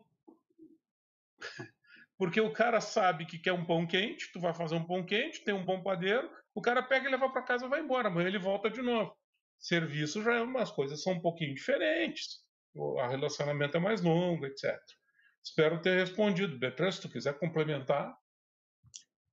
Porque 2.20 2.40
o 2.40 2.54
cara 2.54 2.80
sabe 2.80 3.26
que 3.26 3.40
quer 3.40 3.54
um 3.54 3.66
pão 3.66 3.88
quente, 3.88 4.32
tu 4.32 4.40
vai 4.40 4.54
fazer 4.54 4.76
um 4.76 4.86
pão 4.86 5.04
quente, 5.04 5.44
tem 5.44 5.56
um 5.56 5.66
pão 5.66 5.82
padeiro, 5.82 6.30
o 6.54 6.62
cara 6.62 6.84
pega 6.84 7.08
e 7.08 7.12
leva 7.12 7.28
para 7.32 7.42
casa 7.42 7.66
e 7.66 7.70
vai 7.70 7.82
embora. 7.82 8.08
Amanhã 8.08 8.28
ele 8.28 8.38
volta 8.38 8.70
de 8.70 8.84
novo. 8.84 9.18
Serviço 9.58 10.22
já 10.22 10.36
é 10.36 10.42
umas 10.42 10.70
coisas 10.70 11.02
são 11.02 11.14
um 11.14 11.20
pouquinho 11.20 11.56
diferentes. 11.56 12.46
O 12.76 13.02
relacionamento 13.08 13.76
é 13.76 13.80
mais 13.80 14.04
longo, 14.04 14.46
etc. 14.46 14.80
Espero 15.44 15.82
ter 15.82 15.98
respondido. 15.98 16.60
Bertrand, 16.60 16.92
se 16.92 17.02
tu 17.02 17.10
quiser 17.10 17.40
complementar. 17.40 18.16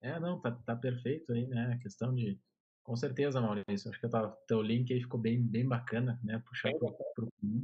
É, 0.01 0.19
não, 0.21 0.41
tá, 0.41 0.53
tá 0.65 0.77
perfeito 0.77 1.33
aí, 1.33 1.47
né? 1.47 1.73
A 1.75 1.79
questão 1.79 2.15
de. 2.15 2.39
Com 2.83 2.97
certeza, 2.97 3.41
Maurício. 3.41 3.91
Acho 3.91 4.01
que 4.01 4.07
o 4.07 4.31
teu 4.47 4.63
link 4.63 4.93
aí 4.93 5.01
ficou 5.01 5.21
bem, 5.21 5.43
bem 5.43 5.67
bacana, 5.67 6.19
né? 6.23 6.43
Puxar 6.47 6.73
para 6.73 7.25
o 7.25 7.63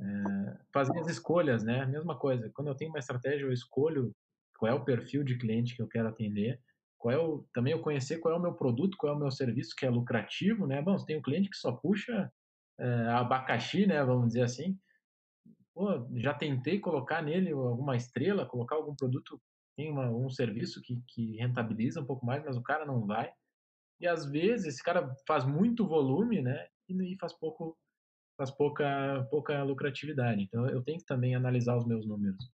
é, 0.00 0.58
fazer 0.72 0.98
as 0.98 1.08
escolhas, 1.08 1.62
né? 1.62 1.86
Mesma 1.86 2.18
coisa. 2.18 2.50
Quando 2.54 2.68
eu 2.68 2.74
tenho 2.74 2.90
uma 2.90 2.98
estratégia, 2.98 3.44
eu 3.44 3.52
escolho 3.52 4.12
qual 4.58 4.72
é 4.72 4.74
o 4.74 4.84
perfil 4.84 5.22
de 5.22 5.38
cliente 5.38 5.76
que 5.76 5.82
eu 5.82 5.88
quero 5.88 6.08
atender. 6.08 6.60
Qual 6.98 7.12
é 7.12 7.18
o, 7.18 7.46
também 7.52 7.72
eu 7.72 7.80
conhecer 7.80 8.18
qual 8.18 8.34
é 8.34 8.36
o 8.36 8.42
meu 8.42 8.54
produto, 8.54 8.96
qual 8.96 9.12
é 9.12 9.16
o 9.16 9.18
meu 9.18 9.30
serviço 9.30 9.76
que 9.76 9.86
é 9.86 9.90
lucrativo, 9.90 10.66
né? 10.66 10.82
Bom, 10.82 10.98
você 10.98 11.06
tem 11.06 11.18
um 11.18 11.22
cliente 11.22 11.50
que 11.50 11.56
só 11.56 11.72
puxa 11.72 12.32
é, 12.78 12.86
abacaxi, 13.10 13.86
né? 13.86 14.02
Vamos 14.04 14.28
dizer 14.28 14.42
assim 14.42 14.76
pô, 15.74 16.06
já 16.16 16.34
tentei 16.34 16.78
colocar 16.78 17.22
nele 17.22 17.50
alguma 17.52 17.96
estrela, 17.96 18.46
colocar 18.46 18.76
algum 18.76 18.94
produto, 18.94 19.40
tem 19.76 19.90
uma, 19.90 20.10
um 20.10 20.28
serviço 20.30 20.80
que, 20.82 21.00
que 21.08 21.36
rentabiliza 21.36 22.00
um 22.00 22.06
pouco 22.06 22.24
mais, 22.24 22.44
mas 22.44 22.56
o 22.56 22.62
cara 22.62 22.84
não 22.84 23.06
vai. 23.06 23.32
E 24.00 24.06
às 24.06 24.26
vezes 24.26 24.66
esse 24.66 24.82
cara 24.82 25.14
faz 25.26 25.44
muito 25.44 25.86
volume, 25.86 26.42
né? 26.42 26.68
E, 26.88 27.12
e 27.12 27.16
faz 27.18 27.32
pouco 27.32 27.78
faz 28.36 28.50
pouca 28.50 29.26
pouca 29.30 29.62
lucratividade. 29.62 30.42
Então 30.42 30.68
eu 30.68 30.82
tenho 30.82 30.98
que 30.98 31.04
também 31.04 31.34
analisar 31.34 31.76
os 31.76 31.86
meus 31.86 32.06
números. 32.06 32.50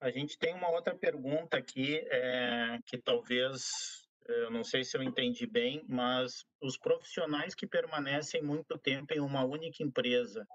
A 0.00 0.10
gente 0.10 0.38
tem 0.38 0.54
uma 0.54 0.70
outra 0.70 0.94
pergunta 0.94 1.56
aqui 1.56 1.96
é, 2.10 2.78
que 2.86 2.98
talvez 2.98 4.06
eu 4.28 4.50
não 4.50 4.64
sei 4.64 4.82
se 4.82 4.96
eu 4.96 5.02
entendi 5.02 5.46
bem, 5.46 5.84
mas 5.88 6.44
os 6.60 6.76
profissionais 6.76 7.54
que 7.54 7.66
permanecem 7.66 8.42
muito 8.42 8.76
tempo 8.78 9.14
em 9.14 9.20
uma 9.20 9.44
única 9.44 9.82
empresa, 9.82 10.46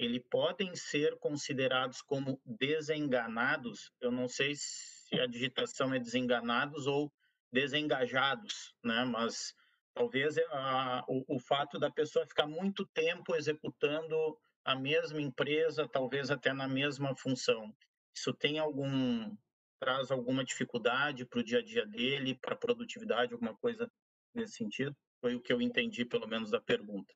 eles 0.00 0.22
podem 0.30 0.74
ser 0.74 1.18
considerados 1.18 2.00
como 2.00 2.40
desenganados. 2.44 3.92
Eu 4.00 4.10
não 4.10 4.26
sei 4.26 4.54
se 4.56 5.20
a 5.20 5.26
digitação 5.26 5.92
é 5.92 5.98
desenganados 5.98 6.86
ou 6.86 7.12
desengajados, 7.52 8.74
né? 8.82 9.04
Mas 9.04 9.54
talvez 9.92 10.38
a, 10.38 11.04
o, 11.06 11.36
o 11.36 11.38
fato 11.38 11.78
da 11.78 11.90
pessoa 11.90 12.26
ficar 12.26 12.46
muito 12.46 12.86
tempo 12.86 13.36
executando 13.36 14.16
a 14.64 14.74
mesma 14.74 15.20
empresa, 15.20 15.86
talvez 15.86 16.30
até 16.30 16.54
na 16.54 16.66
mesma 16.66 17.14
função. 17.14 17.70
Isso 18.16 18.32
tem 18.32 18.58
algum 18.58 19.36
traz 19.78 20.10
alguma 20.10 20.44
dificuldade 20.44 21.26
para 21.26 21.40
o 21.40 21.44
dia 21.44 21.58
a 21.58 21.62
dia 21.62 21.86
dele, 21.86 22.38
para 22.40 22.54
a 22.54 22.58
produtividade, 22.58 23.34
alguma 23.34 23.56
coisa 23.56 23.90
nesse 24.34 24.54
sentido? 24.54 24.96
Foi 25.20 25.34
o 25.34 25.40
que 25.40 25.52
eu 25.52 25.60
entendi, 25.60 26.04
pelo 26.04 26.26
menos, 26.26 26.50
da 26.50 26.60
pergunta. 26.60 27.14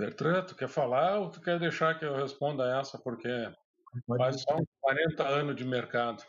Bertrand, 0.00 0.46
tu 0.46 0.54
quer 0.54 0.68
falar 0.68 1.18
ou 1.18 1.30
tu 1.30 1.42
quer 1.42 1.58
deixar 1.58 1.98
que 1.98 2.06
eu 2.06 2.16
responda 2.16 2.80
essa, 2.80 2.98
porque 2.98 3.28
faz 4.16 4.40
só 4.40 4.56
uns 4.56 4.66
40 4.80 5.28
anos 5.28 5.56
de 5.56 5.64
mercado. 5.64 6.24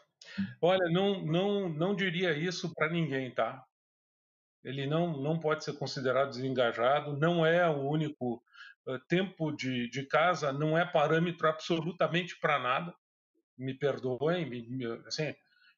Olha, 0.61 0.89
não, 0.89 1.26
não, 1.26 1.69
não 1.69 1.95
diria 1.95 2.34
isso 2.34 2.74
para 2.76 2.91
ninguém, 2.91 3.34
tá? 3.34 3.63
Ele 4.61 4.86
não, 4.86 5.17
não 5.22 5.39
pode 5.39 5.63
ser 5.63 5.74
considerado 5.78 6.32
desengajado, 6.32 7.17
não 7.17 7.45
é 7.45 7.67
o 7.69 7.88
único 7.88 8.43
uh, 8.86 8.99
tempo 9.07 9.53
de, 9.53 9.89
de 9.89 10.05
casa, 10.05 10.51
não 10.51 10.78
é 10.78 10.86
parâmetro 10.86 11.47
absolutamente 11.47 12.38
para 12.41 12.59
nada. 12.59 12.93
Me 13.57 13.74
perdoem, 13.74 14.49
me, 14.49 14.67
me, 14.69 14.86
assim, 15.07 15.34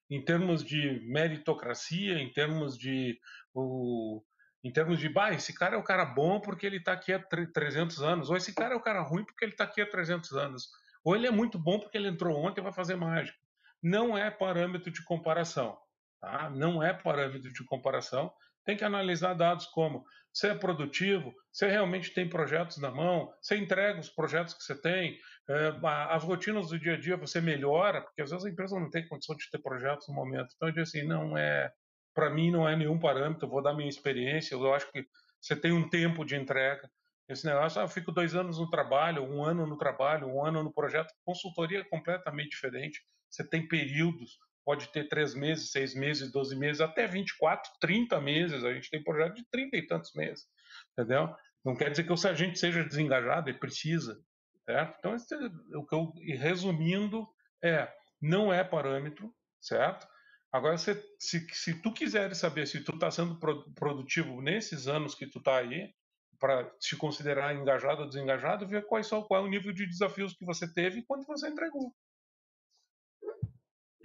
em 0.09 0.23
termos 0.25 0.63
de 0.63 0.99
meritocracia, 1.05 2.17
em 2.17 2.33
termos 2.33 2.75
de 2.75 3.19
o, 3.53 4.23
em 4.63 4.71
termos 4.71 4.99
de, 4.99 5.09
bah, 5.09 5.31
esse 5.31 5.53
cara 5.53 5.75
é 5.75 5.77
o 5.77 5.83
cara 5.83 6.05
bom 6.05 6.39
porque 6.39 6.65
ele 6.65 6.77
está 6.77 6.93
aqui 6.93 7.11
há 7.11 7.19
300 7.19 8.01
anos, 8.01 8.29
ou 8.29 8.37
esse 8.37 8.53
cara 8.53 8.73
é 8.73 8.77
o 8.77 8.81
cara 8.81 9.01
ruim 9.01 9.25
porque 9.25 9.43
ele 9.43 9.51
está 9.51 9.65
aqui 9.65 9.81
há 9.81 9.89
300 9.89 10.31
anos, 10.33 10.69
ou 11.03 11.15
ele 11.15 11.27
é 11.27 11.31
muito 11.31 11.59
bom 11.59 11.79
porque 11.79 11.97
ele 11.97 12.07
entrou 12.07 12.37
ontem 12.37 12.61
e 12.61 12.63
vai 12.63 12.71
fazer 12.71 12.95
mágica. 12.95 13.37
Não 13.81 14.17
é 14.17 14.31
parâmetro 14.31 14.89
de 14.89 15.03
comparação, 15.03 15.77
tá? 16.21 16.49
Não 16.49 16.81
é 16.81 16.93
parâmetro 16.93 17.51
de 17.51 17.65
comparação. 17.65 18.33
Tem 18.63 18.77
que 18.77 18.85
analisar 18.85 19.33
dados 19.33 19.65
como 19.65 20.05
você 20.31 20.47
é 20.47 20.55
produtivo, 20.55 21.33
você 21.51 21.67
realmente 21.67 22.13
tem 22.13 22.29
projetos 22.29 22.77
na 22.77 22.89
mão, 22.89 23.31
você 23.41 23.57
entrega 23.57 23.99
os 23.99 24.09
projetos 24.09 24.53
que 24.53 24.63
você 24.63 24.73
tem, 24.73 25.19
é, 25.49 25.73
as 26.09 26.23
rotinas 26.23 26.69
do 26.69 26.79
dia 26.79 26.93
a 26.93 26.99
dia 26.99 27.17
você 27.17 27.41
melhora, 27.41 28.01
porque 28.01 28.21
às 28.21 28.31
vezes 28.31 28.45
a 28.45 28.49
empresa 28.49 28.79
não 28.79 28.89
tem 28.89 29.05
condição 29.07 29.35
de 29.35 29.51
ter 29.51 29.59
projetos 29.59 30.07
no 30.07 30.15
momento. 30.15 30.53
Então, 30.55 30.69
eu 30.69 30.71
digo 30.71 30.83
assim, 30.83 31.03
não 31.03 31.37
é 31.37 31.71
para 32.13 32.29
mim 32.29 32.51
não 32.51 32.67
é 32.67 32.75
nenhum 32.75 32.99
parâmetro, 32.99 33.47
vou 33.47 33.61
dar 33.61 33.73
minha 33.73 33.89
experiência, 33.89 34.55
eu 34.55 34.73
acho 34.73 34.91
que 34.91 35.05
você 35.41 35.55
tem 35.55 35.71
um 35.71 35.89
tempo 35.89 36.23
de 36.23 36.35
entrega. 36.35 36.89
Esse 37.27 37.45
negócio, 37.45 37.81
ah, 37.81 37.85
eu 37.85 37.89
fico 37.89 38.11
dois 38.11 38.35
anos 38.35 38.59
no 38.59 38.69
trabalho, 38.69 39.23
um 39.23 39.43
ano 39.43 39.65
no 39.65 39.77
trabalho, 39.77 40.27
um 40.27 40.45
ano 40.45 40.63
no 40.63 40.73
projeto, 40.73 41.13
consultoria 41.25 41.79
é 41.79 41.83
completamente 41.83 42.49
diferente. 42.49 43.01
Você 43.29 43.47
tem 43.47 43.67
períodos, 43.67 44.37
pode 44.65 44.91
ter 44.91 45.07
três 45.07 45.33
meses, 45.33 45.71
seis 45.71 45.95
meses, 45.95 46.31
doze 46.31 46.55
meses, 46.55 46.81
até 46.81 47.07
24, 47.07 47.71
30 47.79 48.19
meses. 48.21 48.63
A 48.63 48.73
gente 48.73 48.89
tem 48.89 49.03
projeto 49.03 49.35
de 49.35 49.45
30 49.49 49.77
e 49.77 49.87
tantos 49.87 50.13
meses, 50.13 50.45
entendeu? 50.91 51.33
Não 51.63 51.75
quer 51.75 51.91
dizer 51.91 52.03
que 52.03 52.27
a 52.27 52.33
gente 52.33 52.59
seja 52.59 52.83
desengajado, 52.83 53.49
e 53.49 53.53
precisa, 53.53 54.21
certo? 54.65 54.95
Então, 54.99 55.13
é 55.13 55.77
o 55.77 55.85
que 55.85 55.95
eu, 55.95 56.13
resumindo, 56.37 57.27
é, 57.63 57.91
não 58.21 58.53
é 58.53 58.63
parâmetro, 58.63 59.33
certo? 59.61 60.07
Agora, 60.53 60.77
se, 60.77 60.93
se, 61.17 61.47
se 61.51 61.81
tu 61.81 61.91
quiseres 61.91 62.37
saber 62.37 62.67
se 62.67 62.83
tu 62.83 62.93
está 62.93 63.09
sendo 63.09 63.39
produtivo 63.73 64.39
nesses 64.39 64.87
anos 64.87 65.15
que 65.15 65.25
tu 65.25 65.39
está 65.39 65.57
aí, 65.57 65.91
para 66.39 66.65
te 66.77 66.95
considerar 66.95 67.55
engajado 67.55 68.01
ou 68.03 68.07
desengajado, 68.07 68.67
ver 68.67 68.85
quais 68.85 69.07
são, 69.07 69.23
qual 69.23 69.43
é 69.43 69.47
o 69.47 69.49
nível 69.49 69.73
de 69.73 69.87
desafios 69.87 70.33
que 70.33 70.45
você 70.45 70.71
teve 70.71 70.99
e 70.99 71.03
quanto 71.03 71.25
você 71.25 71.47
entregou. 71.47 71.91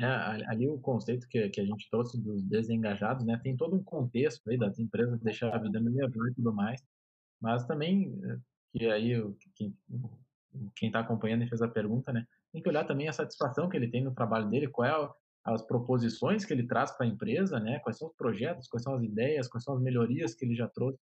É, 0.01 0.07
ali 0.47 0.69
o 0.69 0.79
conceito 0.79 1.29
que, 1.29 1.51
que 1.51 1.61
a 1.61 1.67
gente 1.67 1.91
trouxe 1.91 2.19
dos 2.23 2.43
desengajados, 2.45 3.27
né, 3.27 3.39
tem 3.43 3.57
todo 3.57 3.77
um 3.77 3.83
contexto 3.83 4.49
aí 4.49 4.57
das 4.57 4.79
empresas 4.79 5.21
deixar 5.21 5.55
a 5.55 5.59
vida 5.59 5.81
melhor 5.81 6.09
e 6.31 6.35
tudo 6.35 6.55
mais, 6.55 6.81
mas 7.41 7.67
também, 7.67 8.17
eh, 8.25 8.39
que 8.73 8.87
aí 8.87 9.21
quem 10.77 10.87
está 10.87 11.01
acompanhando 11.01 11.43
e 11.43 11.49
fez 11.49 11.61
a 11.61 11.69
pergunta, 11.69 12.13
né, 12.13 12.25
tem 12.53 12.63
que 12.63 12.69
olhar 12.69 12.85
também 12.85 13.09
a 13.09 13.13
satisfação 13.13 13.69
que 13.69 13.77
ele 13.77 13.91
tem 13.91 14.05
no 14.05 14.15
trabalho 14.15 14.49
dele, 14.49 14.69
qual 14.69 14.87
é 14.87 15.15
as 15.55 15.63
proposições 15.63 16.45
que 16.45 16.53
ele 16.53 16.67
traz 16.67 16.91
para 16.93 17.07
a 17.07 17.09
empresa, 17.09 17.59
né? 17.59 17.79
Quais 17.81 17.99
são 17.99 18.09
os 18.09 18.15
projetos, 18.15 18.69
quais 18.69 18.83
são 18.83 18.95
as 18.95 19.03
ideias, 19.03 19.49
quais 19.49 19.65
são 19.65 19.75
as 19.75 19.81
melhorias 19.81 20.35
que 20.35 20.45
ele 20.45 20.55
já 20.55 20.69
trouxe 20.69 20.99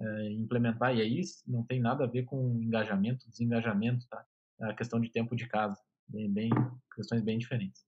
é, 0.00 0.30
implementar. 0.30 0.94
E 0.96 1.02
aí 1.02 1.20
não 1.46 1.64
tem 1.64 1.80
nada 1.80 2.04
a 2.04 2.06
ver 2.06 2.24
com 2.24 2.58
engajamento, 2.60 3.28
desengajamento, 3.28 4.06
tá? 4.08 4.24
É 4.60 4.66
a 4.66 4.74
questão 4.74 5.00
de 5.00 5.10
tempo 5.10 5.34
de 5.34 5.46
casa, 5.46 5.80
bem, 6.08 6.30
bem 6.32 6.50
questões 6.94 7.22
bem 7.22 7.38
diferentes. 7.38 7.84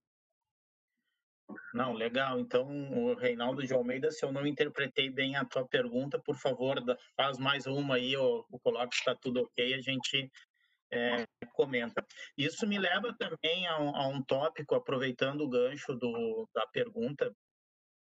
Não, 1.74 1.92
legal. 1.92 2.38
Então, 2.38 2.66
o 2.92 3.14
Reinaldo 3.14 3.66
de 3.66 3.72
Almeida, 3.72 4.10
se 4.10 4.24
eu 4.24 4.32
não 4.32 4.46
interpretei 4.46 5.10
bem 5.10 5.36
a 5.36 5.44
tua 5.44 5.66
pergunta, 5.66 6.18
por 6.18 6.36
favor, 6.36 6.76
faz 7.16 7.38
mais 7.38 7.66
uma 7.66 7.96
aí, 7.96 8.14
coloca 8.62 8.88
se 8.92 8.98
está 8.98 9.14
tudo 9.14 9.42
ok, 9.42 9.74
a 9.74 9.80
gente 9.80 10.30
é, 10.92 11.26
comenta. 11.54 12.04
Isso 12.36 12.66
me 12.66 12.78
leva 12.78 13.14
também 13.18 13.66
a 13.66 13.80
um, 13.80 13.96
a 13.96 14.06
um, 14.08 14.22
tópico, 14.22 14.74
aproveitando 14.74 15.40
o 15.40 15.48
gancho 15.48 15.94
do, 15.94 16.48
da 16.54 16.66
pergunta, 16.66 17.34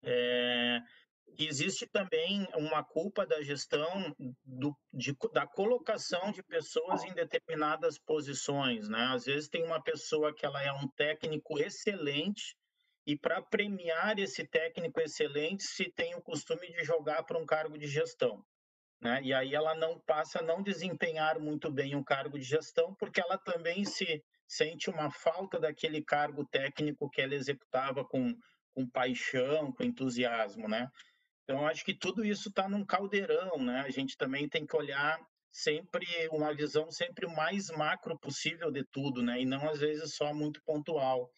é, 0.03 0.81
existe 1.39 1.87
também 1.87 2.49
uma 2.55 2.83
culpa 2.83 3.27
da 3.27 3.43
gestão 3.43 4.15
do, 4.43 4.75
de, 4.93 5.15
da 5.33 5.47
colocação 5.47 6.33
de 6.33 6.43
pessoas 6.43 7.05
em 7.05 7.13
determinadas 7.13 7.99
posições, 7.99 8.89
né? 8.89 9.11
Às 9.13 9.27
vezes 9.27 9.49
tem 9.49 9.63
uma 9.63 9.83
pessoa 9.83 10.35
que 10.35 10.47
ela 10.47 10.63
é 10.63 10.73
um 10.73 10.89
técnico 10.89 11.59
excelente 11.59 12.57
e 13.07 13.17
para 13.17 13.43
premiar 13.43 14.19
esse 14.19 14.47
técnico 14.47 15.01
excelente 15.01 15.65
se 15.65 15.91
tem 15.91 16.15
o 16.15 16.23
costume 16.23 16.71
de 16.73 16.83
jogar 16.83 17.23
para 17.25 17.39
um 17.39 17.47
cargo 17.47 17.79
de 17.79 17.87
gestão 17.87 18.43
né? 19.01 19.21
E 19.23 19.33
aí 19.33 19.55
ela 19.55 19.75
não 19.75 19.99
passa 20.01 20.41
a 20.41 20.43
não 20.43 20.63
desempenhar 20.63 21.39
muito 21.39 21.71
bem 21.71 21.97
um 21.97 22.05
cargo 22.05 22.39
de 22.39 22.45
gestão, 22.45 22.95
porque 22.95 23.21
ela 23.21 23.39
também 23.39 23.85
se 23.85 24.23
sente 24.47 24.91
uma 24.91 25.11
falta 25.11 25.59
daquele 25.59 26.03
cargo 26.03 26.45
técnico 26.47 27.09
que 27.09 27.23
ela 27.23 27.35
executava 27.35 28.05
com, 28.05 28.35
com 28.75 28.89
paixão, 28.89 29.73
com 29.73 29.83
entusiasmo, 29.83 30.69
né? 30.69 30.89
Então, 31.45 31.67
acho 31.67 31.85
que 31.85 31.95
tudo 31.95 32.25
isso 32.25 32.49
está 32.51 32.69
num 32.69 32.85
caldeirão, 32.85 33.57
né? 33.59 33.81
A 33.81 33.91
gente 33.91 34.17
também 34.17 34.49
tem 34.49 34.67
que 34.67 34.77
olhar 34.77 35.19
sempre 35.51 36.07
uma 36.31 36.55
visão 36.55 36.91
sempre 36.93 37.27
o 37.27 37.35
mais 37.35 37.71
macro 37.71 38.17
possível 38.19 38.71
de 38.71 38.85
tudo, 38.93 39.23
né? 39.23 39.41
E 39.41 39.47
não 39.47 39.69
às 39.69 39.81
vezes 39.81 40.15
só 40.15 40.33
muito 40.35 40.63
pontual, 40.63 41.31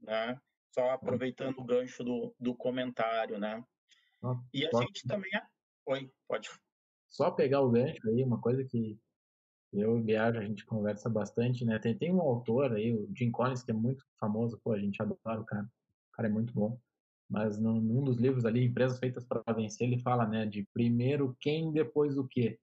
né? 0.00 0.36
Só 0.74 0.90
aproveitando 0.90 1.58
o 1.58 1.64
gancho 1.64 2.04
do, 2.04 2.34
do 2.38 2.54
comentário, 2.54 3.38
né? 3.38 3.62
E 4.52 4.66
a 4.66 4.70
gente 4.80 5.06
também... 5.06 5.30
Oi, 5.86 6.08
pode 6.28 6.48
só 7.12 7.30
pegar 7.30 7.60
o 7.60 7.70
gancho 7.70 8.08
aí, 8.08 8.24
uma 8.24 8.40
coisa 8.40 8.64
que 8.64 8.98
eu 9.72 9.98
e 9.98 10.02
Biagio, 10.02 10.40
a 10.40 10.44
gente 10.44 10.66
conversa 10.66 11.08
bastante, 11.08 11.64
né? 11.64 11.78
Tem, 11.78 11.96
tem 11.96 12.12
um 12.12 12.20
autor 12.20 12.72
aí, 12.72 12.92
o 12.92 13.08
Jim 13.14 13.30
Collins, 13.30 13.62
que 13.62 13.70
é 13.70 13.74
muito 13.74 14.04
famoso, 14.18 14.60
pô, 14.62 14.72
a 14.72 14.78
gente 14.78 15.00
adora 15.00 15.40
o 15.40 15.44
cara, 15.44 15.64
o 15.64 16.16
cara 16.16 16.28
é 16.28 16.32
muito 16.32 16.52
bom. 16.52 16.78
mas 17.28 17.58
num, 17.58 17.80
num 17.80 18.04
dos 18.04 18.18
livros 18.18 18.44
ali, 18.44 18.64
Empresas 18.64 18.98
Feitas 18.98 19.24
para 19.24 19.54
Vencer, 19.54 19.86
ele 19.86 19.98
fala, 20.02 20.26
né, 20.26 20.46
de 20.46 20.66
primeiro 20.74 21.36
quem, 21.40 21.72
depois 21.72 22.18
o 22.18 22.26
quê. 22.28 22.58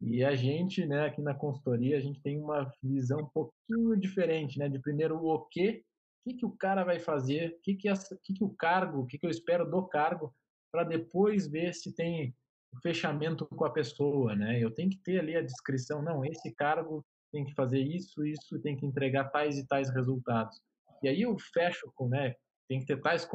E 0.00 0.24
a 0.24 0.34
gente, 0.36 0.86
né, 0.86 1.06
aqui 1.06 1.22
na 1.22 1.34
consultoria, 1.34 1.96
a 1.96 2.00
gente 2.00 2.20
tem 2.22 2.38
uma 2.40 2.72
visão 2.82 3.20
um 3.20 3.28
pouquinho 3.28 3.96
diferente, 3.96 4.58
né, 4.58 4.68
de 4.68 4.78
primeiro 4.78 5.16
o 5.16 5.40
quê, 5.46 5.84
o 6.24 6.30
que, 6.30 6.36
que 6.38 6.46
o 6.46 6.52
cara 6.52 6.84
vai 6.84 7.00
fazer, 7.00 7.56
o 7.58 7.60
que, 7.62 7.74
que, 7.74 7.92
que, 8.22 8.34
que 8.34 8.44
o 8.44 8.50
cargo, 8.50 9.00
o 9.02 9.06
que, 9.06 9.18
que 9.18 9.26
eu 9.26 9.30
espero 9.30 9.68
do 9.68 9.82
cargo, 9.86 10.34
para 10.70 10.84
depois 10.84 11.48
ver 11.48 11.74
se 11.74 11.92
tem 11.92 12.34
fechamento 12.82 13.46
com 13.46 13.64
a 13.64 13.70
pessoa, 13.70 14.34
né? 14.34 14.62
Eu 14.62 14.70
tenho 14.70 14.90
que 14.90 14.98
ter 14.98 15.20
ali 15.20 15.36
a 15.36 15.42
descrição, 15.42 16.02
não, 16.02 16.24
esse 16.24 16.52
cargo 16.54 17.04
tem 17.32 17.44
que 17.44 17.54
fazer 17.54 17.80
isso, 17.80 18.24
isso, 18.24 18.60
tem 18.60 18.76
que 18.76 18.86
entregar 18.86 19.30
tais 19.30 19.58
e 19.58 19.66
tais 19.66 19.90
resultados. 19.90 20.60
E 21.02 21.08
aí 21.08 21.22
eu 21.22 21.36
fecho 21.38 21.90
com, 21.94 22.08
né, 22.08 22.34
tem 22.68 22.80
que 22.80 22.86
ter 22.86 23.00
tais 23.00 23.28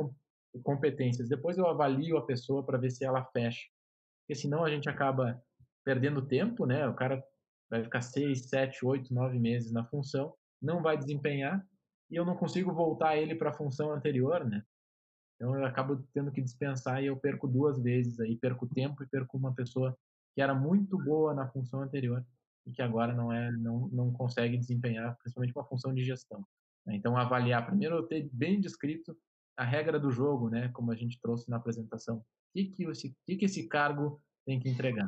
competências. 0.63 1.27
Depois 1.27 1.57
eu 1.57 1.67
avalio 1.67 2.17
a 2.17 2.25
pessoa 2.25 2.65
para 2.65 2.77
ver 2.77 2.89
se 2.89 3.03
ela 3.03 3.25
fecha. 3.25 3.67
Porque 4.21 4.35
senão 4.35 4.63
a 4.63 4.69
gente 4.69 4.89
acaba 4.89 5.41
perdendo 5.83 6.25
tempo, 6.25 6.65
né? 6.65 6.87
O 6.87 6.93
cara 6.93 7.23
vai 7.69 7.83
ficar 7.83 8.01
seis, 8.01 8.49
sete, 8.49 8.85
oito, 8.85 9.13
nove 9.13 9.37
meses 9.37 9.71
na 9.71 9.85
função, 9.85 10.33
não 10.61 10.81
vai 10.81 10.97
desempenhar 10.97 11.63
e 12.09 12.15
eu 12.15 12.25
não 12.25 12.35
consigo 12.35 12.73
voltar 12.73 13.17
ele 13.17 13.35
para 13.35 13.49
a 13.49 13.53
função 13.53 13.91
anterior, 13.91 14.43
né? 14.45 14.63
Então 15.39 15.57
eu 15.57 15.65
acabo 15.65 16.03
tendo 16.13 16.31
que 16.31 16.41
dispensar 16.41 17.01
e 17.01 17.05
eu 17.05 17.15
perco 17.15 17.47
duas 17.47 17.81
vezes 17.81 18.19
aí, 18.19 18.35
perco 18.35 18.67
tempo 18.67 19.01
e 19.01 19.07
perco 19.07 19.37
uma 19.37 19.55
pessoa 19.55 19.97
que 20.35 20.41
era 20.41 20.53
muito 20.53 21.01
boa 21.01 21.33
na 21.33 21.47
função 21.47 21.81
anterior 21.81 22.25
e 22.67 22.73
que 22.73 22.81
agora 22.81 23.13
não 23.13 23.31
é, 23.31 23.49
não, 23.53 23.87
não 23.87 24.11
consegue 24.11 24.57
desempenhar, 24.57 25.17
principalmente 25.17 25.55
uma 25.55 25.63
função 25.63 25.93
de 25.93 26.03
gestão. 26.03 26.45
Né? 26.85 26.95
Então 26.95 27.15
avaliar 27.15 27.65
primeiro 27.65 27.95
eu 27.95 28.03
ter 28.03 28.29
bem 28.33 28.59
descrito 28.59 29.17
a 29.55 29.63
regra 29.63 29.97
do 29.97 30.11
jogo, 30.11 30.49
né, 30.49 30.69
como 30.69 30.91
a 30.91 30.95
gente 30.95 31.19
trouxe 31.21 31.49
na 31.49 31.57
apresentação. 31.57 32.17
O 32.17 32.23
que, 32.53 32.65
que, 32.65 32.83
esse, 32.85 33.15
que, 33.25 33.37
que 33.37 33.45
esse 33.45 33.67
cargo 33.67 34.21
tem 34.45 34.59
que 34.59 34.69
entregar? 34.69 35.07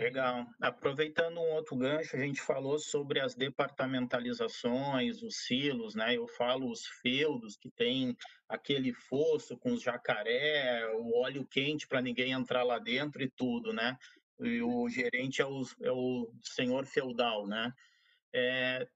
Legal. 0.00 0.46
Aproveitando 0.60 1.38
um 1.38 1.52
outro 1.52 1.76
gancho, 1.76 2.16
a 2.16 2.18
gente 2.18 2.40
falou 2.40 2.78
sobre 2.78 3.20
as 3.20 3.34
departamentalizações, 3.34 5.22
os 5.22 5.44
silos, 5.44 5.94
né? 5.94 6.16
Eu 6.16 6.26
falo 6.26 6.70
os 6.70 6.86
feudos, 6.86 7.56
que 7.56 7.70
tem 7.70 8.16
aquele 8.48 8.94
fosso 8.94 9.58
com 9.58 9.72
os 9.72 9.82
jacaré, 9.82 10.86
o 10.94 11.20
óleo 11.20 11.46
quente 11.46 11.86
para 11.86 12.00
ninguém 12.00 12.32
entrar 12.32 12.62
lá 12.62 12.78
dentro 12.78 13.22
e 13.22 13.28
tudo, 13.28 13.74
né? 13.74 13.96
E 14.40 14.62
o 14.62 14.88
gerente 14.88 15.42
é 15.42 15.46
o, 15.46 15.62
é 15.82 15.92
o 15.92 16.32
senhor 16.42 16.86
feudal, 16.86 17.46
né? 17.46 17.70
É, 18.32 18.86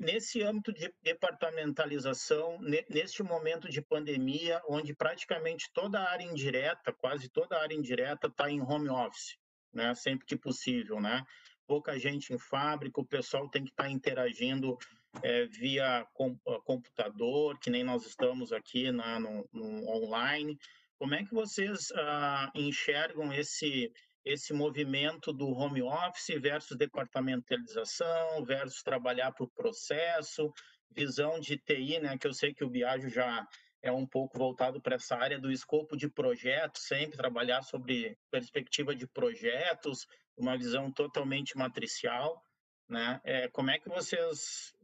nesse 0.00 0.42
âmbito 0.42 0.72
de 0.72 0.92
departamentalização, 1.02 2.58
neste 2.90 3.22
momento 3.22 3.68
de 3.68 3.80
pandemia, 3.80 4.60
onde 4.68 4.92
praticamente 4.92 5.70
toda 5.72 6.00
a 6.00 6.10
área 6.10 6.24
indireta, 6.24 6.92
quase 6.92 7.28
toda 7.28 7.56
a 7.56 7.62
área 7.62 7.76
indireta 7.76 8.26
está 8.26 8.50
em 8.50 8.60
home 8.60 8.88
office, 8.88 9.38
né? 9.72 9.94
sempre 9.94 10.26
que 10.26 10.36
possível, 10.36 11.00
né? 11.00 11.24
pouca 11.68 11.98
gente 11.98 12.32
em 12.32 12.38
fábrica, 12.38 13.00
o 13.00 13.06
pessoal 13.06 13.48
tem 13.50 13.62
que 13.62 13.70
estar 13.70 13.84
tá 13.84 13.90
interagindo 13.90 14.76
é, 15.22 15.44
via 15.46 16.06
com, 16.14 16.34
computador, 16.64 17.58
que 17.60 17.68
nem 17.68 17.84
nós 17.84 18.06
estamos 18.06 18.52
aqui 18.52 18.90
na, 18.90 19.20
no, 19.20 19.46
no 19.52 19.88
online. 19.88 20.58
Como 20.98 21.14
é 21.14 21.22
que 21.22 21.34
vocês 21.34 21.92
ah, 21.94 22.50
enxergam 22.54 23.32
esse 23.32 23.92
esse 24.24 24.52
movimento 24.52 25.32
do 25.32 25.48
home 25.48 25.80
office 25.80 26.38
versus 26.38 26.76
departamentalização, 26.76 28.44
versus 28.44 28.82
trabalhar 28.82 29.32
o 29.38 29.48
processo, 29.48 30.52
visão 30.90 31.40
de 31.40 31.56
TI, 31.56 31.98
né, 31.98 32.18
que 32.18 32.26
eu 32.26 32.34
sei 32.34 32.52
que 32.52 32.62
o 32.62 32.68
Biagio 32.68 33.08
já 33.08 33.46
é 33.82 33.92
um 33.92 34.06
pouco 34.06 34.38
voltado 34.38 34.80
para 34.80 34.96
essa 34.96 35.16
área 35.16 35.38
do 35.38 35.50
escopo 35.50 35.96
de 35.96 36.08
projetos, 36.08 36.82
sempre 36.82 37.16
trabalhar 37.16 37.62
sobre 37.62 38.16
perspectiva 38.30 38.94
de 38.94 39.06
projetos, 39.06 40.06
uma 40.36 40.56
visão 40.56 40.90
totalmente 40.92 41.56
matricial, 41.56 42.42
né? 42.88 43.20
É, 43.24 43.48
como 43.48 43.70
é 43.70 43.78
que 43.78 43.88
vocês 43.88 44.74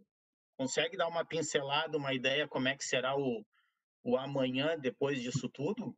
conseguem 0.57 0.97
dar 0.97 1.09
uma 1.09 1.25
pincelada, 1.25 1.97
uma 1.97 2.15
ideia, 2.15 2.47
como 2.47 2.69
é 2.69 2.77
que 2.77 2.85
será 2.85 3.17
o, 3.17 3.45
o 4.05 4.17
amanhã 4.17 4.79
depois 4.79 5.21
disso 5.21 5.49
tudo? 5.49 5.97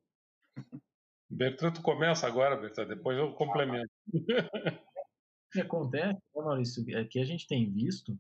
Bertrand, 1.29 1.73
tu 1.73 1.83
começa 1.83 2.27
agora, 2.27 2.57
Bertrand, 2.57 2.89
depois 2.89 3.19
eu 3.19 3.33
complemento. 3.35 3.91
O 5.47 5.51
que 5.57 5.61
acontece, 5.61 6.13
né, 6.13 6.19
Maurício, 6.35 6.85
é 6.91 7.05
que 7.05 7.21
a 7.21 7.25
gente 7.25 7.47
tem 7.47 7.73
visto, 7.73 8.19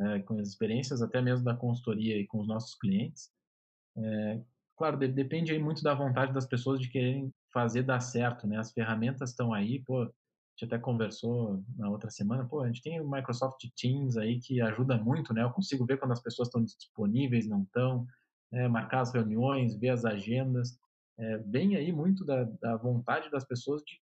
é, 0.00 0.20
com 0.20 0.40
as 0.40 0.48
experiências 0.48 1.02
até 1.02 1.20
mesmo 1.20 1.44
da 1.44 1.54
consultoria 1.54 2.16
e 2.16 2.26
com 2.26 2.40
os 2.40 2.48
nossos 2.48 2.74
clientes, 2.74 3.30
é, 3.96 4.40
claro, 4.76 4.96
de, 4.96 5.08
depende 5.08 5.52
aí 5.52 5.58
muito 5.58 5.82
da 5.82 5.94
vontade 5.94 6.32
das 6.32 6.46
pessoas 6.46 6.80
de 6.80 6.88
quererem 6.88 7.32
fazer 7.52 7.82
dar 7.82 8.00
certo, 8.00 8.46
né? 8.46 8.58
As 8.58 8.72
ferramentas 8.72 9.30
estão 9.30 9.52
aí, 9.52 9.80
pô, 9.80 10.02
a 10.02 10.10
gente 10.54 10.64
até 10.64 10.78
conversou 10.78 11.62
na 11.76 11.90
outra 11.90 12.10
semana, 12.10 12.46
pô, 12.46 12.60
a 12.60 12.66
gente 12.66 12.82
tem 12.82 13.00
o 13.00 13.10
Microsoft 13.10 13.60
Teams 13.76 14.16
aí 14.16 14.38
que 14.40 14.60
ajuda 14.60 14.96
muito, 14.96 15.32
né? 15.34 15.42
Eu 15.42 15.50
consigo 15.50 15.84
ver 15.84 15.98
quando 15.98 16.12
as 16.12 16.22
pessoas 16.22 16.48
estão 16.48 16.62
disponíveis, 16.62 17.48
não 17.48 17.62
estão, 17.62 18.06
né? 18.50 18.68
marcar 18.68 19.00
as 19.00 19.12
reuniões, 19.12 19.78
ver 19.78 19.90
as 19.90 20.04
agendas, 20.04 20.78
é, 21.18 21.38
vem 21.38 21.76
aí 21.76 21.92
muito 21.92 22.24
da, 22.24 22.44
da 22.44 22.76
vontade 22.76 23.30
das 23.30 23.44
pessoas 23.44 23.82
de 23.82 24.00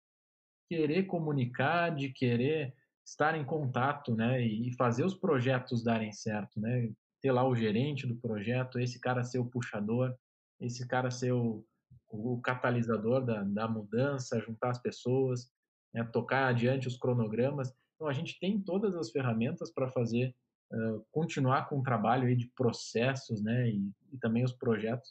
querer 0.69 1.05
comunicar, 1.05 1.95
de 1.95 2.11
querer 2.11 2.75
estar 3.05 3.35
em 3.35 3.45
contato, 3.45 4.15
né, 4.15 4.43
e 4.43 4.71
fazer 4.77 5.05
os 5.05 5.15
projetos 5.15 5.83
darem 5.83 6.13
certo, 6.13 6.61
né, 6.61 6.91
ter 7.21 7.33
lá 7.33 7.47
o 7.47 7.55
gerente 7.55 8.07
do 8.07 8.17
projeto, 8.17 8.79
esse 8.79 9.01
cara 9.01 9.23
ser 9.25 9.39
o 9.39 9.47
puxador, 9.47 10.15
esse 10.61 10.87
cara 10.87 11.11
ser 11.11 11.33
o, 11.33 11.65
o 12.09 12.41
catalisador 12.41 13.25
da, 13.25 13.43
da 13.43 13.69
mudança, 13.69 14.41
juntar 14.41 14.71
as 14.71 14.79
pessoas, 14.79 15.51
né, 15.93 16.05
tocar 16.05 16.49
adiante 16.49 16.89
os 16.89 16.97
cronogramas. 16.97 17.75
Então 17.95 18.09
a 18.09 18.13
gente 18.13 18.39
tem 18.39 18.61
todas 18.61 18.95
as 18.95 19.11
ferramentas 19.11 19.73
para 19.73 19.91
fazer 19.91 20.35
uh, 20.73 21.05
continuar 21.11 21.69
com 21.69 21.79
o 21.79 21.83
trabalho 21.83 22.29
aí 22.29 22.37
de 22.37 22.49
processos, 22.49 23.43
né, 23.43 23.69
e, 23.69 23.91
e 24.13 24.19
também 24.19 24.45
os 24.45 24.53
projetos 24.53 25.11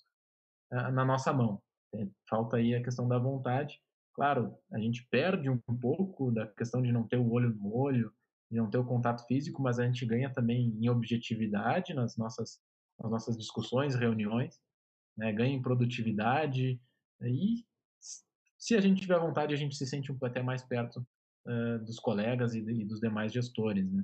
uh, 0.72 0.92
na 0.92 1.04
nossa 1.04 1.34
mão. 1.34 1.62
É, 1.96 2.08
falta 2.30 2.58
aí 2.58 2.76
a 2.76 2.84
questão 2.84 3.08
da 3.08 3.18
vontade. 3.18 3.82
Claro, 4.14 4.58
a 4.72 4.80
gente 4.80 5.08
perde 5.10 5.50
um 5.50 5.60
pouco 5.80 6.32
da 6.32 6.48
questão 6.48 6.82
de 6.82 6.92
não 6.92 7.08
ter 7.08 7.18
o 7.18 7.32
olho 7.32 7.54
no 7.54 7.76
olho, 7.76 8.12
de 8.50 8.58
não 8.58 8.70
ter 8.70 8.78
o 8.78 8.86
contato 8.86 9.26
físico, 9.28 9.62
mas 9.62 9.80
a 9.80 9.86
gente 9.86 10.06
ganha 10.06 10.34
também 10.34 10.76
em 10.80 10.90
objetividade 10.90 11.94
nas 11.94 12.18
nossas, 12.18 12.60
nas 13.00 13.12
nossas 13.12 13.38
discussões, 13.38 13.96
reuniões, 13.96 14.60
né? 15.18 15.32
ganha 15.34 15.54
em 15.54 15.62
produtividade 15.62 16.80
e 17.22 17.66
se 18.58 18.76
a 18.76 18.82
gente 18.82 19.02
tiver 19.02 19.20
vontade, 19.20 19.54
a 19.54 19.58
gente 19.58 19.76
se 19.76 19.86
sente 19.86 20.12
um, 20.12 20.18
até 20.24 20.42
mais 20.42 20.64
perto 20.64 21.06
uh, 21.46 21.80
dos 21.86 22.00
colegas 22.00 22.54
e, 22.54 22.60
e, 22.60 22.86
dos 22.86 23.00
demais 23.00 23.32
gestores, 23.32 23.90
né? 23.92 24.04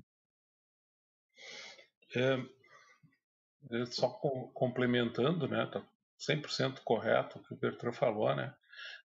É, 2.15 3.85
só 3.87 4.09
complementando, 4.53 5.47
né? 5.47 5.65
Tá 5.65 5.85
100% 6.19 6.81
correto 6.83 7.39
o 7.39 7.43
que 7.43 7.53
o 7.53 7.57
Bertrand 7.57 7.93
falou, 7.93 8.35
né? 8.35 8.55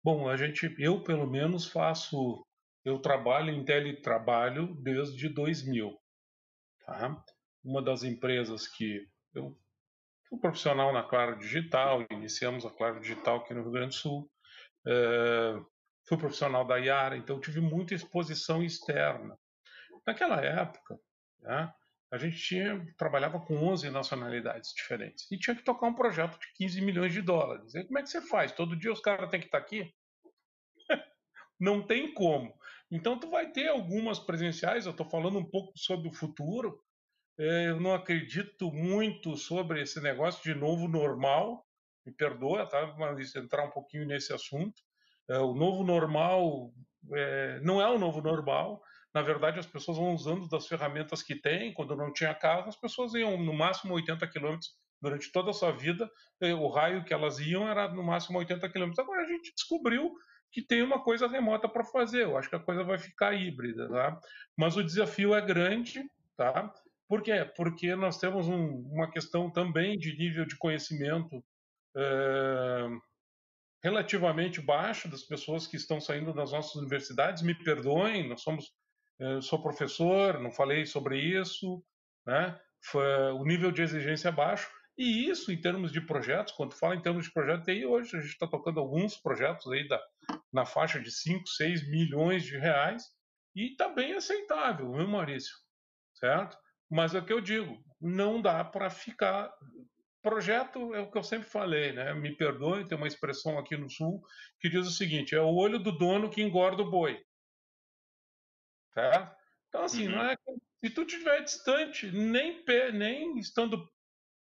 Bom, 0.04 0.28
a 0.28 0.36
gente, 0.36 0.76
eu 0.80 1.04
pelo 1.04 1.28
menos 1.28 1.68
faço, 1.68 2.46
eu 2.86 3.00
trabalho 3.00 3.50
em 3.50 3.66
teletrabalho 3.66 4.76
desde 4.76 5.28
2000, 5.28 6.00
tá? 6.86 7.24
Uma 7.64 7.82
das 7.82 8.04
empresas 8.04 8.68
que 8.68 9.10
eu 9.34 9.58
fui 10.30 10.40
profissional 10.40 10.94
na 10.94 11.02
Claro 11.02 11.40
Digital, 11.40 12.06
iniciamos 12.12 12.64
a 12.64 12.70
Claro 12.70 13.00
Digital 13.00 13.38
aqui 13.38 13.56
no 13.56 13.64
Rio 13.64 13.72
Grande 13.72 13.96
do 13.96 14.00
Sul, 14.00 14.32
é, 14.88 15.60
fui 16.08 16.18
profissional 16.18 16.66
da 16.66 16.78
Iara, 16.78 17.18
então 17.18 17.42
tive 17.42 17.60
muita 17.60 17.96
exposição 17.96 18.64
externa. 18.64 19.36
Naquela 20.06 20.40
época, 20.40 21.00
né, 21.42 21.74
a 22.12 22.18
gente 22.20 22.38
tinha, 22.38 22.86
trabalhava 22.98 23.40
com 23.40 23.56
11 23.56 23.90
nacionalidades 23.90 24.72
diferentes 24.76 25.30
e 25.32 25.40
tinha 25.40 25.56
que 25.56 25.64
tocar 25.64 25.88
um 25.88 25.96
projeto 25.96 26.40
de 26.40 26.54
15 26.54 26.82
milhões 26.82 27.12
de 27.12 27.22
dólares. 27.24 27.74
E 27.74 27.84
como 27.84 27.98
é 27.98 28.04
que 28.04 28.10
você 28.10 28.22
faz? 28.22 28.52
Todo 28.52 28.78
dia 28.78 28.94
os 28.94 29.02
caras 29.02 29.30
têm 29.32 29.40
que 29.40 29.48
estar 29.48 29.58
aqui? 29.58 29.92
Não 31.60 31.82
tem 31.86 32.14
como. 32.14 32.56
Então, 32.92 33.20
tu 33.20 33.30
vai 33.30 33.52
ter 33.52 33.68
algumas 33.68 34.20
presenciais. 34.20 34.86
Eu 34.86 34.92
estou 34.92 35.10
falando 35.10 35.38
um 35.38 35.50
pouco 35.50 35.78
sobre 35.78 36.08
o 36.08 36.14
futuro. 36.14 36.80
É, 37.38 37.70
eu 37.70 37.80
não 37.80 37.94
acredito 37.94 38.72
muito 38.72 39.36
sobre 39.36 39.82
esse 39.82 40.00
negócio 40.02 40.44
de 40.44 40.58
novo 40.58 40.88
normal. 40.88 41.66
Me 42.06 42.14
perdoa, 42.14 42.68
tá? 42.68 42.96
Mas 42.98 43.36
entrar 43.36 43.66
um 43.66 43.72
pouquinho 43.72 44.06
nesse 44.06 44.34
assunto. 44.34 44.82
É, 45.30 45.38
o 45.40 45.54
novo 45.54 45.84
normal 45.84 46.72
é, 47.14 47.60
não 47.62 47.82
é 47.82 47.90
o 47.90 47.98
novo 47.98 48.22
normal 48.22 48.82
na 49.16 49.22
verdade, 49.22 49.58
as 49.58 49.66
pessoas 49.66 49.98
vão 49.98 50.14
usando 50.14 50.46
das 50.50 50.68
ferramentas 50.68 51.24
que 51.24 51.36
têm. 51.36 51.74
Quando 51.74 51.96
não 51.96 52.12
tinha 52.12 52.36
carro, 52.36 52.68
as 52.68 52.76
pessoas 52.76 53.14
iam 53.14 53.42
no 53.42 53.54
máximo 53.54 53.94
80 53.94 54.28
quilômetros 54.28 54.74
durante 55.02 55.32
toda 55.32 55.52
a 55.52 55.54
sua 55.54 55.72
vida. 55.72 56.12
O 56.60 56.68
raio 56.68 57.06
que 57.06 57.14
elas 57.14 57.40
iam 57.40 57.66
era 57.66 57.88
no 57.88 58.04
máximo 58.04 58.38
80 58.40 58.68
quilômetros. 58.70 59.00
Agora 59.00 59.24
a 59.24 59.30
gente 59.30 59.54
descobriu 59.54 60.14
que 60.56 60.62
tem 60.62 60.82
uma 60.82 61.04
coisa 61.04 61.28
remota 61.28 61.68
para 61.68 61.84
fazer. 61.84 62.24
Eu 62.24 62.38
acho 62.38 62.50
que 62.50 62.56
a 62.56 62.60
coisa 62.62 62.82
vai 62.82 62.98
ficar 62.98 63.34
híbrida, 63.34 63.90
tá? 63.90 64.18
Mas 64.56 64.78
o 64.78 64.84
desafio 64.84 65.36
é 65.36 65.42
grande, 65.42 66.10
tá? 66.38 66.74
Por 67.10 67.22
quê? 67.22 67.44
Porque 67.58 67.94
nós 67.94 68.18
temos 68.18 68.48
um, 68.48 68.80
uma 68.90 69.12
questão 69.12 69.52
também 69.52 69.98
de 69.98 70.18
nível 70.18 70.46
de 70.46 70.58
conhecimento 70.58 71.44
é, 71.94 72.88
relativamente 73.84 74.62
baixa 74.62 75.10
das 75.10 75.24
pessoas 75.24 75.68
que 75.68 75.76
estão 75.76 76.00
saindo 76.00 76.34
das 76.34 76.54
nossas 76.54 76.76
universidades. 76.76 77.44
Me 77.44 77.54
perdoem, 77.54 78.30
nós 78.30 78.42
somos, 78.42 78.72
é, 79.20 79.42
sou 79.42 79.62
professor, 79.62 80.40
não 80.40 80.54
falei 80.54 80.86
sobre 80.86 81.20
isso, 81.20 81.84
né? 82.26 82.58
O 83.38 83.44
nível 83.44 83.74
de 83.74 83.82
exigência 83.82 84.30
é 84.30 84.32
baixo. 84.32 84.70
E 84.98 85.30
isso, 85.30 85.52
em 85.52 85.60
termos 85.60 85.92
de 85.92 86.00
projetos, 86.00 86.54
quando 86.54 86.80
fala 86.80 86.96
em 86.96 87.02
termos 87.02 87.26
de 87.26 87.34
projetos, 87.34 87.68
aí 87.68 87.86
hoje 87.86 88.16
a 88.16 88.22
gente 88.22 88.32
está 88.32 88.48
tocando 88.48 88.80
alguns 88.80 89.18
projetos 89.18 89.70
aí 89.70 89.86
da, 89.86 90.02
na 90.52 90.66
faixa 90.66 91.00
de 91.00 91.12
5, 91.12 91.48
6 91.48 91.90
milhões 91.90 92.44
de 92.44 92.58
reais, 92.58 93.04
e 93.56 93.72
está 93.72 93.90
bem 93.90 94.14
aceitável, 94.14 94.92
viu, 94.92 95.08
Maurício? 95.08 95.56
Certo? 96.14 96.58
Mas 96.90 97.16
é 97.16 97.20
o 97.20 97.26
que 97.26 97.34
eu 97.34 97.42
digo, 97.42 97.84
não 98.00 98.42
dá 98.42 98.64
para 98.64 98.90
ficar. 98.90 99.54
Projeto 100.22 100.94
é 100.94 101.00
o 101.00 101.12
que 101.12 101.18
eu 101.18 101.24
sempre 101.24 101.48
falei, 101.48 101.94
né? 101.94 102.14
Me 102.14 102.36
perdoe, 102.36 102.88
tem 102.88 102.98
uma 102.98 103.08
expressão 103.08 103.58
aqui 103.58 103.78
no 103.78 103.90
Sul 103.90 104.24
que 104.60 104.70
diz 104.70 104.88
o 104.88 104.92
seguinte: 104.92 105.36
é 105.36 105.42
o 105.42 105.54
olho 105.54 105.80
do 105.80 105.92
dono 105.92 106.30
que 106.30 106.42
engorda 106.42 106.82
o 106.82 106.90
boi. 106.90 107.24
Certo? 108.94 109.36
Então, 109.68 109.84
assim, 109.84 110.08
uhum. 110.08 110.16
não 110.16 110.26
é. 110.26 110.38
Se 110.84 110.90
tu 110.92 111.02
estiver 111.02 111.44
distante, 111.44 112.12
nem, 112.12 112.64
nem 112.94 113.38
estando 113.40 113.92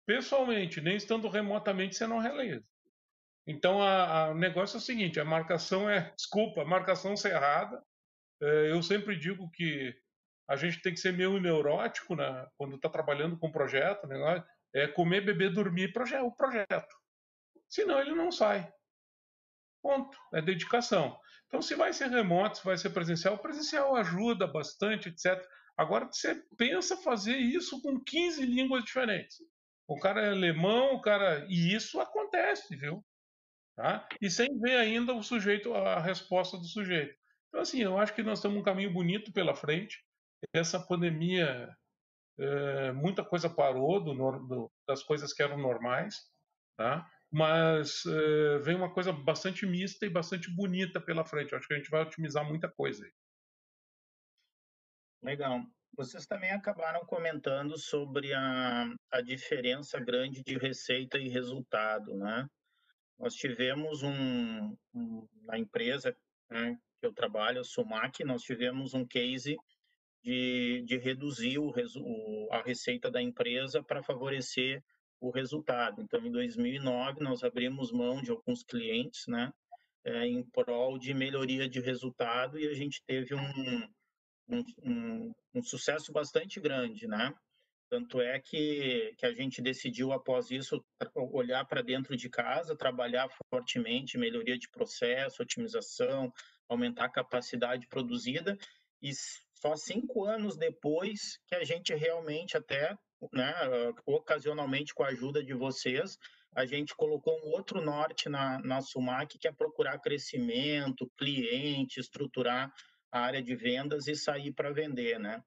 pessoalmente, 0.05 0.79
nem 0.79 0.95
estando 0.95 1.27
remotamente, 1.27 1.95
você 1.95 2.07
não 2.07 2.19
realiza. 2.19 2.65
Então, 3.47 3.77
o 3.79 4.33
negócio 4.33 4.75
é 4.75 4.79
o 4.79 4.81
seguinte: 4.81 5.19
a 5.19 5.25
marcação 5.25 5.89
é, 5.89 6.13
desculpa, 6.15 6.61
a 6.61 6.65
marcação 6.65 7.15
cerrada. 7.15 7.81
É, 8.41 8.71
eu 8.71 8.83
sempre 8.83 9.17
digo 9.17 9.49
que 9.51 9.95
a 10.47 10.55
gente 10.55 10.81
tem 10.81 10.93
que 10.93 10.99
ser 10.99 11.13
meio 11.13 11.39
neurótico 11.39 12.15
né, 12.15 12.45
quando 12.57 12.75
está 12.75 12.89
trabalhando 12.89 13.37
com 13.37 13.51
projeto. 13.51 14.05
Né, 14.05 14.43
é 14.75 14.87
comer, 14.87 15.21
beber, 15.21 15.51
dormir 15.51 15.93
o 16.21 16.31
projeto. 16.35 16.95
Senão 17.69 17.99
ele 17.99 18.13
não 18.13 18.31
sai. 18.31 18.71
Ponto. 19.81 20.17
É 20.33 20.41
dedicação. 20.41 21.17
Então, 21.47 21.61
se 21.61 21.73
vai 21.75 21.93
ser 21.93 22.09
remoto, 22.09 22.57
se 22.57 22.65
vai 22.65 22.77
ser 22.77 22.89
presencial, 22.89 23.37
presencial 23.37 23.95
ajuda 23.95 24.45
bastante, 24.45 25.07
etc. 25.07 25.41
Agora, 25.77 26.05
você 26.05 26.35
pensa 26.57 26.97
fazer 26.97 27.37
isso 27.37 27.81
com 27.81 28.03
15 28.03 28.45
línguas 28.45 28.83
diferentes. 28.83 29.37
O 29.87 29.97
cara 29.97 30.21
é 30.21 30.29
alemão, 30.31 30.95
o 30.95 31.01
cara. 31.01 31.45
E 31.47 31.73
isso 31.73 32.01
acontece, 32.01 32.75
viu? 32.75 33.03
Tá? 33.77 34.09
E 34.19 34.27
sem 34.29 34.59
ver 34.59 34.75
ainda 34.77 35.13
o 35.13 35.21
sujeito, 35.21 35.71
a 35.75 35.99
resposta 35.99 36.57
do 36.57 36.65
sujeito. 36.65 37.15
Então, 37.47 37.61
assim, 37.61 37.79
eu 37.79 37.95
acho 37.99 38.13
que 38.13 38.23
nós 38.23 38.41
temos 38.41 38.57
um 38.57 38.63
caminho 38.63 38.91
bonito 38.91 39.31
pela 39.31 39.55
frente. 39.55 40.03
Essa 40.51 40.79
pandemia, 40.79 41.69
é, 42.39 42.91
muita 42.91 43.23
coisa 43.23 43.47
parou 43.47 44.03
do, 44.03 44.13
do, 44.15 44.71
das 44.87 45.03
coisas 45.03 45.31
que 45.31 45.43
eram 45.43 45.59
normais, 45.59 46.15
tá? 46.75 47.07
mas 47.31 48.03
é, 48.07 48.59
vem 48.59 48.75
uma 48.75 48.91
coisa 48.91 49.13
bastante 49.13 49.63
mista 49.67 50.07
e 50.07 50.09
bastante 50.09 50.49
bonita 50.49 50.99
pela 50.99 51.23
frente. 51.23 51.51
Eu 51.51 51.59
acho 51.59 51.67
que 51.67 51.75
a 51.75 51.77
gente 51.77 51.91
vai 51.91 52.01
otimizar 52.01 52.43
muita 52.43 52.67
coisa 52.67 53.05
aí. 53.05 53.11
Legal. 55.21 55.61
Vocês 55.95 56.25
também 56.25 56.51
acabaram 56.51 57.05
comentando 57.05 57.77
sobre 57.77 58.33
a, 58.33 58.87
a 59.11 59.21
diferença 59.21 59.99
grande 59.99 60.43
de 60.43 60.57
receita 60.57 61.19
e 61.19 61.29
resultado, 61.29 62.15
né? 62.15 62.47
Nós 63.19 63.33
tivemos 63.33 64.03
um, 64.03 64.75
um 64.93 65.27
na 65.43 65.57
empresa 65.57 66.15
né, 66.49 66.77
que 66.99 67.05
eu 67.05 67.13
trabalho, 67.13 67.61
a 67.61 67.63
Sumac, 67.63 68.23
nós 68.23 68.43
tivemos 68.43 68.93
um 68.93 69.05
case 69.05 69.57
de, 70.23 70.83
de 70.85 70.97
reduzir 70.97 71.57
o, 71.57 71.71
o, 71.71 72.47
a 72.51 72.61
receita 72.61 73.09
da 73.09 73.21
empresa 73.21 73.81
para 73.81 74.03
favorecer 74.03 74.83
o 75.19 75.31
resultado. 75.31 76.01
Então, 76.01 76.23
em 76.25 76.31
2009, 76.31 77.21
nós 77.21 77.43
abrimos 77.43 77.91
mão 77.91 78.21
de 78.21 78.31
alguns 78.31 78.63
clientes, 78.63 79.25
né, 79.27 79.51
é, 80.05 80.25
em 80.25 80.43
prol 80.51 80.97
de 80.97 81.13
melhoria 81.13 81.67
de 81.67 81.79
resultado 81.79 82.59
e 82.59 82.67
a 82.67 82.73
gente 82.73 83.03
teve 83.05 83.33
um, 83.35 83.87
um, 84.47 84.63
um, 84.83 85.33
um 85.55 85.63
sucesso 85.63 86.11
bastante 86.11 86.59
grande, 86.59 87.07
né? 87.07 87.33
Tanto 87.89 88.19
é 88.19 88.39
que, 88.39 89.13
que 89.17 89.25
a 89.25 89.33
gente 89.33 89.61
decidiu, 89.61 90.11
após 90.11 90.51
isso, 90.51 90.83
olhar 91.15 91.65
para 91.65 91.81
dentro 91.81 92.17
de 92.17 92.29
casa, 92.29 92.75
trabalhar 92.75 93.29
fortemente, 93.49 94.17
melhoria 94.17 94.57
de 94.57 94.69
processo, 94.69 95.41
otimização, 95.41 96.31
aumentar 96.67 97.05
a 97.05 97.11
capacidade 97.11 97.87
produzida, 97.87 98.57
e 99.01 99.11
só 99.53 99.75
cinco 99.75 100.25
anos 100.25 100.57
depois 100.57 101.39
que 101.47 101.55
a 101.55 101.63
gente 101.63 101.93
realmente 101.93 102.57
até, 102.57 102.95
né, 103.31 103.53
ocasionalmente 104.05 104.93
com 104.93 105.03
a 105.03 105.07
ajuda 105.07 105.41
de 105.43 105.53
vocês, 105.53 106.17
a 106.53 106.65
gente 106.65 106.95
colocou 106.95 107.39
um 107.43 107.51
outro 107.51 107.81
norte 107.81 108.27
na, 108.29 108.59
na 108.59 108.81
Sumac, 108.81 109.37
que 109.37 109.47
é 109.47 109.51
procurar 109.51 109.99
crescimento, 109.99 111.09
cliente, 111.17 111.99
estruturar 111.99 112.73
a 113.11 113.19
área 113.19 113.41
de 113.41 113.55
vendas 113.55 114.07
e 114.07 114.15
sair 114.15 114.51
para 114.51 114.73
vender, 114.73 115.19
né? 115.19 115.41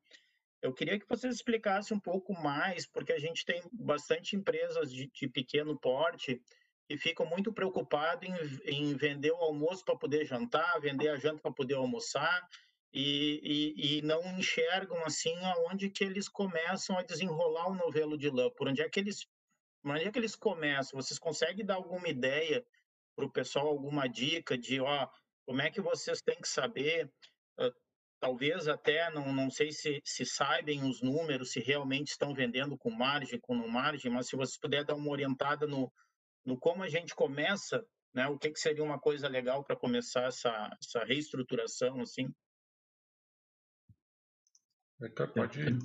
Eu 0.62 0.74
queria 0.74 0.98
que 0.98 1.08
vocês 1.08 1.34
explicassem 1.34 1.96
um 1.96 2.00
pouco 2.00 2.34
mais, 2.34 2.86
porque 2.86 3.12
a 3.12 3.18
gente 3.18 3.44
tem 3.44 3.62
bastante 3.72 4.36
empresas 4.36 4.92
de, 4.92 5.08
de 5.08 5.28
pequeno 5.28 5.78
porte 5.78 6.40
que 6.86 6.98
ficam 6.98 7.24
muito 7.24 7.52
preocupados 7.52 8.28
em, 8.28 8.90
em 8.90 8.94
vender 8.94 9.30
o 9.30 9.36
almoço 9.36 9.84
para 9.84 9.96
poder 9.96 10.26
jantar, 10.26 10.80
vender 10.80 11.08
a 11.08 11.16
janta 11.16 11.40
para 11.40 11.52
poder 11.52 11.74
almoçar, 11.74 12.46
e, 12.92 13.40
e, 13.42 13.98
e, 13.98 14.02
não 14.02 14.20
enxergam 14.36 15.04
assim 15.04 15.36
aonde 15.44 15.88
que 15.88 16.02
eles 16.02 16.28
começam 16.28 16.98
a 16.98 17.02
desenrolar 17.02 17.68
o 17.68 17.74
novelo 17.76 18.18
de 18.18 18.28
lã, 18.28 18.50
por 18.50 18.68
onde 18.68 18.82
é 18.82 18.88
que 18.88 18.98
eles, 18.98 19.24
onde 19.84 20.04
é 20.04 20.10
que 20.10 20.18
eles 20.18 20.34
começam? 20.34 21.00
Vocês 21.00 21.18
conseguem 21.18 21.64
dar 21.64 21.76
alguma 21.76 22.08
ideia 22.08 22.66
para 23.14 23.24
o 23.24 23.30
pessoal, 23.30 23.68
alguma 23.68 24.08
dica 24.08 24.58
de, 24.58 24.80
ó, 24.80 25.08
como 25.46 25.62
é 25.62 25.70
que 25.70 25.80
vocês 25.80 26.20
têm 26.20 26.40
que 26.40 26.48
saber 26.48 27.08
talvez 28.20 28.68
até, 28.68 29.10
não, 29.10 29.32
não 29.32 29.50
sei 29.50 29.72
se, 29.72 30.00
se 30.04 30.24
sabem 30.26 30.84
os 30.84 31.00
números, 31.00 31.52
se 31.52 31.60
realmente 31.60 32.08
estão 32.08 32.34
vendendo 32.34 32.76
com 32.76 32.90
margem, 32.90 33.40
com 33.40 33.56
não 33.56 33.66
margem, 33.66 34.12
mas 34.12 34.28
se 34.28 34.36
você 34.36 34.58
puder 34.60 34.84
dar 34.84 34.94
uma 34.94 35.10
orientada 35.10 35.66
no, 35.66 35.90
no 36.44 36.58
como 36.58 36.82
a 36.82 36.88
gente 36.88 37.14
começa, 37.14 37.84
né, 38.14 38.28
o 38.28 38.38
que, 38.38 38.50
que 38.50 38.60
seria 38.60 38.84
uma 38.84 39.00
coisa 39.00 39.26
legal 39.26 39.64
para 39.64 39.74
começar 39.74 40.24
essa, 40.24 40.76
essa 40.82 41.04
reestruturação, 41.04 42.00
assim? 42.00 42.30
Pode 45.34 45.60
ir. 45.60 45.78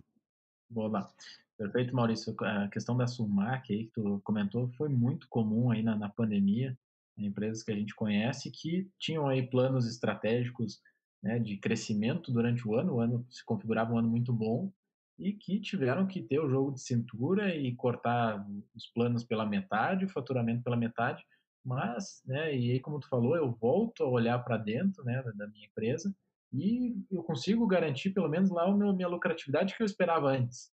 Vou 0.70 0.88
lá. 0.88 1.10
Perfeito, 1.58 1.96
Maurício. 1.96 2.36
A 2.42 2.68
questão 2.68 2.98
da 2.98 3.08
Sumac 3.08 3.72
aí 3.72 3.86
que 3.86 3.92
tu 3.94 4.20
comentou 4.26 4.68
foi 4.74 4.90
muito 4.90 5.26
comum 5.30 5.72
aí 5.72 5.82
na, 5.82 5.96
na 5.96 6.10
pandemia. 6.10 6.78
Empresas 7.18 7.64
que 7.64 7.72
a 7.72 7.76
gente 7.76 7.96
conhece 7.96 8.52
que 8.52 8.92
tinham 9.00 9.26
aí 9.26 9.50
planos 9.50 9.88
estratégicos 9.88 10.82
né, 11.26 11.39
de 11.39 11.57
crescimento 11.57 12.32
durante 12.32 12.67
o 12.67 12.76
ano, 12.76 12.93
o 12.93 12.99
ano 13.01 13.26
se 13.32 13.43
configurava 13.43 13.91
um 13.91 13.97
ano 13.97 14.07
muito 14.07 14.32
bom, 14.32 14.71
e 15.17 15.34
que 15.34 15.59
tiveram 15.59 16.05
que 16.05 16.21
ter 16.21 16.39
o 16.39 16.49
jogo 16.49 16.71
de 16.71 16.82
cintura 16.82 17.55
e 17.55 17.76
cortar 17.76 18.45
os 18.76 18.86
planos 18.88 19.23
pela 19.23 19.45
metade, 19.45 20.05
o 20.05 20.09
faturamento 20.09 20.63
pela 20.63 20.78
metade, 20.78 21.26
mas, 21.65 22.21
né, 22.26 22.55
e 22.55 22.73
aí 22.73 22.80
como 22.80 22.99
tu 22.99 23.09
falou, 23.09 23.36
eu 23.36 23.51
volto 23.51 24.03
a 24.03 24.07
olhar 24.07 24.38
para 24.43 24.57
dentro, 24.57 25.03
né, 25.03 25.23
da 25.36 25.47
minha 25.47 25.65
empresa 25.65 26.15
e 26.53 26.95
eu 27.09 27.23
consigo 27.23 27.65
garantir 27.65 28.11
pelo 28.11 28.30
menos 28.30 28.51
lá 28.51 28.65
a 28.65 28.93
minha 28.93 29.07
lucratividade 29.07 29.76
que 29.76 29.82
eu 29.82 29.86
esperava 29.86 30.30
antes. 30.30 30.69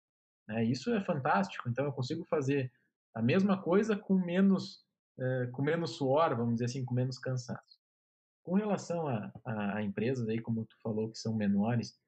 Né? 0.48 0.64
Isso 0.64 0.90
é 0.94 1.00
fantástico, 1.02 1.68
então 1.68 1.84
eu 1.84 1.92
consigo 1.92 2.24
fazer 2.24 2.72
a 3.14 3.20
mesma 3.20 3.60
coisa 3.60 3.94
com 3.94 4.14
menos, 4.14 4.82
é, 5.20 5.46
com 5.52 5.60
menos 5.62 5.96
suor, 5.96 6.34
vamos 6.34 6.54
dizer 6.54 6.64
assim, 6.66 6.84
com 6.86 6.94
menos 6.94 7.18
cansaço. 7.18 7.77
Com 8.48 8.54
relação 8.54 9.06
a, 9.06 9.30
a, 9.44 9.76
a, 9.76 9.82
empresas 9.82 10.26
aí, 10.26 10.40
como 10.40 10.64
tu 10.64 10.74
falou, 10.82 11.10
que 11.10 11.18
são 11.18 11.36
menores, 11.36 11.98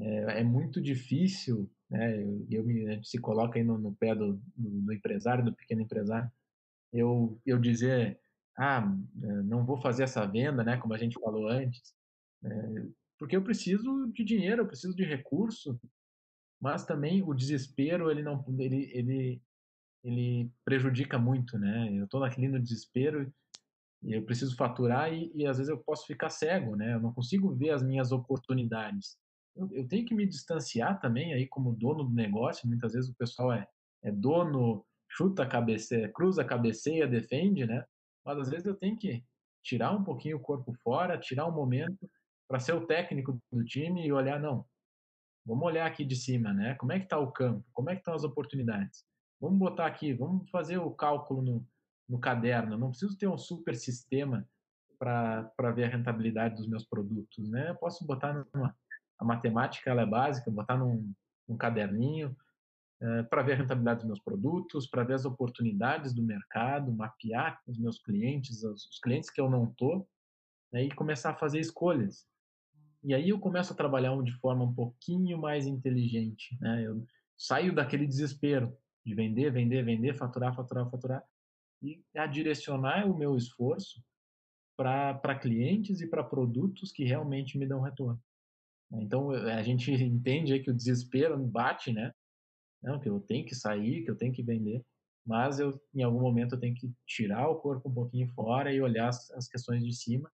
é, 0.00 0.40
é 0.40 0.42
muito 0.42 0.80
difícil, 0.80 1.70
né? 1.90 2.22
Eu, 2.22 2.46
eu 2.50 2.64
me 2.64 3.04
se 3.04 3.18
coloca 3.20 3.58
aí 3.58 3.62
no, 3.62 3.76
no 3.76 3.94
pé 3.94 4.14
do, 4.14 4.40
do, 4.56 4.70
do, 4.86 4.92
empresário, 4.94 5.44
do 5.44 5.54
pequeno 5.54 5.82
empresário, 5.82 6.30
eu 6.94 7.38
eu 7.44 7.58
dizer, 7.58 8.18
ah, 8.56 8.90
é, 9.22 9.26
não 9.42 9.66
vou 9.66 9.76
fazer 9.82 10.04
essa 10.04 10.24
venda, 10.24 10.64
né? 10.64 10.78
Como 10.78 10.94
a 10.94 10.98
gente 10.98 11.20
falou 11.20 11.46
antes, 11.46 11.94
é, 12.42 12.48
porque 13.18 13.36
eu 13.36 13.44
preciso 13.44 14.10
de 14.14 14.24
dinheiro, 14.24 14.62
eu 14.62 14.66
preciso 14.66 14.96
de 14.96 15.04
recurso, 15.04 15.78
mas 16.58 16.86
também 16.86 17.22
o 17.22 17.34
desespero 17.34 18.10
ele 18.10 18.22
não 18.22 18.42
ele 18.58 18.90
ele 18.94 19.42
ele 20.04 20.50
prejudica 20.64 21.18
muito, 21.18 21.58
né? 21.58 21.90
Eu 21.92 22.04
estou 22.06 22.20
naquele 22.20 22.48
no 22.48 22.58
desespero 22.58 23.30
e 24.02 24.14
eu 24.14 24.22
preciso 24.24 24.56
faturar 24.56 25.12
e, 25.12 25.30
e, 25.34 25.46
às 25.46 25.58
vezes 25.58 25.70
eu 25.70 25.78
posso 25.78 26.06
ficar 26.06 26.28
cego, 26.28 26.74
né? 26.74 26.94
Eu 26.94 27.00
não 27.00 27.12
consigo 27.12 27.54
ver 27.54 27.70
as 27.70 27.82
minhas 27.82 28.10
oportunidades. 28.10 29.16
Eu, 29.54 29.68
eu, 29.72 29.86
tenho 29.86 30.04
que 30.04 30.14
me 30.14 30.26
distanciar 30.26 31.00
também 31.00 31.32
aí 31.32 31.46
como 31.46 31.74
dono 31.74 32.04
do 32.04 32.14
negócio. 32.14 32.66
Muitas 32.66 32.94
vezes 32.94 33.10
o 33.10 33.14
pessoal 33.14 33.52
é, 33.52 33.66
é 34.02 34.10
dono, 34.10 34.84
chuta 35.08 35.44
a 35.44 35.46
cabeceia, 35.46 36.08
cruza 36.08 36.42
a 36.42 36.44
cabeceia, 36.44 37.06
defende, 37.06 37.64
né? 37.64 37.84
Mas 38.24 38.38
às 38.38 38.50
vezes 38.50 38.66
eu 38.66 38.74
tenho 38.74 38.96
que 38.96 39.24
tirar 39.62 39.92
um 39.92 40.02
pouquinho 40.02 40.36
o 40.36 40.40
corpo 40.40 40.72
fora, 40.82 41.18
tirar 41.18 41.46
um 41.46 41.52
momento 41.52 42.10
para 42.48 42.58
ser 42.58 42.72
o 42.72 42.86
técnico 42.86 43.40
do 43.52 43.64
time 43.64 44.04
e 44.04 44.12
olhar, 44.12 44.40
não, 44.40 44.66
vamos 45.46 45.64
olhar 45.64 45.86
aqui 45.86 46.04
de 46.04 46.16
cima, 46.16 46.52
né? 46.52 46.74
Como 46.74 46.92
é 46.92 46.98
que 46.98 47.04
está 47.04 47.18
o 47.18 47.30
campo? 47.30 47.64
Como 47.72 47.88
é 47.88 47.94
que 47.94 48.00
estão 48.00 48.14
as 48.14 48.24
oportunidades? 48.24 49.04
Vamos 49.40 49.58
botar 49.58 49.86
aqui, 49.86 50.12
vamos 50.12 50.50
fazer 50.50 50.78
o 50.78 50.90
cálculo 50.90 51.42
no, 51.42 51.66
no 52.08 52.18
caderno. 52.18 52.74
Eu 52.74 52.78
não 52.78 52.90
preciso 52.90 53.16
ter 53.16 53.28
um 53.28 53.38
super 53.38 53.74
sistema 53.76 54.46
para 54.98 55.72
ver 55.74 55.84
a 55.84 55.88
rentabilidade 55.88 56.56
dos 56.56 56.68
meus 56.68 56.84
produtos, 56.84 57.48
né? 57.50 57.70
Eu 57.70 57.74
posso 57.76 58.06
botar 58.06 58.46
numa 58.54 58.74
a 59.22 59.24
matemática 59.24 59.88
ela 59.88 60.02
é 60.02 60.06
básica, 60.06 60.50
botar 60.50 60.76
num, 60.76 61.12
num 61.48 61.56
caderninho 61.56 62.36
é, 63.00 63.20
eh, 63.20 63.22
para 63.22 63.42
ver 63.42 63.52
a 63.52 63.56
rentabilidade 63.56 64.00
dos 64.00 64.08
meus 64.08 64.20
produtos, 64.20 64.88
para 64.88 65.04
ver 65.04 65.14
as 65.14 65.24
oportunidades 65.24 66.12
do 66.12 66.24
mercado, 66.24 66.92
mapear 66.92 67.60
os 67.66 67.78
meus 67.78 68.00
clientes, 68.02 68.64
os, 68.64 68.84
os 68.88 68.98
clientes 68.98 69.30
que 69.30 69.40
eu 69.40 69.48
não 69.48 69.66
tô, 69.74 70.04
né, 70.72 70.82
e 70.82 70.90
começar 70.90 71.30
a 71.30 71.36
fazer 71.36 71.60
escolhas. 71.60 72.26
E 73.04 73.14
aí 73.14 73.28
eu 73.28 73.38
começo 73.38 73.72
a 73.72 73.76
trabalhar 73.76 74.20
de 74.22 74.32
forma 74.40 74.64
um 74.64 74.74
pouquinho 74.74 75.38
mais 75.38 75.66
inteligente, 75.66 76.56
né? 76.60 76.84
Eu 76.84 77.04
saio 77.36 77.72
daquele 77.74 78.06
desespero 78.06 78.76
de 79.04 79.14
vender, 79.14 79.52
vender, 79.52 79.84
vender, 79.84 80.14
faturar, 80.14 80.54
faturar, 80.54 80.90
faturar 80.90 81.24
e 81.82 82.02
a 82.14 82.26
direcionar 82.26 83.06
o 83.06 83.16
meu 83.16 83.36
esforço 83.36 84.02
para 84.76 85.38
clientes 85.38 86.00
e 86.00 86.06
para 86.08 86.24
produtos 86.24 86.92
que 86.92 87.04
realmente 87.04 87.58
me 87.58 87.66
dão 87.66 87.80
retorno. 87.80 88.20
Então 88.92 89.30
a 89.30 89.62
gente 89.62 89.90
entende 90.02 90.58
que 90.60 90.70
o 90.70 90.74
desespero 90.74 91.38
bate, 91.38 91.92
né? 91.92 92.12
Não, 92.82 93.00
que 93.00 93.08
eu 93.08 93.20
tenho 93.20 93.44
que 93.46 93.54
sair, 93.54 94.04
que 94.04 94.10
eu 94.10 94.16
tenho 94.16 94.32
que 94.32 94.42
vender, 94.42 94.84
mas 95.24 95.60
eu 95.60 95.80
em 95.94 96.02
algum 96.02 96.20
momento 96.20 96.54
eu 96.54 96.60
tenho 96.60 96.74
que 96.74 96.92
tirar 97.06 97.48
o 97.48 97.60
corpo 97.60 97.88
um 97.88 97.94
pouquinho 97.94 98.28
fora 98.28 98.72
e 98.72 98.80
olhar 98.80 99.08
as, 99.08 99.30
as 99.32 99.48
questões 99.48 99.84
de 99.84 99.92
cima, 99.92 100.30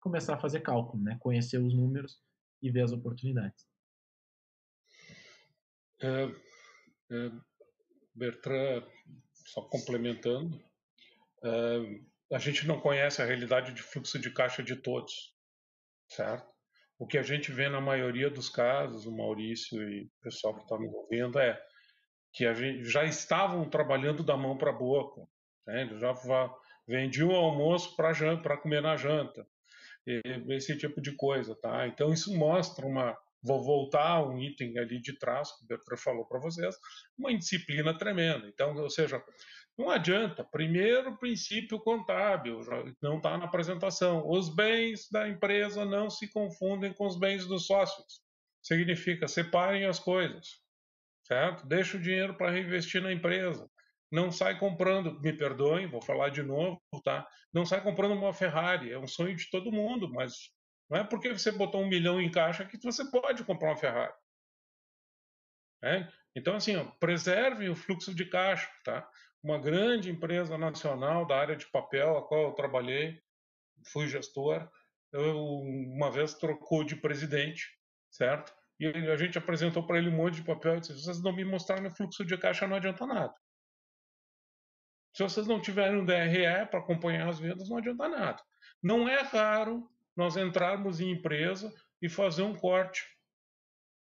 começar 0.00 0.34
a 0.34 0.40
fazer 0.40 0.60
cálculo, 0.60 1.02
né? 1.02 1.16
Conhecer 1.20 1.58
os 1.58 1.74
números 1.74 2.20
e 2.62 2.70
ver 2.70 2.82
as 2.82 2.92
oportunidades. 2.92 3.66
É, 6.00 6.24
é, 7.10 7.32
Bertrand, 8.14 8.84
só 9.32 9.62
complementando, 9.62 10.56
é, 10.56 10.67
a 12.32 12.38
gente 12.38 12.66
não 12.66 12.80
conhece 12.80 13.22
a 13.22 13.24
realidade 13.24 13.72
de 13.72 13.82
fluxo 13.82 14.18
de 14.18 14.30
caixa 14.30 14.62
de 14.62 14.76
todos, 14.76 15.34
certo? 16.08 16.46
O 16.98 17.06
que 17.06 17.16
a 17.16 17.22
gente 17.22 17.52
vê 17.52 17.68
na 17.68 17.80
maioria 17.80 18.28
dos 18.28 18.48
casos, 18.48 19.06
o 19.06 19.16
Maurício 19.16 19.80
e 19.88 20.04
o 20.04 20.10
pessoal 20.20 20.54
que 20.56 20.62
está 20.62 20.76
me 20.76 20.88
ouvindo, 20.88 21.38
é 21.38 21.60
que 22.32 22.44
a 22.44 22.52
gente 22.52 22.84
já 22.84 23.04
estavam 23.04 23.70
trabalhando 23.70 24.22
da 24.22 24.36
mão 24.36 24.58
para 24.58 24.70
a 24.70 24.76
boca. 24.76 25.22
Né? 25.66 25.88
Já 25.98 26.12
vendiam 26.86 27.28
o 27.28 27.36
almoço 27.36 27.94
para 27.94 28.56
comer 28.56 28.82
na 28.82 28.96
janta. 28.96 29.46
Esse 30.48 30.76
tipo 30.76 31.00
de 31.00 31.12
coisa, 31.12 31.54
tá? 31.54 31.86
Então 31.86 32.12
isso 32.12 32.36
mostra 32.36 32.84
uma, 32.84 33.16
vou 33.42 33.62
voltar 33.62 34.26
um 34.26 34.38
item 34.38 34.78
ali 34.78 35.00
de 35.00 35.16
trás 35.18 35.56
que 35.56 35.64
o 35.64 35.66
Bertrand 35.68 35.98
falou 35.98 36.26
para 36.26 36.40
vocês, 36.40 36.74
uma 37.16 37.30
indisciplina 37.30 37.96
tremenda. 37.96 38.48
Então, 38.48 38.74
ou 38.74 38.90
seja, 38.90 39.22
não 39.78 39.90
adianta. 39.90 40.42
Primeiro 40.44 41.16
princípio 41.16 41.78
contábil, 41.78 42.60
não 43.00 43.18
está 43.18 43.38
na 43.38 43.44
apresentação. 43.44 44.28
Os 44.28 44.52
bens 44.52 45.08
da 45.10 45.28
empresa 45.28 45.84
não 45.84 46.10
se 46.10 46.28
confundem 46.32 46.92
com 46.92 47.06
os 47.06 47.18
bens 47.18 47.46
dos 47.46 47.66
sócios. 47.66 48.20
Significa, 48.60 49.28
separem 49.28 49.86
as 49.86 50.00
coisas, 50.00 50.60
certo? 51.22 51.66
Deixa 51.66 51.96
o 51.96 52.00
dinheiro 52.00 52.36
para 52.36 52.50
reinvestir 52.50 53.00
na 53.00 53.12
empresa. 53.12 53.70
Não 54.10 54.32
sai 54.32 54.58
comprando, 54.58 55.20
me 55.20 55.32
perdoem, 55.32 55.86
vou 55.86 56.02
falar 56.02 56.30
de 56.30 56.42
novo, 56.42 56.80
tá? 57.04 57.26
Não 57.52 57.64
sai 57.64 57.82
comprando 57.82 58.12
uma 58.12 58.32
Ferrari, 58.32 58.90
é 58.90 58.98
um 58.98 59.06
sonho 59.06 59.36
de 59.36 59.48
todo 59.48 59.70
mundo, 59.70 60.10
mas 60.10 60.50
não 60.90 60.98
é 60.98 61.04
porque 61.04 61.28
você 61.30 61.52
botou 61.52 61.82
um 61.82 61.88
milhão 61.88 62.20
em 62.20 62.30
caixa 62.30 62.64
que 62.64 62.78
você 62.82 63.08
pode 63.10 63.44
comprar 63.44 63.70
uma 63.70 63.76
Ferrari. 63.76 64.14
É? 65.84 66.08
Então, 66.34 66.56
assim, 66.56 66.74
ó, 66.76 66.84
preservem 66.98 67.68
o 67.68 67.76
fluxo 67.76 68.14
de 68.14 68.24
caixa, 68.24 68.68
tá? 68.84 69.08
Uma 69.42 69.58
grande 69.58 70.10
empresa 70.10 70.58
nacional 70.58 71.26
da 71.26 71.36
área 71.36 71.56
de 71.56 71.66
papel, 71.70 72.16
a 72.16 72.26
qual 72.26 72.42
eu 72.42 72.52
trabalhei, 72.52 73.20
fui 73.92 74.08
gestor, 74.08 74.68
eu, 75.12 75.38
uma 75.38 76.10
vez 76.10 76.34
trocou 76.34 76.84
de 76.84 76.96
presidente, 76.96 77.66
certo? 78.10 78.52
E 78.78 78.86
a 78.86 79.16
gente 79.16 79.38
apresentou 79.38 79.86
para 79.86 79.98
ele 79.98 80.08
um 80.08 80.16
monte 80.16 80.36
de 80.36 80.44
papel 80.44 80.76
e 80.76 80.80
disse: 80.80 80.92
vocês 80.92 81.22
não 81.22 81.32
me 81.32 81.44
mostrarem 81.44 81.86
o 81.86 81.90
fluxo 81.90 82.24
de 82.24 82.36
caixa, 82.36 82.66
não 82.66 82.76
adianta 82.76 83.06
nada. 83.06 83.34
Se 85.14 85.22
vocês 85.22 85.46
não 85.46 85.60
tiverem 85.60 85.98
um 85.98 86.04
DRE 86.04 86.66
para 86.70 86.78
acompanhar 86.78 87.28
as 87.28 87.38
vendas, 87.38 87.68
não 87.68 87.78
adianta 87.78 88.08
nada. 88.08 88.42
Não 88.82 89.08
é 89.08 89.22
raro 89.22 89.90
nós 90.16 90.36
entrarmos 90.36 91.00
em 91.00 91.10
empresa 91.10 91.72
e 92.00 92.08
fazer 92.08 92.42
um 92.42 92.54
corte. 92.54 93.04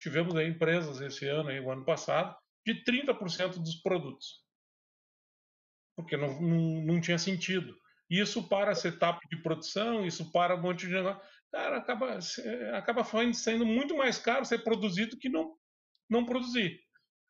Tivemos 0.01 0.37
aí 0.37 0.49
empresas 0.49 1.01
esse 1.01 1.27
ano, 1.27 1.49
aí, 1.49 1.61
o 1.61 1.71
ano 1.71 1.85
passado, 1.85 2.37
de 2.67 2.85
30% 2.85 3.59
dos 3.59 3.77
produtos 3.77 4.48
porque 5.99 6.17
não, 6.17 6.41
não, 6.41 6.61
não 6.85 7.01
tinha 7.01 7.19
sentido. 7.19 7.77
Isso 8.09 8.49
para 8.49 8.73
setup 8.73 9.19
de 9.29 9.43
produção, 9.43 10.07
isso 10.07 10.31
para 10.31 10.55
um 10.55 10.63
monte 10.63 10.87
de 10.87 10.93
negócio. 10.93 11.21
Cara, 11.51 11.79
acaba, 11.79 12.19
acaba 12.75 13.05
sendo 13.35 13.67
muito 13.67 13.97
mais 13.97 14.17
caro 14.17 14.45
ser 14.45 14.63
produzido 14.63 15.19
que 15.19 15.29
não, 15.29 15.57
não 16.09 16.25
produzir. 16.25 16.81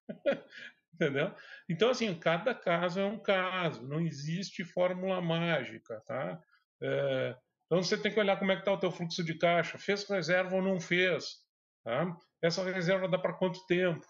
Entendeu? 0.92 1.34
Então, 1.66 1.88
assim, 1.88 2.14
cada 2.18 2.54
caso 2.54 3.00
é 3.00 3.06
um 3.06 3.18
caso, 3.18 3.88
não 3.88 4.00
existe 4.00 4.62
fórmula 4.64 5.22
mágica, 5.22 6.02
tá? 6.06 6.38
É, 6.82 7.36
então, 7.64 7.82
você 7.82 7.96
tem 7.96 8.12
que 8.12 8.20
olhar 8.20 8.38
como 8.38 8.52
é 8.52 8.56
que 8.56 8.62
está 8.62 8.72
o 8.72 8.78
teu 8.78 8.92
fluxo 8.92 9.24
de 9.24 9.38
caixa. 9.38 9.78
Fez 9.78 10.06
reserva 10.08 10.56
ou 10.56 10.62
não 10.62 10.78
fez? 10.78 11.24
Tá? 11.84 12.14
Essa 12.42 12.62
reserva 12.64 13.08
dá 13.08 13.18
para 13.18 13.32
quanto 13.32 13.64
tempo? 13.64 14.06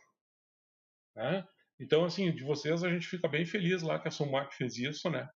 Tá? 1.15 1.47
Então, 1.81 2.05
assim, 2.05 2.33
de 2.33 2.43
vocês 2.43 2.83
a 2.83 2.91
gente 2.91 3.07
fica 3.07 3.29
bem 3.29 3.47
feliz 3.47 3.83
lá 3.83 3.99
que 3.99 4.09
a 4.09 4.11
Sumac 4.11 4.55
fez 4.55 4.77
isso, 4.77 5.09
né? 5.09 5.29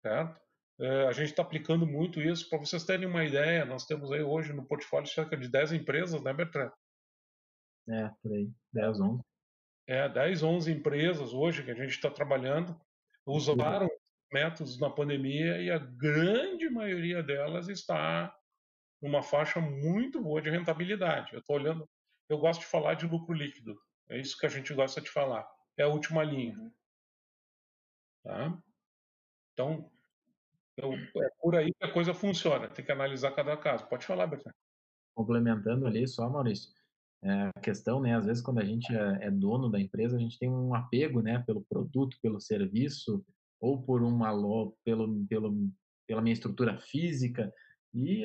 Certo? 0.00 0.40
É, 0.80 1.06
a 1.06 1.12
gente 1.12 1.30
está 1.30 1.42
aplicando 1.42 1.86
muito 1.86 2.20
isso. 2.20 2.48
Para 2.48 2.58
vocês 2.58 2.84
terem 2.84 3.06
uma 3.06 3.24
ideia, 3.24 3.64
nós 3.64 3.84
temos 3.84 4.10
aí 4.12 4.22
hoje 4.22 4.52
no 4.52 4.66
portfólio 4.66 5.08
cerca 5.08 5.36
de 5.36 5.48
10 5.48 5.72
empresas, 5.72 6.22
né, 6.22 6.32
Bertrand? 6.32 6.72
É, 7.88 8.08
por 8.22 8.32
aí, 8.32 8.50
10, 8.72 9.00
11. 9.00 9.22
É, 9.88 10.08
10, 10.08 10.42
11 10.42 10.72
empresas 10.72 11.32
hoje 11.32 11.64
que 11.64 11.70
a 11.70 11.74
gente 11.74 11.90
está 11.90 12.08
trabalhando 12.08 12.80
usaram 13.26 13.88
métodos 14.32 14.78
na 14.78 14.88
pandemia 14.88 15.60
e 15.60 15.70
a 15.70 15.78
grande 15.78 16.68
maioria 16.70 17.22
delas 17.22 17.68
está 17.68 18.34
numa 19.00 19.22
faixa 19.22 19.60
muito 19.60 20.20
boa 20.20 20.40
de 20.40 20.48
rentabilidade. 20.48 21.32
Eu 21.32 21.40
estou 21.40 21.56
olhando, 21.56 21.88
eu 22.28 22.38
gosto 22.38 22.60
de 22.60 22.66
falar 22.66 22.94
de 22.94 23.06
lucro 23.06 23.34
líquido, 23.34 23.76
é 24.08 24.18
isso 24.18 24.38
que 24.38 24.46
a 24.46 24.48
gente 24.48 24.72
gosta 24.72 25.00
de 25.00 25.10
falar 25.10 25.46
é 25.76 25.82
a 25.82 25.88
última 25.88 26.22
linha. 26.22 26.58
Uhum. 26.58 26.72
Tá? 28.24 28.62
Então, 29.52 29.90
eu, 30.76 30.92
é 30.94 31.30
por 31.40 31.56
aí 31.56 31.72
que 31.72 31.84
a 31.84 31.92
coisa 31.92 32.14
funciona. 32.14 32.68
Tem 32.68 32.84
que 32.84 32.92
analisar 32.92 33.32
cada 33.32 33.56
caso. 33.56 33.86
Pode 33.88 34.06
falar, 34.06 34.26
Bertrand. 34.26 34.54
Complementando 35.14 35.86
ali 35.86 36.08
só, 36.08 36.28
Maurício, 36.30 36.72
é, 37.22 37.50
a 37.54 37.60
questão, 37.60 38.00
né, 38.00 38.16
às 38.16 38.24
vezes 38.24 38.42
quando 38.42 38.58
a 38.58 38.64
gente 38.64 38.92
é, 38.94 39.26
é, 39.26 39.30
dono 39.30 39.70
da 39.70 39.80
empresa, 39.80 40.16
a 40.16 40.20
gente 40.20 40.38
tem 40.38 40.50
um 40.50 40.74
apego, 40.74 41.20
né, 41.20 41.42
pelo 41.46 41.62
produto, 41.62 42.18
pelo 42.22 42.40
serviço, 42.40 43.24
ou 43.60 43.80
por 43.80 44.02
uma 44.02 44.32
pelo, 44.84 45.24
pelo, 45.26 45.70
pela 46.06 46.22
minha 46.22 46.32
estrutura 46.32 46.80
física, 46.80 47.52
e, 47.94 48.24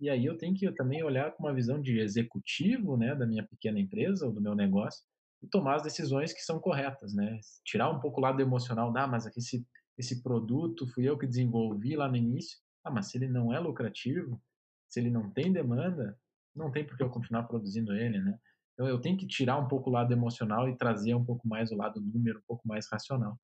e 0.00 0.08
aí 0.08 0.24
eu 0.24 0.38
tenho 0.38 0.54
que 0.54 0.70
também 0.72 1.02
olhar 1.02 1.32
com 1.32 1.42
uma 1.42 1.52
visão 1.52 1.82
de 1.82 1.98
executivo, 1.98 2.96
né, 2.96 3.14
da 3.14 3.26
minha 3.26 3.46
pequena 3.46 3.78
empresa 3.78 4.26
ou 4.26 4.32
do 4.32 4.40
meu 4.40 4.54
negócio, 4.54 5.04
tomar 5.50 5.76
as 5.76 5.82
decisões 5.82 6.32
que 6.32 6.40
são 6.40 6.58
corretas, 6.60 7.14
né? 7.14 7.40
Tirar 7.64 7.90
um 7.90 8.00
pouco 8.00 8.20
o 8.20 8.22
lado 8.22 8.40
emocional, 8.40 8.92
ah, 8.96 9.06
mas 9.06 9.26
esse, 9.36 9.66
esse 9.98 10.22
produto 10.22 10.86
fui 10.88 11.08
eu 11.08 11.18
que 11.18 11.26
desenvolvi 11.26 11.96
lá 11.96 12.08
no 12.08 12.16
início, 12.16 12.58
ah, 12.84 12.90
mas 12.90 13.06
se 13.06 13.18
ele 13.18 13.28
não 13.28 13.52
é 13.52 13.58
lucrativo, 13.58 14.40
se 14.88 15.00
ele 15.00 15.10
não 15.10 15.30
tem 15.30 15.52
demanda, 15.52 16.18
não 16.54 16.70
tem 16.70 16.86
por 16.86 16.96
que 16.96 17.02
eu 17.02 17.10
continuar 17.10 17.44
produzindo 17.44 17.94
ele, 17.94 18.18
né? 18.20 18.38
Então 18.74 18.86
eu 18.86 19.00
tenho 19.00 19.16
que 19.16 19.26
tirar 19.26 19.58
um 19.58 19.68
pouco 19.68 19.88
o 19.88 19.92
lado 19.92 20.12
emocional 20.12 20.68
e 20.68 20.76
trazer 20.76 21.14
um 21.14 21.24
pouco 21.24 21.48
mais 21.48 21.72
o 21.72 21.76
lado 21.76 22.00
número, 22.00 22.38
um 22.38 22.46
pouco 22.46 22.66
mais 22.68 22.86
racional 22.90 23.38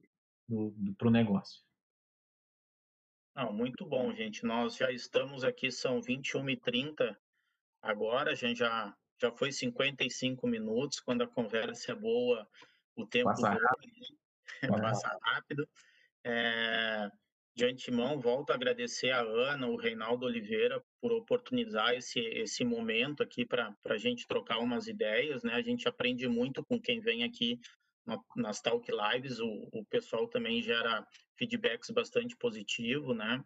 para 0.99 1.09
o 1.09 1.11
negócio. 1.11 1.63
Ah, 3.35 3.51
muito 3.51 3.87
bom, 3.87 4.13
gente. 4.15 4.45
Nós 4.45 4.77
já 4.77 4.91
estamos 4.93 5.43
aqui, 5.43 5.71
são 5.71 6.01
21h30 6.01 7.17
agora, 7.81 8.33
a 8.33 8.35
gente 8.35 8.59
já 8.59 8.95
já 9.23 9.31
foi 9.31 9.53
55 9.53 10.47
minutos, 10.49 10.99
quando 10.99 11.23
a 11.23 11.29
conversa 11.29 11.93
é 11.93 11.95
boa, 11.95 12.47
o 12.97 13.07
tempo 13.07 13.29
passa 13.29 13.51
rápido. 13.51 13.95
passa 14.85 15.19
rápido. 15.23 15.69
É, 16.25 17.09
de 17.55 17.65
antemão, 17.65 18.19
volto 18.19 18.51
a 18.51 18.55
agradecer 18.55 19.11
a 19.11 19.21
Ana, 19.21 19.69
o 19.69 19.77
Reinaldo 19.77 20.27
Oliveira, 20.27 20.83
por 21.01 21.13
oportunizar 21.13 21.95
esse, 21.95 22.19
esse 22.19 22.65
momento 22.65 23.23
aqui 23.23 23.47
para 23.47 23.77
a 23.85 23.97
gente 23.97 24.27
trocar 24.27 24.59
umas 24.59 24.89
ideias. 24.89 25.45
Né? 25.45 25.55
A 25.55 25.63
gente 25.63 25.87
aprende 25.87 26.27
muito 26.27 26.65
com 26.65 26.81
quem 26.81 27.01
vem 27.01 27.23
aqui 27.23 27.61
nas 28.35 28.61
Talk 28.61 28.91
Lives, 28.91 29.39
o, 29.39 29.69
o 29.73 29.85
pessoal 29.85 30.27
também 30.27 30.61
gera 30.61 31.07
feedbacks 31.39 31.91
bastante 31.91 32.37
positivos, 32.37 33.17
né? 33.17 33.41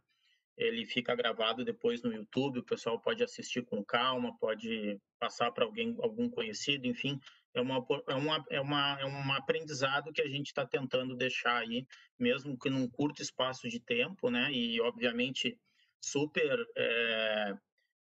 Ele 0.57 0.87
fica 0.87 1.15
gravado 1.15 1.65
depois 1.65 2.03
no 2.03 2.13
YouTube, 2.13 2.61
o 2.61 2.65
pessoal 2.65 2.99
pode 2.99 3.23
assistir 3.23 3.63
com 3.65 3.85
calma, 3.85 4.37
pode 4.39 4.99
passar 5.19 5.51
para 5.53 5.65
alguém, 5.65 5.97
algum 6.01 6.31
conhecido, 6.31 6.87
enfim, 6.87 7.21
é, 7.57 7.61
uma, 7.61 7.87
é, 8.09 8.15
uma, 8.15 8.45
é, 8.51 8.61
uma, 8.61 9.01
é 9.01 9.07
um 9.07 9.33
aprendizado 9.33 10.13
que 10.13 10.23
a 10.23 10.29
gente 10.29 10.47
está 10.47 10.67
tentando 10.67 11.17
deixar 11.17 11.59
aí, 11.59 11.87
mesmo 12.19 12.59
que 12.59 12.71
num 12.71 12.89
curto 12.89 13.23
espaço 13.23 13.69
de 13.69 13.81
tempo, 13.81 14.31
né? 14.31 14.51
E, 14.53 14.81
obviamente, 14.81 15.59
super 16.01 16.59
é, 16.77 17.55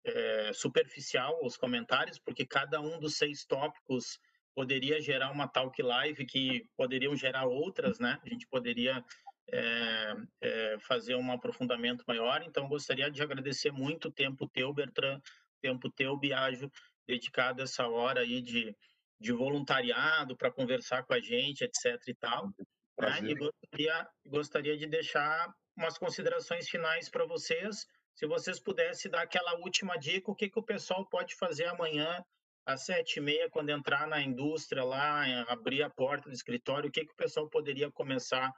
é, 0.04 0.52
superficial 0.52 1.38
os 1.42 1.56
comentários, 1.56 2.18
porque 2.18 2.44
cada 2.44 2.80
um 2.80 2.98
dos 2.98 3.16
seis 3.16 3.44
tópicos 3.44 4.18
poderia 4.54 5.00
gerar 5.00 5.30
uma 5.30 5.46
talk 5.46 5.80
live 5.80 6.26
que 6.26 6.68
poderiam 6.76 7.14
gerar 7.14 7.46
outras, 7.46 8.00
né? 8.00 8.18
A 8.24 8.28
gente 8.28 8.46
poderia 8.48 9.04
é, 9.52 10.14
é, 10.40 10.78
fazer 10.80 11.14
um 11.16 11.32
aprofundamento 11.32 12.04
maior. 12.06 12.42
Então, 12.42 12.68
gostaria 12.68 13.10
de 13.10 13.22
agradecer 13.22 13.72
muito 13.72 14.08
o 14.08 14.12
tempo 14.12 14.48
teu, 14.48 14.72
Bertrand, 14.72 15.20
tempo 15.60 15.90
teu, 15.90 16.16
Biagio, 16.16 16.70
dedicado 17.06 17.62
essa 17.62 17.86
hora 17.88 18.20
aí 18.20 18.40
de, 18.42 18.74
de 19.20 19.32
voluntariado 19.32 20.36
para 20.36 20.50
conversar 20.50 21.04
com 21.04 21.14
a 21.14 21.20
gente, 21.20 21.64
etc 21.64 21.96
e 22.06 22.14
tal. 22.14 22.50
Né? 22.98 23.20
E 23.22 23.34
gostaria, 23.34 24.08
gostaria 24.26 24.76
de 24.76 24.86
deixar 24.86 25.52
umas 25.76 25.96
considerações 25.96 26.68
finais 26.68 27.08
para 27.08 27.24
vocês. 27.24 27.86
Se 28.14 28.26
vocês 28.26 28.58
pudessem 28.58 29.10
dar 29.10 29.22
aquela 29.22 29.54
última 29.60 29.96
dica, 29.96 30.30
o 30.30 30.34
que, 30.34 30.50
que 30.50 30.58
o 30.58 30.62
pessoal 30.62 31.06
pode 31.06 31.36
fazer 31.36 31.66
amanhã 31.66 32.22
às 32.66 32.84
sete 32.84 33.16
e 33.16 33.20
meia, 33.22 33.48
quando 33.48 33.70
entrar 33.70 34.06
na 34.06 34.20
indústria 34.20 34.84
lá, 34.84 35.24
abrir 35.48 35.82
a 35.82 35.88
porta 35.88 36.28
do 36.28 36.34
escritório, 36.34 36.88
o 36.88 36.92
que, 36.92 37.06
que 37.06 37.12
o 37.12 37.16
pessoal 37.16 37.48
poderia 37.48 37.90
começar 37.90 38.44
a 38.46 38.52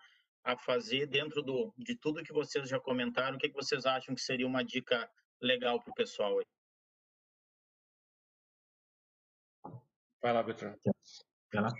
fazer 0.58 1.06
dentro 1.06 1.42
do, 1.42 1.72
de 1.76 1.94
tudo 1.96 2.22
que 2.22 2.32
vocês 2.32 2.68
já 2.68 2.80
comentaram? 2.80 3.36
O 3.36 3.38
que, 3.38 3.48
que 3.48 3.54
vocês 3.54 3.86
acham 3.86 4.14
que 4.14 4.20
seria 4.20 4.46
uma 4.46 4.64
dica 4.64 5.10
legal 5.40 5.80
para 5.80 5.90
o 5.90 5.94
pessoal 5.94 6.38
aí? 6.38 6.46
Vai 10.22 10.32
lá, 10.32 10.42
Bertrand. 10.42 10.76
Vai 11.52 11.62
lá. 11.62 11.72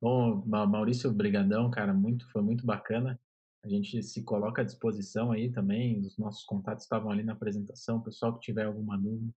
Bom, 0.00 0.44
Maurício, 0.46 1.12
brigadão, 1.12 1.70
cara, 1.70 1.92
muito, 1.92 2.30
foi 2.30 2.42
muito 2.42 2.64
bacana. 2.64 3.20
A 3.64 3.68
gente 3.68 4.00
se 4.02 4.22
coloca 4.24 4.62
à 4.62 4.64
disposição 4.64 5.32
aí 5.32 5.50
também, 5.50 6.00
os 6.00 6.16
nossos 6.16 6.44
contatos 6.44 6.84
estavam 6.84 7.10
ali 7.10 7.24
na 7.24 7.32
apresentação, 7.32 7.98
o 7.98 8.04
pessoal 8.04 8.34
que 8.34 8.40
tiver 8.40 8.64
alguma 8.64 8.96
dúvida. 8.96 9.34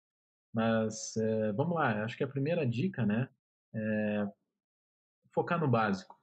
Mas 0.54 1.16
é, 1.16 1.54
vamos 1.54 1.76
lá, 1.76 2.04
acho 2.04 2.18
que 2.18 2.24
a 2.24 2.28
primeira 2.28 2.68
dica, 2.68 3.06
né, 3.06 3.30
é 3.74 4.28
focar 5.34 5.60
no 5.60 5.68
básico. 5.68 6.20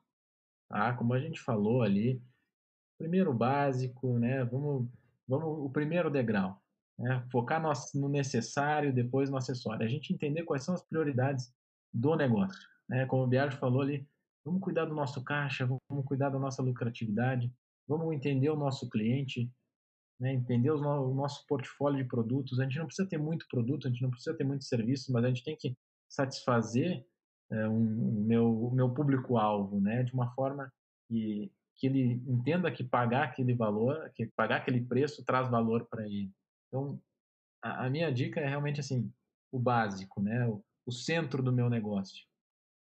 Tá? 0.69 0.95
Como 0.95 1.15
a 1.15 1.19
gente 1.19 1.41
falou 1.41 1.83
ali, 1.83 2.23
primeiro 2.99 3.33
básico, 3.33 4.19
né, 4.19 4.45
vamos, 4.45 4.89
vamos 5.29 5.47
o 5.65 5.71
primeiro 5.71 6.11
degrau, 6.11 6.61
né, 6.99 7.25
focar 7.31 7.61
no, 7.61 7.71
no 8.01 8.09
necessário, 8.09 8.93
depois 8.93 9.31
no 9.31 9.37
acessório. 9.37 9.85
A 9.85 9.89
gente 9.89 10.13
entender 10.13 10.45
quais 10.45 10.65
são 10.65 10.75
as 10.75 10.83
prioridades 10.83 11.53
do 11.93 12.15
negócio. 12.17 12.59
Né? 12.89 13.07
Como 13.07 13.25
o 13.25 13.27
Biagio 13.27 13.59
falou 13.59 13.83
ali, 13.83 14.07
vamos 14.45 14.61
cuidar 14.61 14.85
do 14.85 14.95
nosso 14.95 15.23
caixa, 15.25 15.67
vamos 15.67 16.05
cuidar 16.05 16.31
da 16.31 16.39
nossa 16.39 16.63
lucratividade, 16.63 17.53
vamos 17.87 18.15
entender 18.15 18.51
o 18.51 18.57
nosso 18.57 18.89
cliente, 18.89 19.51
né, 20.21 20.33
entender 20.33 20.71
o 20.71 21.15
nosso 21.15 21.47
portfólio 21.47 22.03
de 22.03 22.09
produtos. 22.09 22.59
A 22.59 22.65
gente 22.65 22.79
não 22.79 22.87
precisa 22.87 23.09
ter 23.09 23.19
muito 23.19 23.47
produto, 23.49 23.87
a 23.87 23.91
gente 23.91 24.03
não 24.03 24.11
precisa 24.11 24.37
ter 24.37 24.45
muito 24.45 24.65
serviço, 24.65 25.13
mas 25.13 25.25
a 25.25 25.29
gente 25.29 25.45
tem 25.45 25.57
que 25.57 25.77
satisfazer 26.09 27.05
é, 27.51 27.69
um, 27.69 28.21
o 28.21 28.25
meu, 28.25 28.71
meu 28.73 28.91
público-alvo, 28.95 29.81
né, 29.81 30.03
de 30.03 30.13
uma 30.13 30.33
forma 30.35 30.73
que, 31.09 31.53
que 31.77 31.87
ele 31.87 32.23
entenda 32.27 32.71
que 32.71 32.83
pagar 32.83 33.25
aquele 33.25 33.55
valor, 33.55 34.11
que 34.15 34.27
pagar 34.27 34.57
aquele 34.57 34.81
preço 34.81 35.25
traz 35.25 35.49
valor 35.49 35.87
para 35.87 36.07
ele. 36.07 36.31
Então, 36.69 37.01
a, 37.63 37.87
a, 37.87 37.91
minha 37.91 38.11
dica 38.11 38.41
é 38.41 38.49
realmente 38.49 38.81
assim, 38.81 39.13
o 39.53 39.59
básico, 39.59 40.23
né, 40.23 40.47
o, 40.47 40.65
o 40.87 40.93
centro 40.93 41.43
do 41.43 41.53
meu 41.53 41.69
negócio, 41.69 42.25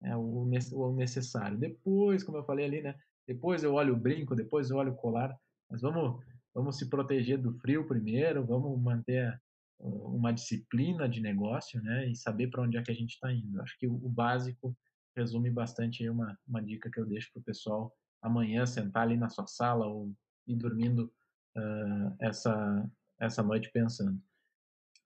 é 0.02 0.16
o, 0.16 0.48
o 0.72 0.94
necessário. 0.94 1.58
Depois, 1.58 2.22
como 2.22 2.38
eu 2.38 2.44
falei 2.44 2.64
ali, 2.64 2.82
né, 2.82 2.94
depois 3.26 3.64
eu 3.64 3.74
olho 3.74 3.94
o 3.94 3.98
brinco, 3.98 4.36
depois 4.36 4.70
eu 4.70 4.76
olho 4.76 4.92
o 4.92 4.96
colar, 4.96 5.36
mas 5.68 5.82
vamos 5.82 6.24
vamos 6.56 6.78
se 6.78 6.88
proteger 6.88 7.36
do 7.36 7.52
frio 7.58 7.86
primeiro, 7.86 8.42
vamos 8.42 8.80
manter 8.80 9.38
uma 9.78 10.32
disciplina 10.32 11.06
de 11.06 11.20
negócio, 11.20 11.82
né, 11.82 12.08
e 12.08 12.16
saber 12.16 12.48
para 12.48 12.62
onde 12.62 12.78
é 12.78 12.82
que 12.82 12.90
a 12.90 12.94
gente 12.94 13.12
está 13.12 13.30
indo. 13.30 13.60
Acho 13.60 13.78
que 13.78 13.86
o, 13.86 14.08
básico 14.08 14.74
resume 15.14 15.50
bastante 15.50 16.08
uma, 16.08 16.38
uma 16.48 16.62
dica 16.62 16.90
que 16.90 16.98
eu 16.98 17.04
deixo 17.04 17.30
para 17.30 17.40
o 17.40 17.44
pessoal 17.44 17.92
amanhã 18.22 18.66
sentar 18.66 19.02
ali 19.02 19.16
na 19.16 19.28
sua 19.28 19.46
sala 19.46 19.86
ou 19.86 20.14
ir 20.46 20.56
dormindo 20.56 21.12
uh, 21.56 22.16
essa 22.20 22.88
essa 23.18 23.42
noite 23.42 23.70
pensando. 23.70 24.20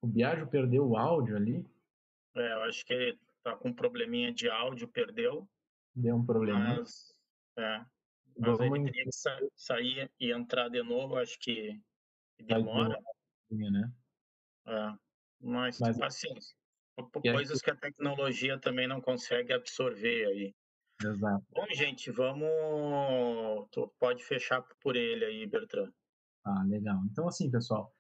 O 0.01 0.07
Biagio 0.07 0.49
perdeu 0.49 0.89
o 0.89 0.97
áudio 0.97 1.37
ali. 1.37 1.67
É, 2.35 2.53
eu 2.55 2.63
acho 2.63 2.85
que 2.85 2.93
ele 2.93 3.21
tá 3.43 3.57
com 3.57 3.69
um 3.69 3.73
probleminha 3.73 4.33
de 4.33 4.49
áudio, 4.49 4.89
perdeu. 4.89 5.49
Deu 5.95 6.17
um 6.17 6.25
problema. 6.25 6.77
Mas, 6.77 7.17
é, 7.57 7.79
mas 8.39 8.59
Vamos 8.59 8.79
ele 8.79 8.85
teria 8.91 9.05
que 9.05 9.51
sair 9.55 10.11
e 10.19 10.33
entrar 10.33 10.69
de 10.69 10.83
novo, 10.83 11.17
acho 11.17 11.39
que 11.39 11.81
demora. 12.41 12.99
Né? 13.51 13.93
É, 14.67 14.95
mas, 15.41 15.79
mas 15.81 15.99
paciência. 15.99 16.57
Coisas 17.23 17.63
que 17.63 17.71
a 17.71 17.77
tecnologia 17.77 18.59
também 18.59 18.87
não 18.87 19.01
consegue 19.01 19.53
absorver 19.53 20.27
aí. 20.27 20.55
Exato. 21.05 21.45
Bom, 21.53 21.67
gente, 21.73 22.11
vamos. 22.11 22.49
Tu 23.71 23.91
pode 23.99 24.23
fechar 24.25 24.63
por 24.83 24.97
ele 24.97 25.25
aí, 25.25 25.47
Bertrand. 25.47 25.91
Ah, 26.45 26.63
legal. 26.65 27.01
Então, 27.11 27.27
assim, 27.27 27.51
pessoal, 27.51 27.95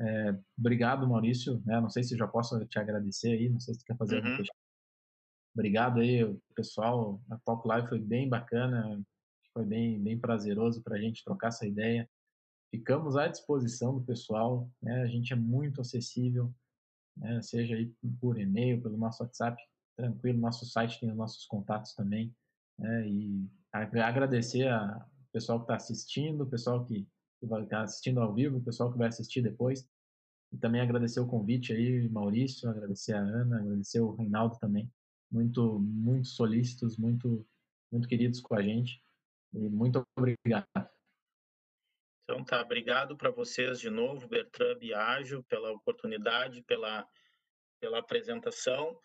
é, 0.00 0.38
obrigado, 0.58 1.08
Maurício. 1.08 1.62
Né? 1.64 1.80
Não 1.80 1.88
sei 1.88 2.02
se 2.02 2.16
já 2.16 2.26
posso 2.26 2.64
te 2.66 2.78
agradecer 2.78 3.32
aí, 3.32 3.48
não 3.48 3.60
sei 3.60 3.74
se 3.74 3.80
tu 3.80 3.86
quer 3.86 3.96
fazer 3.96 4.22
uhum. 4.22 4.44
Obrigado 5.54 6.00
aí, 6.00 6.22
pessoal. 6.54 7.20
A 7.30 7.38
Talk 7.38 7.66
Live 7.66 7.88
foi 7.88 7.98
bem 7.98 8.28
bacana. 8.28 9.02
Foi 9.52 9.64
bem, 9.64 9.98
bem 10.02 10.18
prazeroso 10.18 10.82
para 10.82 10.96
a 10.96 11.00
gente 11.00 11.24
trocar 11.24 11.48
essa 11.48 11.66
ideia. 11.66 12.08
Ficamos 12.70 13.16
à 13.16 13.26
disposição 13.26 13.94
do 13.94 14.04
pessoal, 14.04 14.70
né? 14.82 15.02
a 15.02 15.06
gente 15.06 15.32
é 15.32 15.36
muito 15.36 15.80
acessível, 15.80 16.52
né? 17.16 17.40
seja 17.40 17.74
aí 17.74 17.90
por 18.20 18.38
e-mail, 18.38 18.82
pelo 18.82 18.98
nosso 18.98 19.22
WhatsApp, 19.22 19.56
tranquilo, 19.96 20.38
nosso 20.38 20.66
site 20.66 21.00
tem 21.00 21.10
os 21.10 21.16
nossos 21.16 21.46
contatos 21.46 21.94
também. 21.94 22.34
Né? 22.78 23.08
E 23.08 23.50
agradecer 23.72 24.68
ao 24.68 25.08
pessoal 25.32 25.58
que 25.58 25.64
está 25.64 25.76
assistindo, 25.76 26.44
o 26.44 26.50
pessoal 26.50 26.84
que, 26.84 27.06
que 27.40 27.46
vai 27.46 27.62
estar 27.62 27.78
tá 27.78 27.82
assistindo 27.84 28.20
ao 28.20 28.34
vivo, 28.34 28.58
o 28.58 28.64
pessoal 28.64 28.92
que 28.92 28.98
vai 28.98 29.08
assistir 29.08 29.42
depois. 29.42 29.88
E 30.52 30.58
também 30.58 30.80
agradecer 30.80 31.20
o 31.20 31.26
convite 31.26 31.72
aí, 31.72 32.08
Maurício, 32.08 32.68
agradecer 32.68 33.14
a 33.14 33.20
Ana, 33.20 33.58
agradecer 33.58 34.00
o 34.00 34.14
Reinaldo 34.14 34.58
também, 34.58 34.90
muito, 35.30 35.80
muito 35.80 36.28
solícitos, 36.28 36.96
muito, 36.96 37.44
muito 37.90 38.06
queridos 38.06 38.40
com 38.40 38.54
a 38.54 38.62
gente. 38.62 39.02
E 39.52 39.68
muito 39.68 40.02
obrigado. 40.16 40.66
Então 42.24 42.44
tá, 42.44 42.60
obrigado 42.60 43.16
para 43.16 43.30
vocês 43.30 43.78
de 43.78 43.88
novo, 43.88 44.28
Bertrand 44.28 44.78
Biagio, 44.78 45.44
pela 45.44 45.70
oportunidade, 45.72 46.62
pela, 46.62 47.06
pela 47.80 47.98
apresentação. 47.98 48.98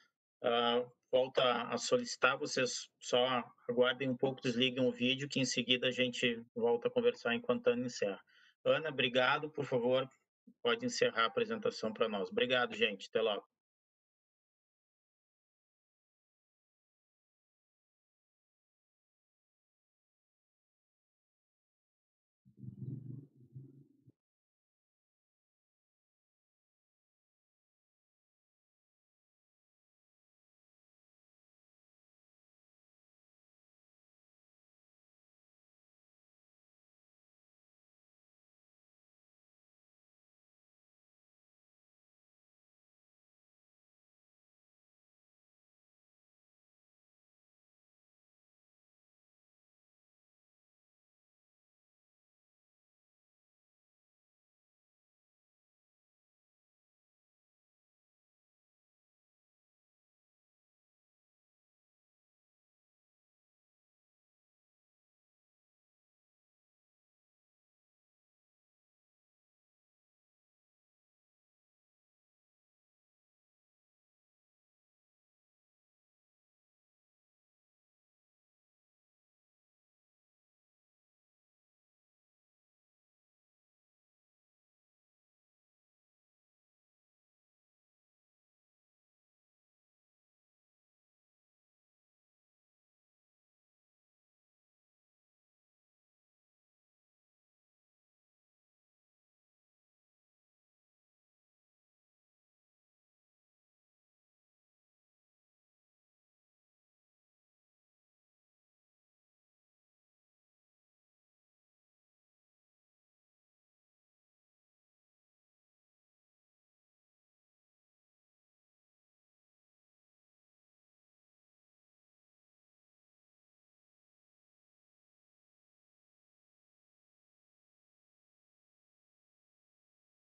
Uh, 0.44 0.90
volta 1.12 1.44
a 1.64 1.78
solicitar, 1.78 2.38
vocês 2.38 2.90
só 3.00 3.44
aguardem 3.70 4.10
um 4.10 4.18
pouco, 4.18 4.42
desliguem 4.42 4.86
o 4.86 4.92
vídeo, 4.92 5.30
que 5.30 5.40
em 5.40 5.46
seguida 5.46 5.88
a 5.88 5.92
gente 5.92 6.44
volta 6.56 6.88
a 6.88 6.92
conversar 6.92 7.36
enquanto 7.36 7.68
Ana 7.68 7.86
encerra. 7.86 8.20
Ana, 8.64 8.90
obrigado, 8.90 9.50
por 9.50 9.66
favor, 9.66 10.10
pode 10.62 10.86
encerrar 10.86 11.24
a 11.24 11.26
apresentação 11.26 11.92
para 11.94 12.08
nós. 12.08 12.30
Obrigado, 12.30 12.76
gente. 12.76 13.08
Até 13.10 13.22
logo. 13.22 13.51